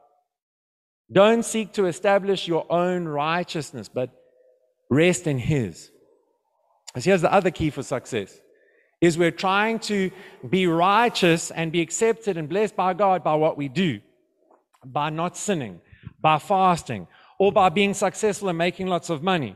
Don't 1.13 1.45
seek 1.45 1.73
to 1.75 1.87
establish 1.87 2.49
your 2.49 2.71
own 2.73 3.07
righteousness, 3.07 3.89
but 3.89 4.11
rest 4.91 5.27
in 5.27 5.39
his. 5.39 5.91
Because 6.87 7.05
here's 7.05 7.21
the 7.21 7.33
other 7.33 7.51
key 7.51 7.71
for 7.71 7.83
success 7.83 8.41
is 9.01 9.19
we're 9.19 9.31
trying 9.31 9.79
to 9.79 10.11
be 10.49 10.67
righteous 10.67 11.51
and 11.51 11.71
be 11.71 11.83
accepted 11.83 12.37
and 12.39 12.49
blessed 12.49 12.75
by 12.75 12.95
God 12.95 13.23
by 13.23 13.35
what 13.35 13.59
we 13.59 13.69
do, 13.69 14.01
by 14.85 15.11
not 15.11 15.37
sinning, 15.37 15.81
by 16.25 16.39
fasting, 16.39 17.07
or 17.39 17.53
by 17.53 17.69
being 17.69 17.93
successful 17.93 18.49
and 18.49 18.57
making 18.57 18.87
lots 18.87 19.11
of 19.11 19.23
money. 19.23 19.55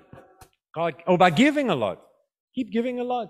God, 0.75 0.97
or 1.07 1.17
by 1.17 1.31
giving 1.31 1.71
a 1.71 1.75
lot. 1.75 1.99
Keep 2.55 2.71
giving 2.71 3.01
a 3.01 3.05
lot. 3.05 3.29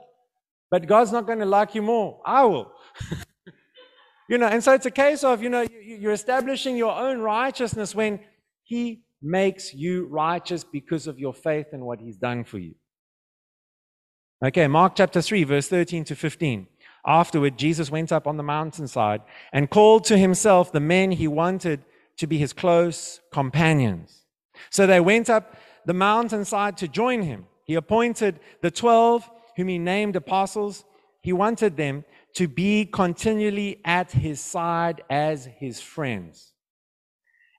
But 0.72 0.88
God's 0.88 1.12
not 1.12 1.24
going 1.24 1.38
to 1.38 1.46
like 1.46 1.76
you 1.76 1.80
more. 1.80 2.20
I 2.26 2.44
will. 2.44 2.72
you 4.28 4.38
know, 4.38 4.48
and 4.48 4.62
so 4.62 4.72
it's 4.74 4.86
a 4.86 4.90
case 4.90 5.22
of, 5.22 5.40
you 5.40 5.50
know, 5.50 5.64
you're 5.80 6.12
establishing 6.12 6.76
your 6.76 6.92
own 6.92 7.20
righteousness 7.20 7.94
when 7.94 8.18
He 8.64 9.04
makes 9.22 9.72
you 9.72 10.08
righteous 10.08 10.64
because 10.64 11.06
of 11.06 11.20
your 11.20 11.32
faith 11.32 11.68
and 11.72 11.82
what 11.84 12.00
He's 12.00 12.16
done 12.16 12.42
for 12.42 12.58
you. 12.58 12.74
Okay, 14.44 14.66
Mark 14.66 14.96
chapter 14.96 15.22
3, 15.22 15.44
verse 15.44 15.68
13 15.68 16.02
to 16.06 16.16
15. 16.16 16.66
Afterward, 17.06 17.56
Jesus 17.56 17.88
went 17.88 18.10
up 18.10 18.26
on 18.26 18.36
the 18.36 18.42
mountainside 18.42 19.20
and 19.52 19.70
called 19.70 20.04
to 20.06 20.18
himself 20.18 20.72
the 20.72 20.80
men 20.80 21.12
he 21.12 21.28
wanted 21.28 21.84
to 22.18 22.26
be 22.26 22.38
his 22.38 22.52
close 22.52 23.20
companions. 23.32 24.24
So 24.70 24.86
they 24.86 25.00
went 25.00 25.30
up 25.30 25.56
the 25.86 25.94
mountainside 25.94 26.76
to 26.78 26.88
join 26.88 27.22
him. 27.22 27.46
He 27.64 27.74
appointed 27.74 28.40
the 28.60 28.70
12 28.70 29.28
whom 29.56 29.68
he 29.68 29.78
named 29.78 30.16
apostles. 30.16 30.84
He 31.22 31.32
wanted 31.32 31.76
them 31.76 32.04
to 32.34 32.46
be 32.46 32.84
continually 32.86 33.80
at 33.84 34.12
his 34.12 34.40
side 34.40 35.02
as 35.10 35.46
his 35.58 35.80
friends. 35.80 36.52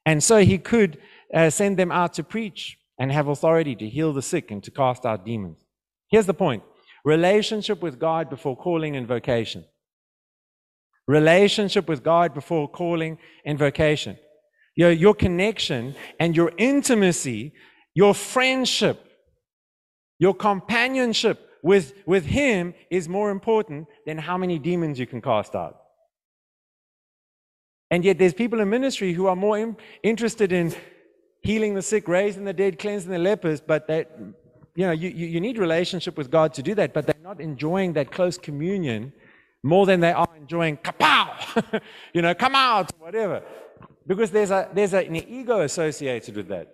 And 0.05 0.24
so 0.24 0.38
he 0.38 0.57
could 0.57 0.97
uh, 1.34 1.49
send 1.49 1.78
them 1.78 1.91
out 1.91 2.14
to 2.14 2.24
preach 2.24 2.78
and 2.97 3.12
have 3.12 3.28
authority 3.28 3.76
to 3.76 3.88
heal 3.88 4.14
the 4.14 4.22
sick 4.22 4.51
and 4.51 4.64
to 4.64 4.72
cast 4.72 5.05
out 5.05 5.26
demons. 5.26 5.66
Here's 6.10 6.26
the 6.26 6.34
point 6.34 6.64
relationship 7.05 7.82
with 7.82 7.99
God 7.99 8.30
before 8.30 8.57
calling 8.57 8.95
and 8.95 9.07
vocation. 9.07 9.66
Relationship 11.07 11.88
with 11.88 12.03
God 12.03 12.34
before 12.34 12.70
calling 12.70 13.18
and 13.45 13.57
vocation. 13.57 14.18
Your, 14.80 14.92
your 14.94 15.14
connection 15.14 15.94
and 16.22 16.38
your 16.38 16.54
intimacy, 16.58 17.52
your 17.94 18.14
friendship, 18.14 18.98
your 20.20 20.34
companionship 20.34 21.38
with, 21.62 21.92
with 22.06 22.26
Him 22.26 22.74
is 22.90 23.10
more 23.10 23.30
important 23.30 23.88
than 24.06 24.18
how 24.18 24.38
many 24.38 24.58
demons 24.58 24.98
you 24.98 25.06
can 25.06 25.22
cast 25.22 25.54
out. 25.54 25.82
And 27.92 28.06
yet, 28.06 28.20
there's 28.20 28.34
people 28.34 28.62
in 28.62 28.70
ministry 28.70 29.12
who 29.12 29.26
are 29.26 29.36
more 29.36 29.58
in, 29.58 29.76
interested 30.02 30.54
in 30.54 30.74
healing 31.44 31.76
the 31.76 31.82
sick, 31.82 32.08
raising 32.08 32.46
the 32.46 32.54
dead, 32.54 32.80
cleansing 32.80 33.12
the 33.12 33.20
lepers, 33.20 33.60
but 33.60 33.86
that 33.88 34.10
you 34.76 34.86
know, 34.86 34.94
you, 34.94 35.10
you 35.10 35.42
need 35.42 35.58
relationship 35.58 36.16
with 36.18 36.32
God 36.32 36.54
to 36.54 36.64
do 36.64 36.74
that, 36.76 36.94
but 36.94 37.06
they're 37.06 37.16
not 37.22 37.42
enjoying 37.42 37.92
that 37.94 38.14
close 38.14 38.38
communion 38.38 39.12
more 39.62 39.86
than 39.86 40.00
they 40.00 40.14
are 40.14 40.30
enjoying 40.38 40.78
kapow, 40.78 41.82
you 42.14 42.22
know, 42.22 42.34
come 42.34 42.56
out, 42.56 42.92
whatever. 42.98 43.44
Because 44.10 44.32
there's, 44.32 44.49
a, 44.49 44.68
there's 44.74 44.93
a, 44.95 45.05
an 45.05 45.16
ego 45.16 45.62
associated 45.62 46.36
with 46.36 46.47
that. 46.47 46.68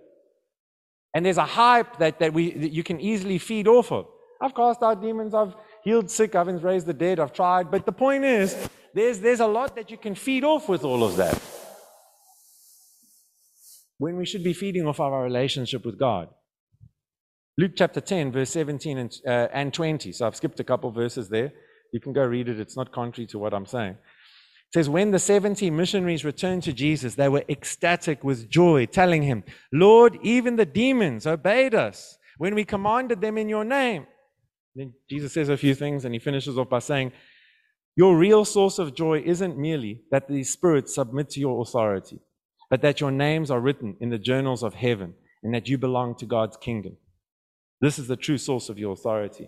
And 1.14 1.26
there's 1.26 1.38
a 1.38 1.46
hype 1.46 1.98
that, 1.98 2.18
that, 2.20 2.34
we, 2.34 2.52
that 2.52 2.72
you 2.72 2.82
can 2.82 3.00
easily 3.02 3.38
feed 3.40 3.68
off 3.68 3.92
of. 3.92 4.08
I've 4.42 4.56
cast 4.56 4.82
out 4.82 5.02
demons, 5.02 5.34
I've 5.34 5.54
healed 5.84 6.10
sick, 6.10 6.34
I've 6.34 6.48
raised 6.64 6.88
the 6.88 6.94
dead, 6.94 7.20
I've 7.20 7.34
tried. 7.34 7.70
But 7.70 7.86
the 7.86 7.92
point 7.92 8.24
is, 8.24 8.70
there's, 8.94 9.20
there's 9.20 9.42
a 9.42 9.48
lot 9.48 9.76
that 9.76 9.92
you 9.92 9.98
can 9.98 10.16
feed 10.16 10.46
off 10.46 10.70
with 10.70 10.86
all 10.86 11.04
of 11.04 11.18
that. 11.18 11.38
When 13.98 14.16
we 14.16 14.26
should 14.26 14.44
be 14.44 14.54
feeding 14.54 14.88
off 14.88 15.02
of 15.02 15.12
our 15.12 15.24
relationship 15.24 15.86
with 15.86 16.00
God. 16.00 16.30
Luke 17.58 17.74
chapter 17.76 18.00
10, 18.02 18.32
verse 18.32 18.50
17 18.50 18.98
and, 18.98 19.14
uh, 19.28 19.48
and 19.54 19.74
20. 19.74 20.12
So 20.14 20.26
I've 20.26 20.36
skipped 20.38 20.60
a 20.62 20.66
couple 20.66 20.90
verses 20.92 21.28
there. 21.30 21.52
You 21.92 22.00
can 22.00 22.14
go 22.14 22.24
read 22.24 22.48
it. 22.48 22.60
It's 22.60 22.78
not 22.78 22.92
contrary 22.94 23.28
to 23.28 23.40
what 23.40 23.54
I'm 23.54 23.66
saying. 23.66 23.98
Says, 24.76 24.90
When 24.90 25.12
the 25.12 25.20
70 25.20 25.72
missionaries 25.72 26.26
returned 26.26 26.64
to 26.64 26.74
Jesus, 26.74 27.16
they 27.16 27.30
were 27.30 27.46
ecstatic 27.48 28.26
with 28.26 28.50
joy, 28.50 28.86
telling 28.86 29.22
him, 29.24 29.46
Lord, 29.72 30.20
even 30.22 30.58
the 30.58 30.66
demons 30.66 31.26
obeyed 31.26 31.74
us 31.74 32.18
when 32.40 32.56
we 32.56 32.66
commanded 32.66 33.22
them 33.22 33.38
in 33.38 33.48
your 33.48 33.64
name. 33.64 34.06
Then 34.76 34.92
Jesus 35.10 35.32
says 35.32 35.48
a 35.48 35.56
few 35.56 35.76
things 35.76 36.04
and 36.04 36.14
he 36.14 36.20
finishes 36.20 36.58
off 36.58 36.68
by 36.68 36.80
saying, 36.80 37.14
Your 37.96 38.18
real 38.18 38.44
source 38.44 38.78
of 38.78 38.94
joy 38.94 39.24
isn't 39.26 39.58
merely 39.58 40.02
that 40.12 40.28
the 40.28 40.44
spirits 40.44 40.96
submit 40.96 41.30
to 41.30 41.40
your 41.40 41.62
authority, 41.62 42.20
but 42.70 42.82
that 42.82 43.00
your 43.00 43.12
names 43.12 43.50
are 43.50 43.62
written 43.62 43.96
in 44.02 44.10
the 44.10 44.20
journals 44.20 44.62
of 44.62 44.74
heaven 44.74 45.14
and 45.42 45.56
that 45.56 45.70
you 45.70 45.78
belong 45.78 46.16
to 46.16 46.26
God's 46.26 46.58
kingdom. 46.58 46.98
This 47.80 47.98
is 47.98 48.10
the 48.10 48.18
true 48.18 48.38
source 48.38 48.68
of 48.68 48.78
your 48.78 48.92
authority. 48.92 49.48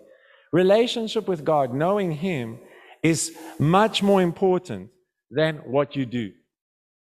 Relationship 0.54 1.28
with 1.28 1.44
God, 1.44 1.74
knowing 1.74 2.12
Him, 2.12 2.60
is 3.02 3.36
much 3.58 4.02
more 4.02 4.22
important 4.22 4.88
than 5.30 5.56
what 5.58 5.96
you 5.96 6.06
do, 6.06 6.32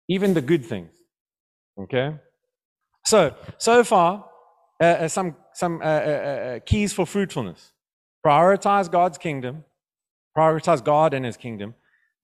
even 0.09 0.35
the 0.35 0.41
good 0.41 0.65
things. 0.65 0.93
Okay? 1.81 2.17
So, 3.05 3.35
so 3.59 3.85
far, 3.85 4.27
uh, 4.81 4.85
uh 4.85 5.09
some, 5.09 5.37
some 5.55 5.81
uh, 5.81 5.85
uh, 5.85 5.89
uh, 5.89 6.59
keys 6.61 6.93
for 6.93 7.07
fruitfulness 7.07 7.73
prioritize 8.27 8.91
God's 8.91 9.17
kingdom, 9.17 9.65
prioritize 10.37 10.83
God 10.83 11.15
and 11.15 11.25
His 11.25 11.37
kingdom. 11.37 11.75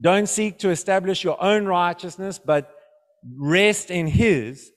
Don't 0.02 0.28
seek 0.28 0.58
to 0.58 0.70
establish 0.70 1.22
your 1.22 1.42
own 1.42 1.66
righteousness, 1.66 2.38
but 2.38 2.70
rest 3.38 3.90
in 3.90 4.06
His. 4.06 4.72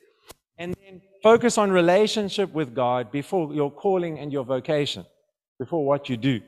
And 0.57 0.75
then 0.85 1.01
Focus 1.23 1.57
on 1.57 1.71
relationship 1.71 2.53
with 2.53 2.75
God 2.75 3.11
before 3.11 3.53
your 3.53 3.71
calling 3.71 4.19
and 4.19 4.31
your 4.31 4.45
vocation, 4.45 5.05
before 5.59 5.85
what 5.85 6.09
you 6.09 6.17
do. 6.17 6.41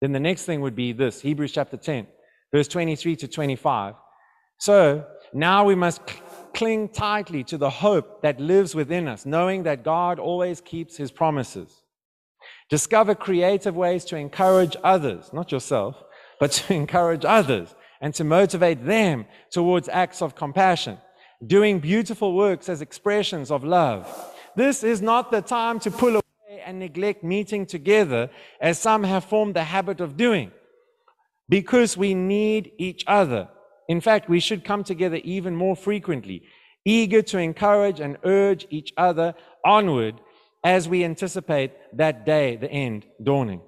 Then 0.00 0.12
the 0.12 0.20
next 0.20 0.44
thing 0.44 0.60
would 0.60 0.76
be 0.76 0.92
this 0.92 1.20
Hebrews 1.20 1.52
chapter 1.52 1.76
10, 1.76 2.06
verse 2.52 2.68
23 2.68 3.16
to 3.16 3.28
25. 3.28 3.94
So 4.58 5.06
now 5.32 5.64
we 5.64 5.74
must 5.74 6.00
cling 6.54 6.88
tightly 6.88 7.44
to 7.44 7.56
the 7.56 7.70
hope 7.70 8.22
that 8.22 8.40
lives 8.40 8.74
within 8.74 9.08
us, 9.08 9.24
knowing 9.24 9.62
that 9.62 9.84
God 9.84 10.18
always 10.18 10.60
keeps 10.60 10.96
his 10.96 11.10
promises. 11.10 11.82
Discover 12.68 13.14
creative 13.14 13.76
ways 13.76 14.04
to 14.06 14.16
encourage 14.16 14.76
others, 14.82 15.32
not 15.32 15.52
yourself, 15.52 16.02
but 16.38 16.52
to 16.52 16.74
encourage 16.82 17.24
others 17.24 17.74
and 18.00 18.14
to 18.14 18.24
motivate 18.24 18.84
them 18.84 19.26
towards 19.50 19.88
acts 19.88 20.22
of 20.22 20.34
compassion 20.34 20.98
doing 21.46 21.80
beautiful 21.80 22.34
works 22.34 22.68
as 22.68 22.82
expressions 22.82 23.50
of 23.50 23.64
love. 23.64 24.06
This 24.56 24.82
is 24.84 25.00
not 25.00 25.30
the 25.30 25.40
time 25.40 25.80
to 25.80 25.90
pull 25.90 26.10
away 26.10 26.62
and 26.64 26.78
neglect 26.78 27.24
meeting 27.24 27.64
together, 27.64 28.30
as 28.60 28.78
some 28.78 29.04
have 29.04 29.24
formed 29.24 29.54
the 29.54 29.64
habit 29.64 30.00
of 30.00 30.16
doing, 30.16 30.52
because 31.50 31.96
we 31.96 32.14
need 32.14 32.72
each 32.78 33.04
other. 33.06 33.48
In 33.88 34.00
fact, 34.00 34.30
we 34.30 34.40
should 34.40 34.64
come 34.64 34.84
together 34.84 35.16
even 35.24 35.54
more 35.54 35.76
frequently, 35.76 36.44
eager 36.84 37.22
to 37.22 37.38
encourage 37.38 38.00
and 38.00 38.16
urge 38.24 38.66
each 38.70 38.92
other 38.96 39.34
onward 39.64 40.14
as 40.64 40.88
we 40.88 41.04
anticipate 41.04 41.72
that 41.96 42.24
day, 42.24 42.56
the 42.56 42.70
end, 42.70 43.04
dawning. 43.22 43.60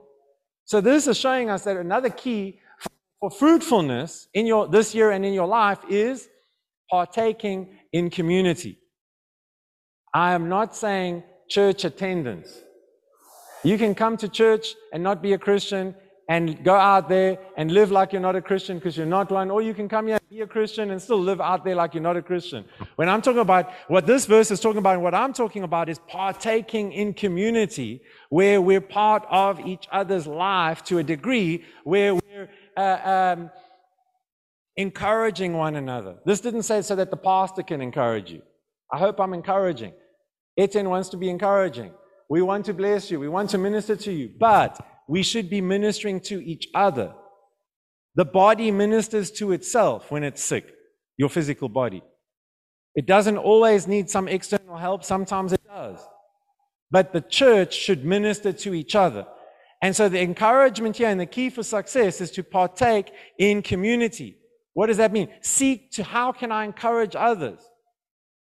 So 0.64 0.80
this 0.80 1.08
is 1.08 1.18
showing 1.18 1.50
us 1.50 1.64
that 1.64 1.76
another 1.76 2.08
key 2.08 2.60
for 3.20 3.30
fruitfulness 3.30 4.28
in 4.32 4.46
your 4.46 4.68
this 4.68 4.94
year 4.94 5.10
and 5.10 5.24
in 5.24 5.32
your 5.32 5.46
life 5.48 5.80
is 5.88 6.28
partaking 6.88 7.78
in 7.92 8.10
community. 8.10 8.78
I 10.14 10.34
am 10.34 10.48
not 10.48 10.76
saying 10.76 11.24
church 11.48 11.84
attendance. 11.84 12.60
You 13.64 13.76
can 13.76 13.94
come 13.94 14.16
to 14.18 14.28
church 14.28 14.74
and 14.92 15.02
not 15.02 15.22
be 15.22 15.32
a 15.32 15.38
Christian 15.38 15.94
and 16.28 16.62
go 16.64 16.74
out 16.74 17.08
there 17.08 17.38
and 17.56 17.70
live 17.72 17.90
like 17.90 18.12
you're 18.12 18.22
not 18.22 18.36
a 18.36 18.40
Christian 18.40 18.78
because 18.78 18.96
you're 18.96 19.06
not 19.06 19.30
one, 19.30 19.50
or 19.50 19.60
you 19.60 19.74
can 19.74 19.88
come 19.88 20.06
here 20.06 20.16
and 20.16 20.28
be 20.30 20.40
a 20.40 20.46
Christian 20.46 20.90
and 20.90 21.02
still 21.02 21.18
live 21.18 21.40
out 21.40 21.64
there 21.64 21.74
like 21.74 21.94
you're 21.94 22.02
not 22.02 22.16
a 22.16 22.22
Christian. 22.22 22.64
When 22.96 23.08
I'm 23.08 23.22
talking 23.22 23.40
about 23.40 23.70
what 23.88 24.06
this 24.06 24.26
verse 24.26 24.50
is 24.50 24.60
talking 24.60 24.78
about, 24.78 24.94
and 24.94 25.02
what 25.02 25.14
I'm 25.14 25.32
talking 25.32 25.64
about 25.64 25.88
is 25.88 25.98
partaking 26.08 26.92
in 26.92 27.14
community 27.14 28.02
where 28.30 28.60
we're 28.60 28.80
part 28.80 29.24
of 29.30 29.60
each 29.60 29.88
other's 29.90 30.26
life 30.26 30.84
to 30.84 30.98
a 30.98 31.02
degree 31.02 31.64
where 31.84 32.14
we're 32.14 32.48
uh, 32.76 33.34
um, 33.36 33.50
encouraging 34.76 35.54
one 35.54 35.76
another. 35.76 36.16
This 36.24 36.40
didn't 36.40 36.62
say 36.62 36.82
so 36.82 36.94
that 36.96 37.10
the 37.10 37.16
pastor 37.16 37.62
can 37.62 37.80
encourage 37.80 38.30
you. 38.30 38.42
I 38.92 38.98
hope 38.98 39.20
I'm 39.20 39.34
encouraging. 39.34 39.92
Etienne 40.56 40.90
wants 40.90 41.08
to 41.10 41.16
be 41.16 41.30
encouraging. 41.30 41.92
We 42.28 42.42
want 42.42 42.66
to 42.66 42.74
bless 42.74 43.10
you. 43.10 43.18
We 43.18 43.28
want 43.28 43.50
to 43.50 43.58
minister 43.58 43.96
to 43.96 44.12
you. 44.12 44.30
But 44.38 44.78
we 45.08 45.22
should 45.22 45.50
be 45.50 45.60
ministering 45.60 46.20
to 46.20 46.44
each 46.44 46.68
other. 46.74 47.14
The 48.14 48.24
body 48.24 48.70
ministers 48.70 49.30
to 49.32 49.52
itself 49.52 50.10
when 50.10 50.22
it's 50.22 50.42
sick, 50.42 50.74
your 51.16 51.28
physical 51.28 51.68
body. 51.68 52.02
It 52.94 53.06
doesn't 53.06 53.38
always 53.38 53.86
need 53.86 54.10
some 54.10 54.28
external 54.28 54.76
help, 54.76 55.02
sometimes 55.04 55.52
it 55.52 55.62
does. 55.66 55.98
But 56.90 57.12
the 57.12 57.22
church 57.22 57.74
should 57.74 58.04
minister 58.04 58.52
to 58.52 58.74
each 58.74 58.94
other. 58.94 59.26
And 59.80 59.96
so 59.96 60.08
the 60.08 60.20
encouragement 60.20 60.98
here 60.98 61.08
and 61.08 61.18
the 61.18 61.26
key 61.26 61.50
for 61.50 61.62
success 61.62 62.20
is 62.20 62.30
to 62.32 62.44
partake 62.44 63.10
in 63.38 63.62
community. 63.62 64.36
What 64.74 64.86
does 64.86 64.98
that 64.98 65.12
mean? 65.12 65.28
Seek 65.40 65.90
to 65.92 66.04
how 66.04 66.32
can 66.32 66.52
I 66.52 66.64
encourage 66.64 67.16
others? 67.16 67.60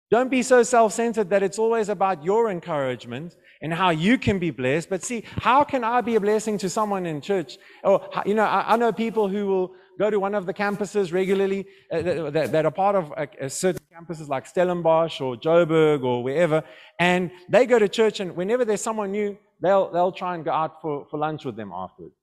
Don't 0.09 0.29
be 0.29 0.43
so 0.43 0.61
self 0.61 0.91
centered 0.91 1.29
that 1.29 1.41
it's 1.41 1.57
always 1.57 1.87
about 1.87 2.23
your 2.23 2.51
encouragement 2.51 3.35
and 3.61 3.73
how 3.73 3.89
you 3.89 4.17
can 4.17 4.39
be 4.39 4.49
blessed. 4.49 4.89
But 4.89 5.03
see, 5.03 5.23
how 5.37 5.63
can 5.63 5.83
I 5.83 6.01
be 6.01 6.15
a 6.15 6.19
blessing 6.19 6.57
to 6.59 6.69
someone 6.69 7.05
in 7.05 7.21
church? 7.21 7.57
Or, 7.83 8.09
you 8.25 8.33
know, 8.33 8.43
I, 8.43 8.73
I 8.73 8.77
know 8.77 8.91
people 8.91 9.27
who 9.27 9.45
will 9.47 9.73
go 9.99 10.09
to 10.09 10.19
one 10.19 10.33
of 10.33 10.45
the 10.45 10.53
campuses 10.53 11.13
regularly 11.13 11.67
uh, 11.91 12.01
that, 12.01 12.51
that, 12.51 12.65
are 12.65 12.71
part 12.71 12.95
of 12.95 13.13
certain 13.51 13.81
campuses 13.93 14.27
like 14.27 14.47
Stellenbosch 14.47 15.21
or 15.21 15.35
Joburg 15.35 16.03
or 16.03 16.23
wherever. 16.23 16.63
And 16.99 17.29
they 17.49 17.65
go 17.65 17.77
to 17.77 17.87
church, 17.87 18.19
and 18.19 18.35
whenever 18.35 18.65
there's 18.65 18.81
someone 18.81 19.11
new, 19.11 19.37
they'll, 19.61 19.91
they'll 19.91 20.11
try 20.11 20.35
and 20.35 20.43
go 20.43 20.51
out 20.51 20.81
for, 20.81 21.05
for 21.09 21.19
lunch 21.19 21.45
with 21.45 21.55
them 21.55 21.71
afterwards. 21.73 22.15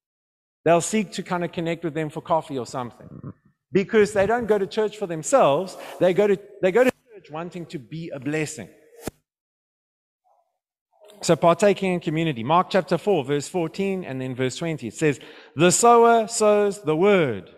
They'll 0.65 0.81
seek 0.81 1.13
to 1.13 1.23
kind 1.23 1.45
of 1.45 1.53
connect 1.53 1.85
with 1.85 1.95
them 1.95 2.11
for 2.11 2.21
coffee 2.21 2.59
or 2.59 2.67
something. 2.67 3.09
Because 3.71 4.13
they 4.13 4.27
don't 4.27 4.47
go 4.47 4.59
to 4.59 4.67
church 4.67 4.97
for 4.97 5.07
themselves, 5.07 5.77
they 6.01 6.13
go 6.15 6.27
to, 6.27 6.39
they 6.63 6.73
go 6.73 6.85
to 6.85 6.91
church 6.91 7.31
wanting 7.31 7.67
to 7.67 7.79
be 7.79 8.11
a 8.11 8.19
blessing. 8.19 8.69
So, 11.21 11.35
partaking 11.37 11.95
in 11.95 12.01
community. 12.01 12.45
Mark 12.45 12.69
chapter 12.71 12.97
4, 12.97 13.25
verse 13.25 13.49
14, 13.49 14.05
and 14.05 14.21
then 14.21 14.35
verse 14.35 14.57
20. 14.57 14.89
It 14.89 14.95
says, 14.95 15.19
The 15.57 15.73
sower 15.73 16.29
sows 16.29 16.83
the 16.83 16.97
word. 16.97 17.51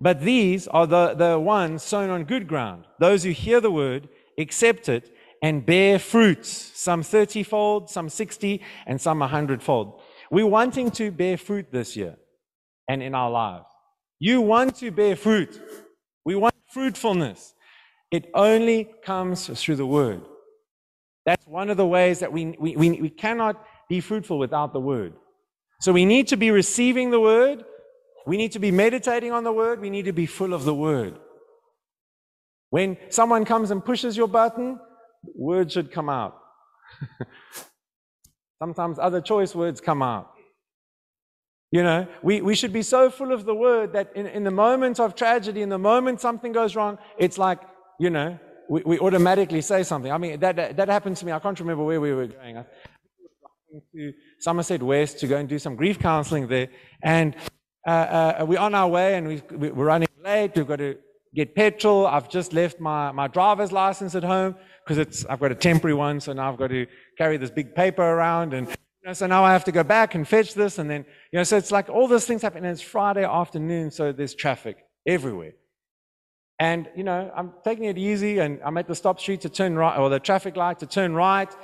But 0.00 0.20
these 0.20 0.68
are 0.68 0.86
the, 0.86 1.14
the 1.14 1.38
ones 1.38 1.82
sown 1.82 2.10
on 2.10 2.24
good 2.24 2.46
ground, 2.46 2.84
those 2.98 3.22
who 3.22 3.30
hear 3.30 3.60
the 3.60 3.70
word, 3.70 4.08
accept 4.38 4.88
it, 4.88 5.14
and 5.42 5.64
bear 5.64 5.98
fruits, 5.98 6.48
some 6.48 7.02
30 7.02 7.42
fold, 7.42 7.90
some 7.90 8.08
60, 8.08 8.60
and 8.86 9.00
some 9.00 9.20
100 9.20 9.62
fold. 9.62 10.00
We're 10.30 10.46
wanting 10.46 10.90
to 10.92 11.10
bear 11.10 11.38
fruit 11.38 11.70
this 11.70 11.96
year 11.96 12.16
and 12.88 13.02
in 13.02 13.14
our 13.14 13.30
lives. 13.30 13.66
You 14.18 14.40
want 14.40 14.76
to 14.76 14.90
bear 14.90 15.14
fruit. 15.14 15.60
We 16.24 16.34
want 16.34 16.54
fruitfulness. 16.72 17.54
It 18.10 18.30
only 18.34 18.88
comes 19.04 19.46
through 19.60 19.76
the 19.76 19.86
word. 19.86 20.22
That's 21.26 21.46
one 21.46 21.70
of 21.70 21.76
the 21.76 21.86
ways 21.86 22.20
that 22.20 22.32
we, 22.32 22.56
we, 22.58 22.76
we, 22.76 22.90
we 23.02 23.10
cannot 23.10 23.62
be 23.88 24.00
fruitful 24.00 24.38
without 24.38 24.72
the 24.72 24.80
word. 24.80 25.14
So 25.80 25.92
we 25.92 26.04
need 26.04 26.28
to 26.28 26.36
be 26.36 26.52
receiving 26.52 27.10
the 27.10 27.20
word. 27.20 27.64
We 28.26 28.36
need 28.36 28.52
to 28.52 28.58
be 28.60 28.70
meditating 28.70 29.32
on 29.32 29.44
the 29.44 29.52
word. 29.52 29.80
We 29.80 29.90
need 29.90 30.06
to 30.06 30.12
be 30.12 30.26
full 30.26 30.54
of 30.54 30.64
the 30.64 30.74
word. 30.74 31.18
When 32.70 32.96
someone 33.10 33.44
comes 33.44 33.70
and 33.70 33.84
pushes 33.84 34.16
your 34.16 34.28
button, 34.28 34.78
words 35.34 35.72
should 35.72 35.90
come 35.90 36.08
out. 36.08 36.38
Sometimes 38.62 38.98
other 38.98 39.20
choice 39.20 39.54
words 39.54 39.80
come 39.80 40.02
out. 40.02 40.30
You 41.72 41.82
know, 41.82 42.06
we, 42.22 42.40
we 42.40 42.54
should 42.54 42.72
be 42.72 42.82
so 42.82 43.10
full 43.10 43.32
of 43.32 43.44
the 43.44 43.54
word 43.54 43.92
that 43.92 44.12
in, 44.14 44.26
in 44.26 44.44
the 44.44 44.50
moment 44.50 45.00
of 45.00 45.14
tragedy, 45.14 45.62
in 45.62 45.68
the 45.68 45.78
moment 45.78 46.20
something 46.20 46.52
goes 46.52 46.76
wrong, 46.76 46.98
it's 47.18 47.38
like, 47.38 47.58
you 47.98 48.08
know, 48.08 48.38
we, 48.68 48.82
we 48.84 48.98
automatically 48.98 49.60
say 49.60 49.82
something. 49.82 50.12
I 50.12 50.18
mean, 50.18 50.40
that, 50.40 50.56
that, 50.56 50.76
that 50.76 50.88
happened 50.88 51.16
to 51.18 51.26
me. 51.26 51.32
I 51.32 51.38
can't 51.38 51.58
remember 51.58 51.84
where 51.84 52.00
we 52.00 52.12
were 52.12 52.26
going. 52.26 52.58
I 52.58 52.64
was 53.72 53.82
to 53.94 54.12
Somerset 54.40 54.82
West 54.82 55.18
to 55.20 55.26
go 55.26 55.36
and 55.36 55.48
do 55.48 55.58
some 55.58 55.76
grief 55.76 55.98
counseling 55.98 56.48
there. 56.48 56.68
And 57.02 57.36
uh, 57.86 57.90
uh, 57.90 58.46
we're 58.48 58.58
on 58.58 58.74
our 58.74 58.88
way 58.88 59.16
and 59.16 59.28
we, 59.28 59.42
we're 59.50 59.84
running 59.84 60.08
late. 60.24 60.52
We've 60.56 60.66
got 60.66 60.78
to 60.78 60.96
get 61.34 61.54
petrol. 61.54 62.06
I've 62.06 62.28
just 62.28 62.52
left 62.52 62.80
my, 62.80 63.12
my 63.12 63.28
driver's 63.28 63.70
license 63.70 64.14
at 64.14 64.24
home 64.24 64.56
because 64.82 64.98
it's 64.98 65.24
I've 65.26 65.40
got 65.40 65.52
a 65.52 65.54
temporary 65.54 65.94
one, 65.94 66.20
so 66.20 66.32
now 66.32 66.50
I've 66.50 66.58
got 66.58 66.68
to 66.68 66.86
carry 67.18 67.36
this 67.36 67.50
big 67.50 67.74
paper 67.74 68.02
around, 68.02 68.54
and 68.54 68.68
you 68.68 68.74
know, 69.04 69.12
so 69.12 69.26
now 69.26 69.44
I 69.44 69.52
have 69.52 69.64
to 69.64 69.72
go 69.72 69.82
back 69.82 70.14
and 70.14 70.26
fetch 70.26 70.54
this, 70.54 70.78
and 70.78 70.88
then 70.88 71.04
you 71.32 71.38
know, 71.38 71.42
so 71.42 71.56
it's 71.56 71.72
like 71.72 71.88
all 71.88 72.06
those 72.06 72.24
things 72.24 72.42
happen, 72.42 72.64
and 72.64 72.72
it's 72.72 72.80
Friday 72.80 73.24
afternoon, 73.24 73.90
so 73.90 74.12
there's 74.12 74.34
traffic 74.34 74.78
everywhere. 75.06 75.52
And 76.58 76.88
you 76.96 77.04
know, 77.04 77.30
I'm 77.36 77.52
taking 77.64 77.84
it 77.84 77.98
easy, 77.98 78.38
and 78.38 78.60
I'm 78.64 78.78
at 78.78 78.86
the 78.86 78.94
stop 78.94 79.20
street 79.20 79.42
to 79.42 79.48
turn 79.48 79.76
right, 79.76 79.98
or 79.98 80.08
the 80.08 80.20
traffic 80.20 80.56
light 80.56 80.78
to 80.78 80.86
turn 80.86 81.14
right, 81.14 81.54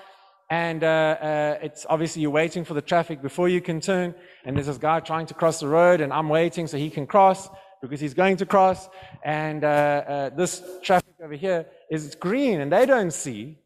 and 0.50 0.84
uh, 0.84 0.86
uh, 0.86 1.58
it's 1.62 1.86
obviously 1.88 2.22
you're 2.22 2.30
waiting 2.30 2.64
for 2.64 2.74
the 2.74 2.82
traffic 2.82 3.22
before 3.22 3.48
you 3.48 3.60
can 3.60 3.80
turn, 3.80 4.14
and 4.44 4.56
there's 4.56 4.66
this 4.66 4.78
guy 4.78 5.00
trying 5.00 5.26
to 5.26 5.34
cross 5.34 5.60
the 5.60 5.68
road, 5.68 6.02
and 6.02 6.12
I'm 6.12 6.28
waiting 6.28 6.66
so 6.66 6.76
he 6.76 6.90
can 6.90 7.06
cross 7.06 7.48
because 7.80 8.00
he's 8.00 8.14
going 8.14 8.36
to 8.36 8.46
cross, 8.46 8.88
and 9.24 9.64
uh, 9.64 9.66
uh 9.66 10.28
this 10.30 10.62
traffic 10.82 11.14
over 11.22 11.34
here 11.34 11.66
is 11.90 12.14
green 12.14 12.60
and 12.60 12.72
they 12.72 12.84
don't 12.84 13.12
see 13.12 13.56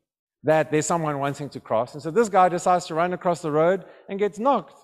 that 0.45 0.71
there's 0.71 0.87
someone 0.87 1.19
wanting 1.19 1.49
to 1.49 1.61
cross. 1.61 1.95
And 1.95 2.03
so 2.03 2.11
this 2.11 2.29
guy 2.29 2.49
decides 2.49 2.87
to 2.87 2.95
run 2.95 3.13
across 3.13 3.41
the 3.41 3.51
road 3.51 3.85
and 4.09 4.19
gets 4.19 4.39
knocked. 4.39 4.79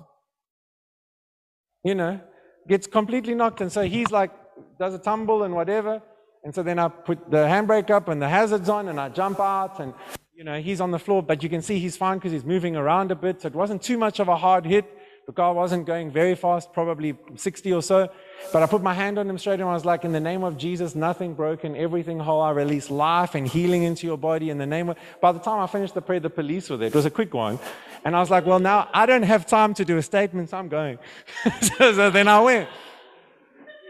You 1.84 1.94
know, 1.94 2.20
gets 2.66 2.86
completely 2.86 3.34
knocked. 3.34 3.60
And 3.60 3.70
so 3.70 3.82
he's 3.82 4.10
like, 4.10 4.30
does 4.78 4.94
a 4.94 4.98
tumble 4.98 5.42
and 5.44 5.54
whatever. 5.54 6.02
And 6.44 6.54
so 6.54 6.62
then 6.62 6.78
I 6.78 6.88
put 6.88 7.30
the 7.30 7.38
handbrake 7.38 7.90
up 7.90 8.08
and 8.08 8.20
the 8.20 8.28
hazards 8.28 8.68
on 8.68 8.88
and 8.88 8.98
I 8.98 9.08
jump 9.08 9.38
out 9.38 9.78
and, 9.78 9.94
you 10.34 10.42
know, 10.42 10.60
he's 10.60 10.80
on 10.80 10.90
the 10.90 10.98
floor, 10.98 11.22
but 11.22 11.42
you 11.42 11.48
can 11.48 11.62
see 11.62 11.78
he's 11.78 11.96
fine 11.96 12.18
because 12.18 12.32
he's 12.32 12.44
moving 12.44 12.74
around 12.74 13.12
a 13.12 13.14
bit. 13.14 13.42
So 13.42 13.48
it 13.48 13.54
wasn't 13.54 13.82
too 13.82 13.96
much 13.96 14.18
of 14.18 14.28
a 14.28 14.36
hard 14.36 14.66
hit. 14.66 14.84
The 15.26 15.32
car 15.32 15.54
wasn't 15.54 15.86
going 15.86 16.10
very 16.10 16.34
fast, 16.34 16.72
probably 16.72 17.16
60 17.36 17.72
or 17.72 17.80
so. 17.82 18.10
But 18.52 18.64
I 18.64 18.66
put 18.66 18.82
my 18.82 18.92
hand 18.92 19.20
on 19.20 19.30
him 19.30 19.38
straight 19.38 19.60
and 19.60 19.68
I 19.68 19.72
was 19.72 19.84
like, 19.84 20.04
In 20.04 20.10
the 20.10 20.18
name 20.20 20.42
of 20.42 20.58
Jesus, 20.58 20.96
nothing 20.96 21.34
broken, 21.34 21.76
everything 21.76 22.18
whole. 22.18 22.40
I 22.40 22.50
release 22.50 22.90
life 22.90 23.36
and 23.36 23.46
healing 23.46 23.84
into 23.84 24.04
your 24.04 24.18
body 24.18 24.50
in 24.50 24.58
the 24.58 24.66
name 24.66 24.88
of. 24.88 24.96
By 25.20 25.30
the 25.30 25.38
time 25.38 25.60
I 25.60 25.68
finished 25.68 25.94
the 25.94 26.02
prayer, 26.02 26.18
the 26.18 26.28
police 26.28 26.68
were 26.68 26.76
there. 26.76 26.88
It 26.88 26.94
was 26.94 27.06
a 27.06 27.10
quick 27.10 27.34
one. 27.34 27.60
And 28.04 28.16
I 28.16 28.20
was 28.20 28.30
like, 28.30 28.46
Well, 28.46 28.58
now 28.58 28.88
I 28.92 29.06
don't 29.06 29.22
have 29.22 29.46
time 29.46 29.74
to 29.74 29.84
do 29.84 29.96
a 29.96 30.02
statement, 30.02 30.50
so 30.50 30.56
I'm 30.56 30.68
going. 30.68 30.98
so, 31.60 31.92
so 31.92 32.10
then 32.10 32.26
I 32.26 32.40
went. 32.40 32.68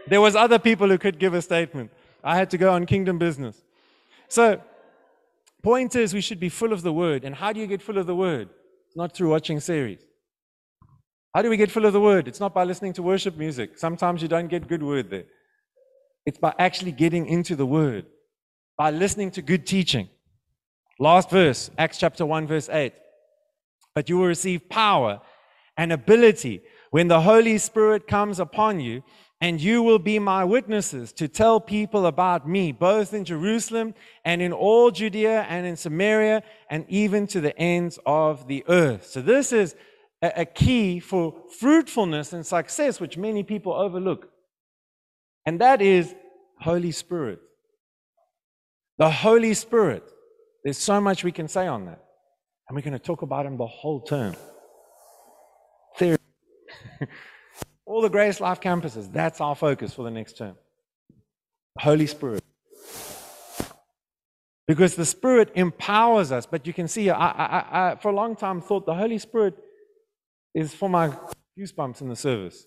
There 0.05 0.21
was 0.21 0.35
other 0.35 0.59
people 0.59 0.87
who 0.87 0.99
could 0.99 1.17
give 1.17 1.33
a 1.33 1.41
statement. 1.41 1.89
I 2.23 2.35
had 2.35 2.49
to 2.51 2.57
go 2.57 2.71
on 2.71 2.85
kingdom 2.85 3.17
business. 3.17 3.61
So, 4.27 4.61
point 5.61 5.95
is, 5.95 6.13
we 6.13 6.21
should 6.21 6.39
be 6.39 6.49
full 6.49 6.73
of 6.73 6.81
the 6.81 6.93
word. 6.93 7.25
And 7.25 7.35
how 7.35 7.51
do 7.53 7.59
you 7.59 7.67
get 7.67 7.81
full 7.81 7.97
of 7.97 8.07
the 8.07 8.15
word? 8.15 8.49
Not 8.95 9.13
through 9.13 9.31
watching 9.31 9.59
series. 9.59 10.05
How 11.33 11.41
do 11.41 11.49
we 11.49 11.57
get 11.57 11.71
full 11.71 11.85
of 11.85 11.93
the 11.93 12.01
word? 12.01 12.27
It's 12.27 12.39
not 12.39 12.53
by 12.53 12.63
listening 12.63 12.93
to 12.93 13.03
worship 13.03 13.37
music. 13.37 13.77
Sometimes 13.77 14.21
you 14.21 14.27
don't 14.27 14.47
get 14.47 14.67
good 14.67 14.83
word 14.83 15.09
there. 15.09 15.25
It's 16.25 16.37
by 16.37 16.53
actually 16.59 16.91
getting 16.91 17.25
into 17.25 17.55
the 17.55 17.65
word, 17.65 18.05
by 18.77 18.91
listening 18.91 19.31
to 19.31 19.41
good 19.41 19.65
teaching. 19.65 20.09
Last 20.99 21.29
verse, 21.29 21.71
Acts 21.77 21.97
chapter 21.97 22.25
1, 22.25 22.47
verse 22.47 22.69
8. 22.69 22.93
But 23.95 24.09
you 24.09 24.17
will 24.17 24.27
receive 24.27 24.69
power 24.69 25.21
and 25.75 25.91
ability 25.91 26.61
when 26.91 27.07
the 27.07 27.21
Holy 27.21 27.57
Spirit 27.57 28.07
comes 28.07 28.39
upon 28.39 28.79
you, 28.79 29.03
and 29.43 29.59
you 29.59 29.83
will 29.83 29.99
be 29.99 30.19
my 30.19 30.45
witnesses 30.45 31.11
to 31.11 31.27
tell 31.27 31.59
people 31.59 32.05
about 32.05 32.47
me, 32.47 32.71
both 32.71 33.13
in 33.13 33.25
Jerusalem 33.25 33.93
and 34.23 34.41
in 34.41 34.53
all 34.53 34.89
Judea 34.89 35.41
and 35.49 35.67
in 35.67 35.75
Samaria, 35.75 36.43
and 36.69 36.85
even 36.87 37.27
to 37.27 37.41
the 37.41 37.55
ends 37.59 37.99
of 38.05 38.47
the 38.47 38.63
earth. 38.69 39.05
So, 39.05 39.21
this 39.21 39.51
is 39.51 39.75
a 40.21 40.45
key 40.45 41.01
for 41.01 41.35
fruitfulness 41.59 42.31
and 42.31 42.45
success, 42.45 43.01
which 43.01 43.17
many 43.17 43.43
people 43.43 43.73
overlook. 43.73 44.29
And 45.45 45.59
that 45.59 45.81
is 45.81 46.15
Holy 46.61 46.91
Spirit. 46.91 47.39
The 48.97 49.11
Holy 49.11 49.53
Spirit. 49.55 50.05
There's 50.63 50.77
so 50.77 51.01
much 51.01 51.25
we 51.25 51.33
can 51.33 51.49
say 51.49 51.67
on 51.67 51.83
that. 51.87 52.01
And 52.69 52.77
we're 52.77 52.81
going 52.81 52.93
to 52.93 52.99
talk 52.99 53.23
about 53.23 53.45
him 53.45 53.57
the 53.57 53.67
whole 53.67 53.99
term. 53.99 54.37
Theory. 55.97 56.17
All 57.85 58.01
the 58.01 58.09
Grace 58.09 58.39
Life 58.39 58.61
campuses, 58.61 59.11
that's 59.11 59.41
our 59.41 59.55
focus 59.55 59.93
for 59.93 60.03
the 60.03 60.11
next 60.11 60.37
term. 60.37 60.55
Holy 61.79 62.07
Spirit. 62.07 62.43
Because 64.67 64.95
the 64.95 65.05
Spirit 65.05 65.51
empowers 65.55 66.31
us. 66.31 66.45
But 66.45 66.65
you 66.65 66.73
can 66.73 66.87
see, 66.87 67.09
I, 67.09 67.27
I, 67.27 67.91
I, 67.91 67.95
for 67.95 68.09
a 68.09 68.15
long 68.15 68.35
time 68.35 68.61
thought 68.61 68.85
the 68.85 68.95
Holy 68.95 69.17
Spirit 69.17 69.55
is 70.55 70.73
for 70.73 70.89
my 70.89 71.11
goosebumps 71.59 72.01
in 72.01 72.09
the 72.09 72.15
service. 72.15 72.65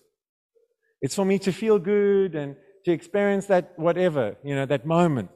It's 1.01 1.15
for 1.15 1.25
me 1.25 1.39
to 1.39 1.51
feel 1.51 1.79
good 1.79 2.35
and 2.35 2.55
to 2.85 2.91
experience 2.91 3.47
that 3.47 3.73
whatever, 3.77 4.37
you 4.43 4.55
know, 4.55 4.65
that 4.65 4.85
moment. 4.85 5.29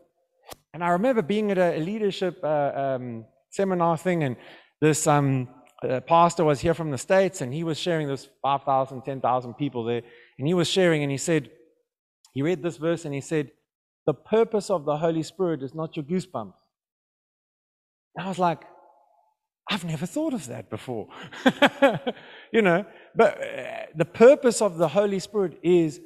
And 0.73 0.83
I 0.83 0.89
remember 0.89 1.21
being 1.21 1.51
at 1.51 1.57
a 1.57 1.79
leadership 1.79 2.39
uh, 2.43 2.71
um, 2.75 3.25
seminar 3.49 3.97
thing, 3.97 4.23
and 4.23 4.37
this 4.79 5.05
um, 5.05 5.49
uh, 5.83 5.99
pastor 6.01 6.43
was 6.43 6.61
here 6.61 6.73
from 6.73 6.91
the 6.91 6.97
States, 6.97 7.41
and 7.41 7.53
he 7.53 7.63
was 7.63 7.77
sharing 7.77 8.07
this 8.07 8.29
5,000, 8.41 9.01
10,000 9.01 9.53
people 9.55 9.83
there. 9.83 10.01
And 10.37 10.47
he 10.47 10.53
was 10.53 10.67
sharing, 10.67 11.03
and 11.03 11.11
he 11.11 11.17
said, 11.17 11.49
he 12.33 12.41
read 12.41 12.63
this 12.63 12.77
verse, 12.77 13.05
and 13.05 13.13
he 13.13 13.21
said, 13.21 13.51
The 14.05 14.13
purpose 14.13 14.69
of 14.69 14.85
the 14.85 14.97
Holy 14.97 15.23
Spirit 15.23 15.63
is 15.63 15.73
not 15.73 15.95
your 15.95 16.05
goosebumps. 16.05 16.53
And 18.15 18.25
I 18.25 18.27
was 18.27 18.39
like, 18.39 18.63
I've 19.69 19.85
never 19.85 20.05
thought 20.05 20.33
of 20.33 20.47
that 20.47 20.69
before. 20.69 21.07
you 22.51 22.61
know, 22.61 22.85
but 23.15 23.41
uh, 23.41 23.85
the 23.95 24.05
purpose 24.05 24.61
of 24.61 24.77
the 24.77 24.87
Holy 24.87 25.19
Spirit 25.19 25.59
is 25.63 26.01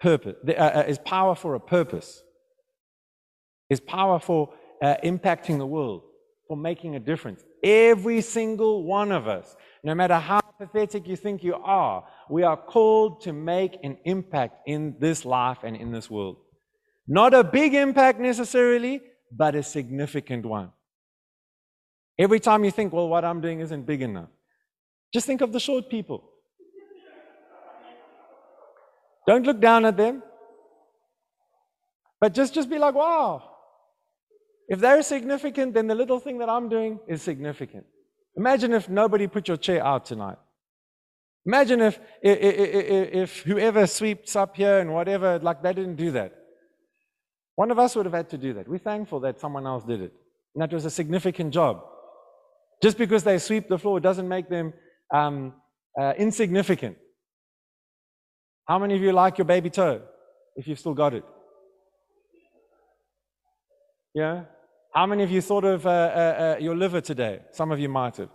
purpose, 0.00 0.36
uh, 0.46 0.52
uh, 0.52 0.84
is 0.86 0.98
power 0.98 1.34
for 1.34 1.54
a 1.54 1.60
purpose, 1.60 2.22
is 3.70 3.80
power 3.80 4.20
for 4.20 4.54
uh, 4.82 4.96
impacting 5.02 5.58
the 5.58 5.66
world, 5.66 6.02
for 6.48 6.56
making 6.56 6.96
a 6.96 7.00
difference. 7.00 7.44
Every 7.62 8.20
single 8.22 8.82
one 8.82 9.12
of 9.12 9.28
us, 9.28 9.54
no 9.84 9.94
matter 9.94 10.14
how 10.14 10.40
pathetic 10.58 11.06
you 11.06 11.14
think 11.14 11.44
you 11.44 11.54
are, 11.54 12.04
we 12.28 12.42
are 12.42 12.56
called 12.56 13.20
to 13.22 13.32
make 13.32 13.78
an 13.84 13.98
impact 14.04 14.66
in 14.66 14.96
this 14.98 15.24
life 15.24 15.58
and 15.62 15.76
in 15.76 15.92
this 15.92 16.10
world. 16.10 16.38
Not 17.06 17.34
a 17.34 17.44
big 17.44 17.74
impact 17.74 18.18
necessarily, 18.18 19.02
but 19.30 19.54
a 19.54 19.62
significant 19.62 20.44
one. 20.46 20.72
Every 22.18 22.40
time 22.40 22.64
you 22.64 22.70
think, 22.70 22.92
well, 22.92 23.08
what 23.08 23.24
I'm 23.24 23.40
doing 23.40 23.60
isn't 23.60 23.86
big 23.86 24.02
enough, 24.02 24.30
just 25.12 25.26
think 25.26 25.40
of 25.40 25.52
the 25.52 25.60
short 25.60 25.88
people. 25.88 26.24
Don't 29.26 29.44
look 29.44 29.60
down 29.60 29.84
at 29.84 29.96
them, 29.96 30.22
but 32.18 32.34
just, 32.34 32.54
just 32.54 32.70
be 32.70 32.78
like, 32.78 32.94
wow. 32.94 33.47
If 34.68 34.80
they're 34.80 35.02
significant, 35.02 35.74
then 35.74 35.86
the 35.86 35.94
little 35.94 36.20
thing 36.20 36.38
that 36.38 36.48
I'm 36.48 36.68
doing 36.68 37.00
is 37.08 37.22
significant. 37.22 37.86
Imagine 38.36 38.72
if 38.74 38.88
nobody 38.88 39.26
put 39.26 39.48
your 39.48 39.56
chair 39.56 39.84
out 39.84 40.04
tonight. 40.04 40.36
Imagine 41.46 41.80
if, 41.80 41.98
if, 42.20 43.14
if, 43.14 43.38
whoever 43.42 43.86
sweeps 43.86 44.36
up 44.36 44.54
here 44.56 44.78
and 44.80 44.92
whatever, 44.92 45.38
like 45.38 45.62
they 45.62 45.72
didn't 45.72 45.96
do 45.96 46.10
that. 46.10 46.34
One 47.54 47.70
of 47.70 47.78
us 47.78 47.96
would 47.96 48.04
have 48.04 48.14
had 48.14 48.28
to 48.30 48.38
do 48.38 48.52
that. 48.52 48.68
We're 48.68 48.78
thankful 48.78 49.20
that 49.20 49.40
someone 49.40 49.66
else 49.66 49.82
did 49.84 50.02
it. 50.02 50.12
And 50.54 50.62
that 50.62 50.72
was 50.72 50.84
a 50.84 50.90
significant 50.90 51.54
job. 51.54 51.82
Just 52.82 52.98
because 52.98 53.24
they 53.24 53.38
sweep 53.38 53.68
the 53.68 53.78
floor 53.78 53.98
doesn't 53.98 54.28
make 54.28 54.48
them 54.48 54.74
um, 55.12 55.54
uh, 55.98 56.12
insignificant. 56.18 56.98
How 58.66 58.78
many 58.78 58.94
of 58.94 59.00
you 59.00 59.12
like 59.12 59.38
your 59.38 59.46
baby 59.46 59.70
toe 59.70 60.02
if 60.54 60.68
you've 60.68 60.78
still 60.78 60.94
got 60.94 61.14
it? 61.14 61.24
Yeah? 64.14 64.44
How 64.98 65.06
many 65.06 65.22
of 65.22 65.30
you 65.30 65.40
thought 65.40 65.64
of 65.64 65.86
uh, 65.86 65.90
uh, 65.90 65.92
uh 65.92 66.56
your 66.58 66.74
liver 66.74 67.00
today? 67.00 67.38
Some 67.52 67.70
of 67.70 67.78
you 67.78 67.88
might 67.88 68.16
have. 68.16 68.30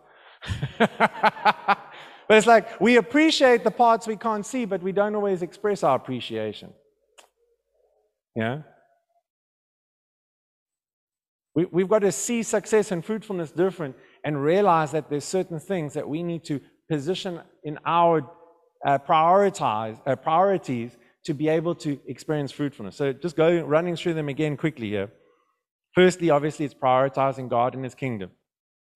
but 0.80 2.38
it's 2.38 2.48
like 2.48 2.80
we 2.80 2.96
appreciate 2.96 3.66
the 3.66 3.76
parts 3.86 4.08
we 4.08 4.16
can't 4.16 4.46
see, 4.46 4.64
but 4.64 4.82
we 4.82 4.94
don't 4.94 5.14
always 5.14 5.42
express 5.42 5.84
our 5.84 5.98
appreciation. 5.98 6.70
Yeah? 8.34 8.62
We, 11.54 11.66
we've 11.66 11.90
got 11.90 12.00
to 12.00 12.14
see 12.14 12.44
success 12.44 12.94
and 12.94 13.04
fruitfulness 13.04 13.52
different 13.52 13.98
and 14.24 14.42
realize 14.42 14.94
that 14.94 15.10
there's 15.10 15.26
certain 15.26 15.60
things 15.60 15.94
that 15.96 16.08
we 16.08 16.24
need 16.24 16.46
to 16.46 16.62
position 16.90 17.42
in 17.66 17.78
our 17.86 18.22
uh, 18.86 19.00
prioritize, 19.00 20.00
uh, 20.06 20.16
priorities 20.16 20.96
to 21.26 21.34
be 21.34 21.50
able 21.50 21.76
to 21.76 22.00
experience 22.08 22.54
fruitfulness. 22.54 22.96
So 22.96 23.12
just 23.12 23.36
go 23.36 23.50
running 23.64 23.98
through 23.98 24.14
them 24.14 24.30
again 24.30 24.56
quickly 24.56 24.88
here. 24.88 25.12
Firstly, 25.94 26.30
obviously, 26.30 26.66
it's 26.66 26.74
prioritizing 26.74 27.50
God 27.50 27.76
and 27.76 27.84
His 27.84 27.96
kingdom. 27.96 28.32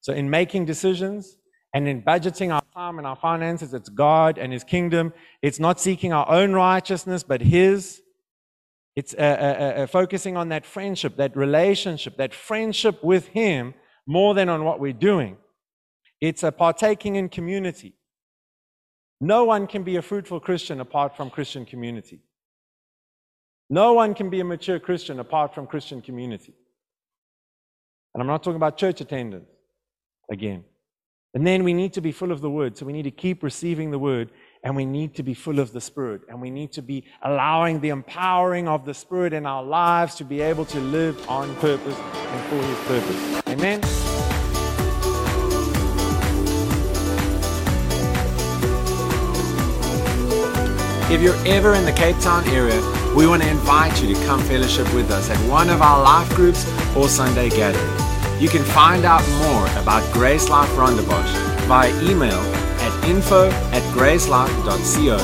So 0.02 0.14
in 0.14 0.30
making 0.30 0.66
decisions 0.66 1.38
and 1.74 1.88
in 1.88 2.02
budgeting 2.02 2.54
our 2.54 2.64
time 2.74 2.98
and 2.98 3.06
our 3.06 3.16
finances, 3.16 3.74
it's 3.74 3.90
God 3.90 4.38
and 4.38 4.52
His 4.52 4.64
kingdom. 4.64 5.14
It's 5.42 5.60
not 5.60 5.80
seeking 5.80 6.14
our 6.14 6.30
own 6.30 6.54
righteousness, 6.54 7.24
but 7.24 7.42
His. 7.42 8.02
It's 8.96 9.14
uh, 9.14 9.18
uh, 9.18 9.22
uh, 9.22 9.82
uh, 9.84 9.88
focusing 9.88 10.38
on 10.38 10.50
that 10.50 10.66
friendship, 10.66 11.18
that 11.18 11.38
relationship, 11.38 12.18
that 12.18 12.34
friendship 12.34 13.04
with 13.04 13.28
Him 13.28 13.76
more 14.08 14.34
than 14.34 14.50
on 14.50 14.64
what 14.64 14.80
we're 14.80 14.94
doing. 14.94 15.38
It's 16.20 16.42
a 16.42 16.52
partaking 16.52 17.16
in 17.16 17.30
community. 17.30 17.94
No 19.20 19.46
one 19.46 19.68
can 19.68 19.84
be 19.84 19.98
a 19.98 20.02
fruitful 20.02 20.40
Christian 20.40 20.80
apart 20.80 21.16
from 21.16 21.30
Christian 21.30 21.66
community. 21.66 22.22
No 23.70 23.94
one 23.94 24.14
can 24.14 24.30
be 24.30 24.40
a 24.40 24.46
mature 24.46 24.80
Christian 24.80 25.20
apart 25.20 25.54
from 25.54 25.68
Christian 25.68 26.02
community. 26.02 26.54
And 28.18 28.24
I'm 28.24 28.28
not 28.28 28.42
talking 28.42 28.56
about 28.56 28.78
church 28.78 29.00
attendance 29.00 29.48
again. 30.32 30.64
And 31.36 31.46
then 31.46 31.64
we 31.64 31.72
need 31.72 31.94
to 31.94 32.02
be 32.02 32.12
full 32.12 32.32
of 32.32 32.42
the 32.42 32.50
Word. 32.50 32.76
So 32.76 32.84
we 32.84 32.92
need 32.92 33.04
to 33.04 33.12
keep 33.12 33.44
receiving 33.44 33.92
the 33.92 34.00
Word 34.00 34.32
and 34.64 34.76
we 34.76 34.86
need 34.86 35.14
to 35.18 35.22
be 35.22 35.36
full 35.36 35.60
of 35.60 35.72
the 35.72 35.80
Spirit. 35.80 36.22
And 36.28 36.42
we 36.42 36.50
need 36.50 36.72
to 36.72 36.82
be 36.82 37.04
allowing 37.22 37.80
the 37.80 37.90
empowering 37.90 38.68
of 38.68 38.86
the 38.86 38.94
Spirit 38.96 39.34
in 39.34 39.46
our 39.46 39.64
lives 39.64 40.16
to 40.16 40.24
be 40.24 40.42
able 40.42 40.66
to 40.66 40.80
live 40.80 41.30
on 41.30 41.56
purpose 41.58 41.96
and 41.96 42.44
for 42.50 42.56
His 42.56 42.80
purpose. 42.88 43.44
Amen. 43.50 43.82
If 51.14 51.22
you're 51.22 51.38
ever 51.46 51.76
in 51.76 51.86
the 51.86 51.94
Cape 51.94 52.18
Town 52.22 52.48
area, 52.48 52.82
we 53.16 53.28
want 53.28 53.44
to 53.44 53.50
invite 53.50 54.02
you 54.02 54.12
to 54.16 54.26
come 54.26 54.42
fellowship 54.42 54.92
with 54.96 55.12
us 55.12 55.30
at 55.30 55.38
one 55.48 55.70
of 55.70 55.84
our 55.84 56.02
life 56.02 56.28
groups 56.36 56.66
or 56.96 57.08
Sunday 57.08 57.52
gatherings. 57.52 58.07
You 58.40 58.50
can 58.50 58.64
find 58.64 59.04
out 59.04 59.28
more 59.42 59.66
about 59.82 60.14
Grace 60.14 60.48
Life 60.48 60.70
Rondebosch 60.72 61.34
via 61.66 61.90
email 62.04 62.40
at 62.80 63.10
info 63.10 63.50
at 63.50 63.82
gracelife.co 63.94 65.18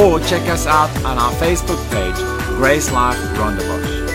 or 0.00 0.20
check 0.20 0.48
us 0.48 0.66
out 0.66 0.90
on 1.04 1.18
our 1.18 1.32
Facebook 1.32 1.82
page, 1.90 2.16
Grace 2.56 2.92
Life 2.92 3.18
Rondebosch. 3.36 4.05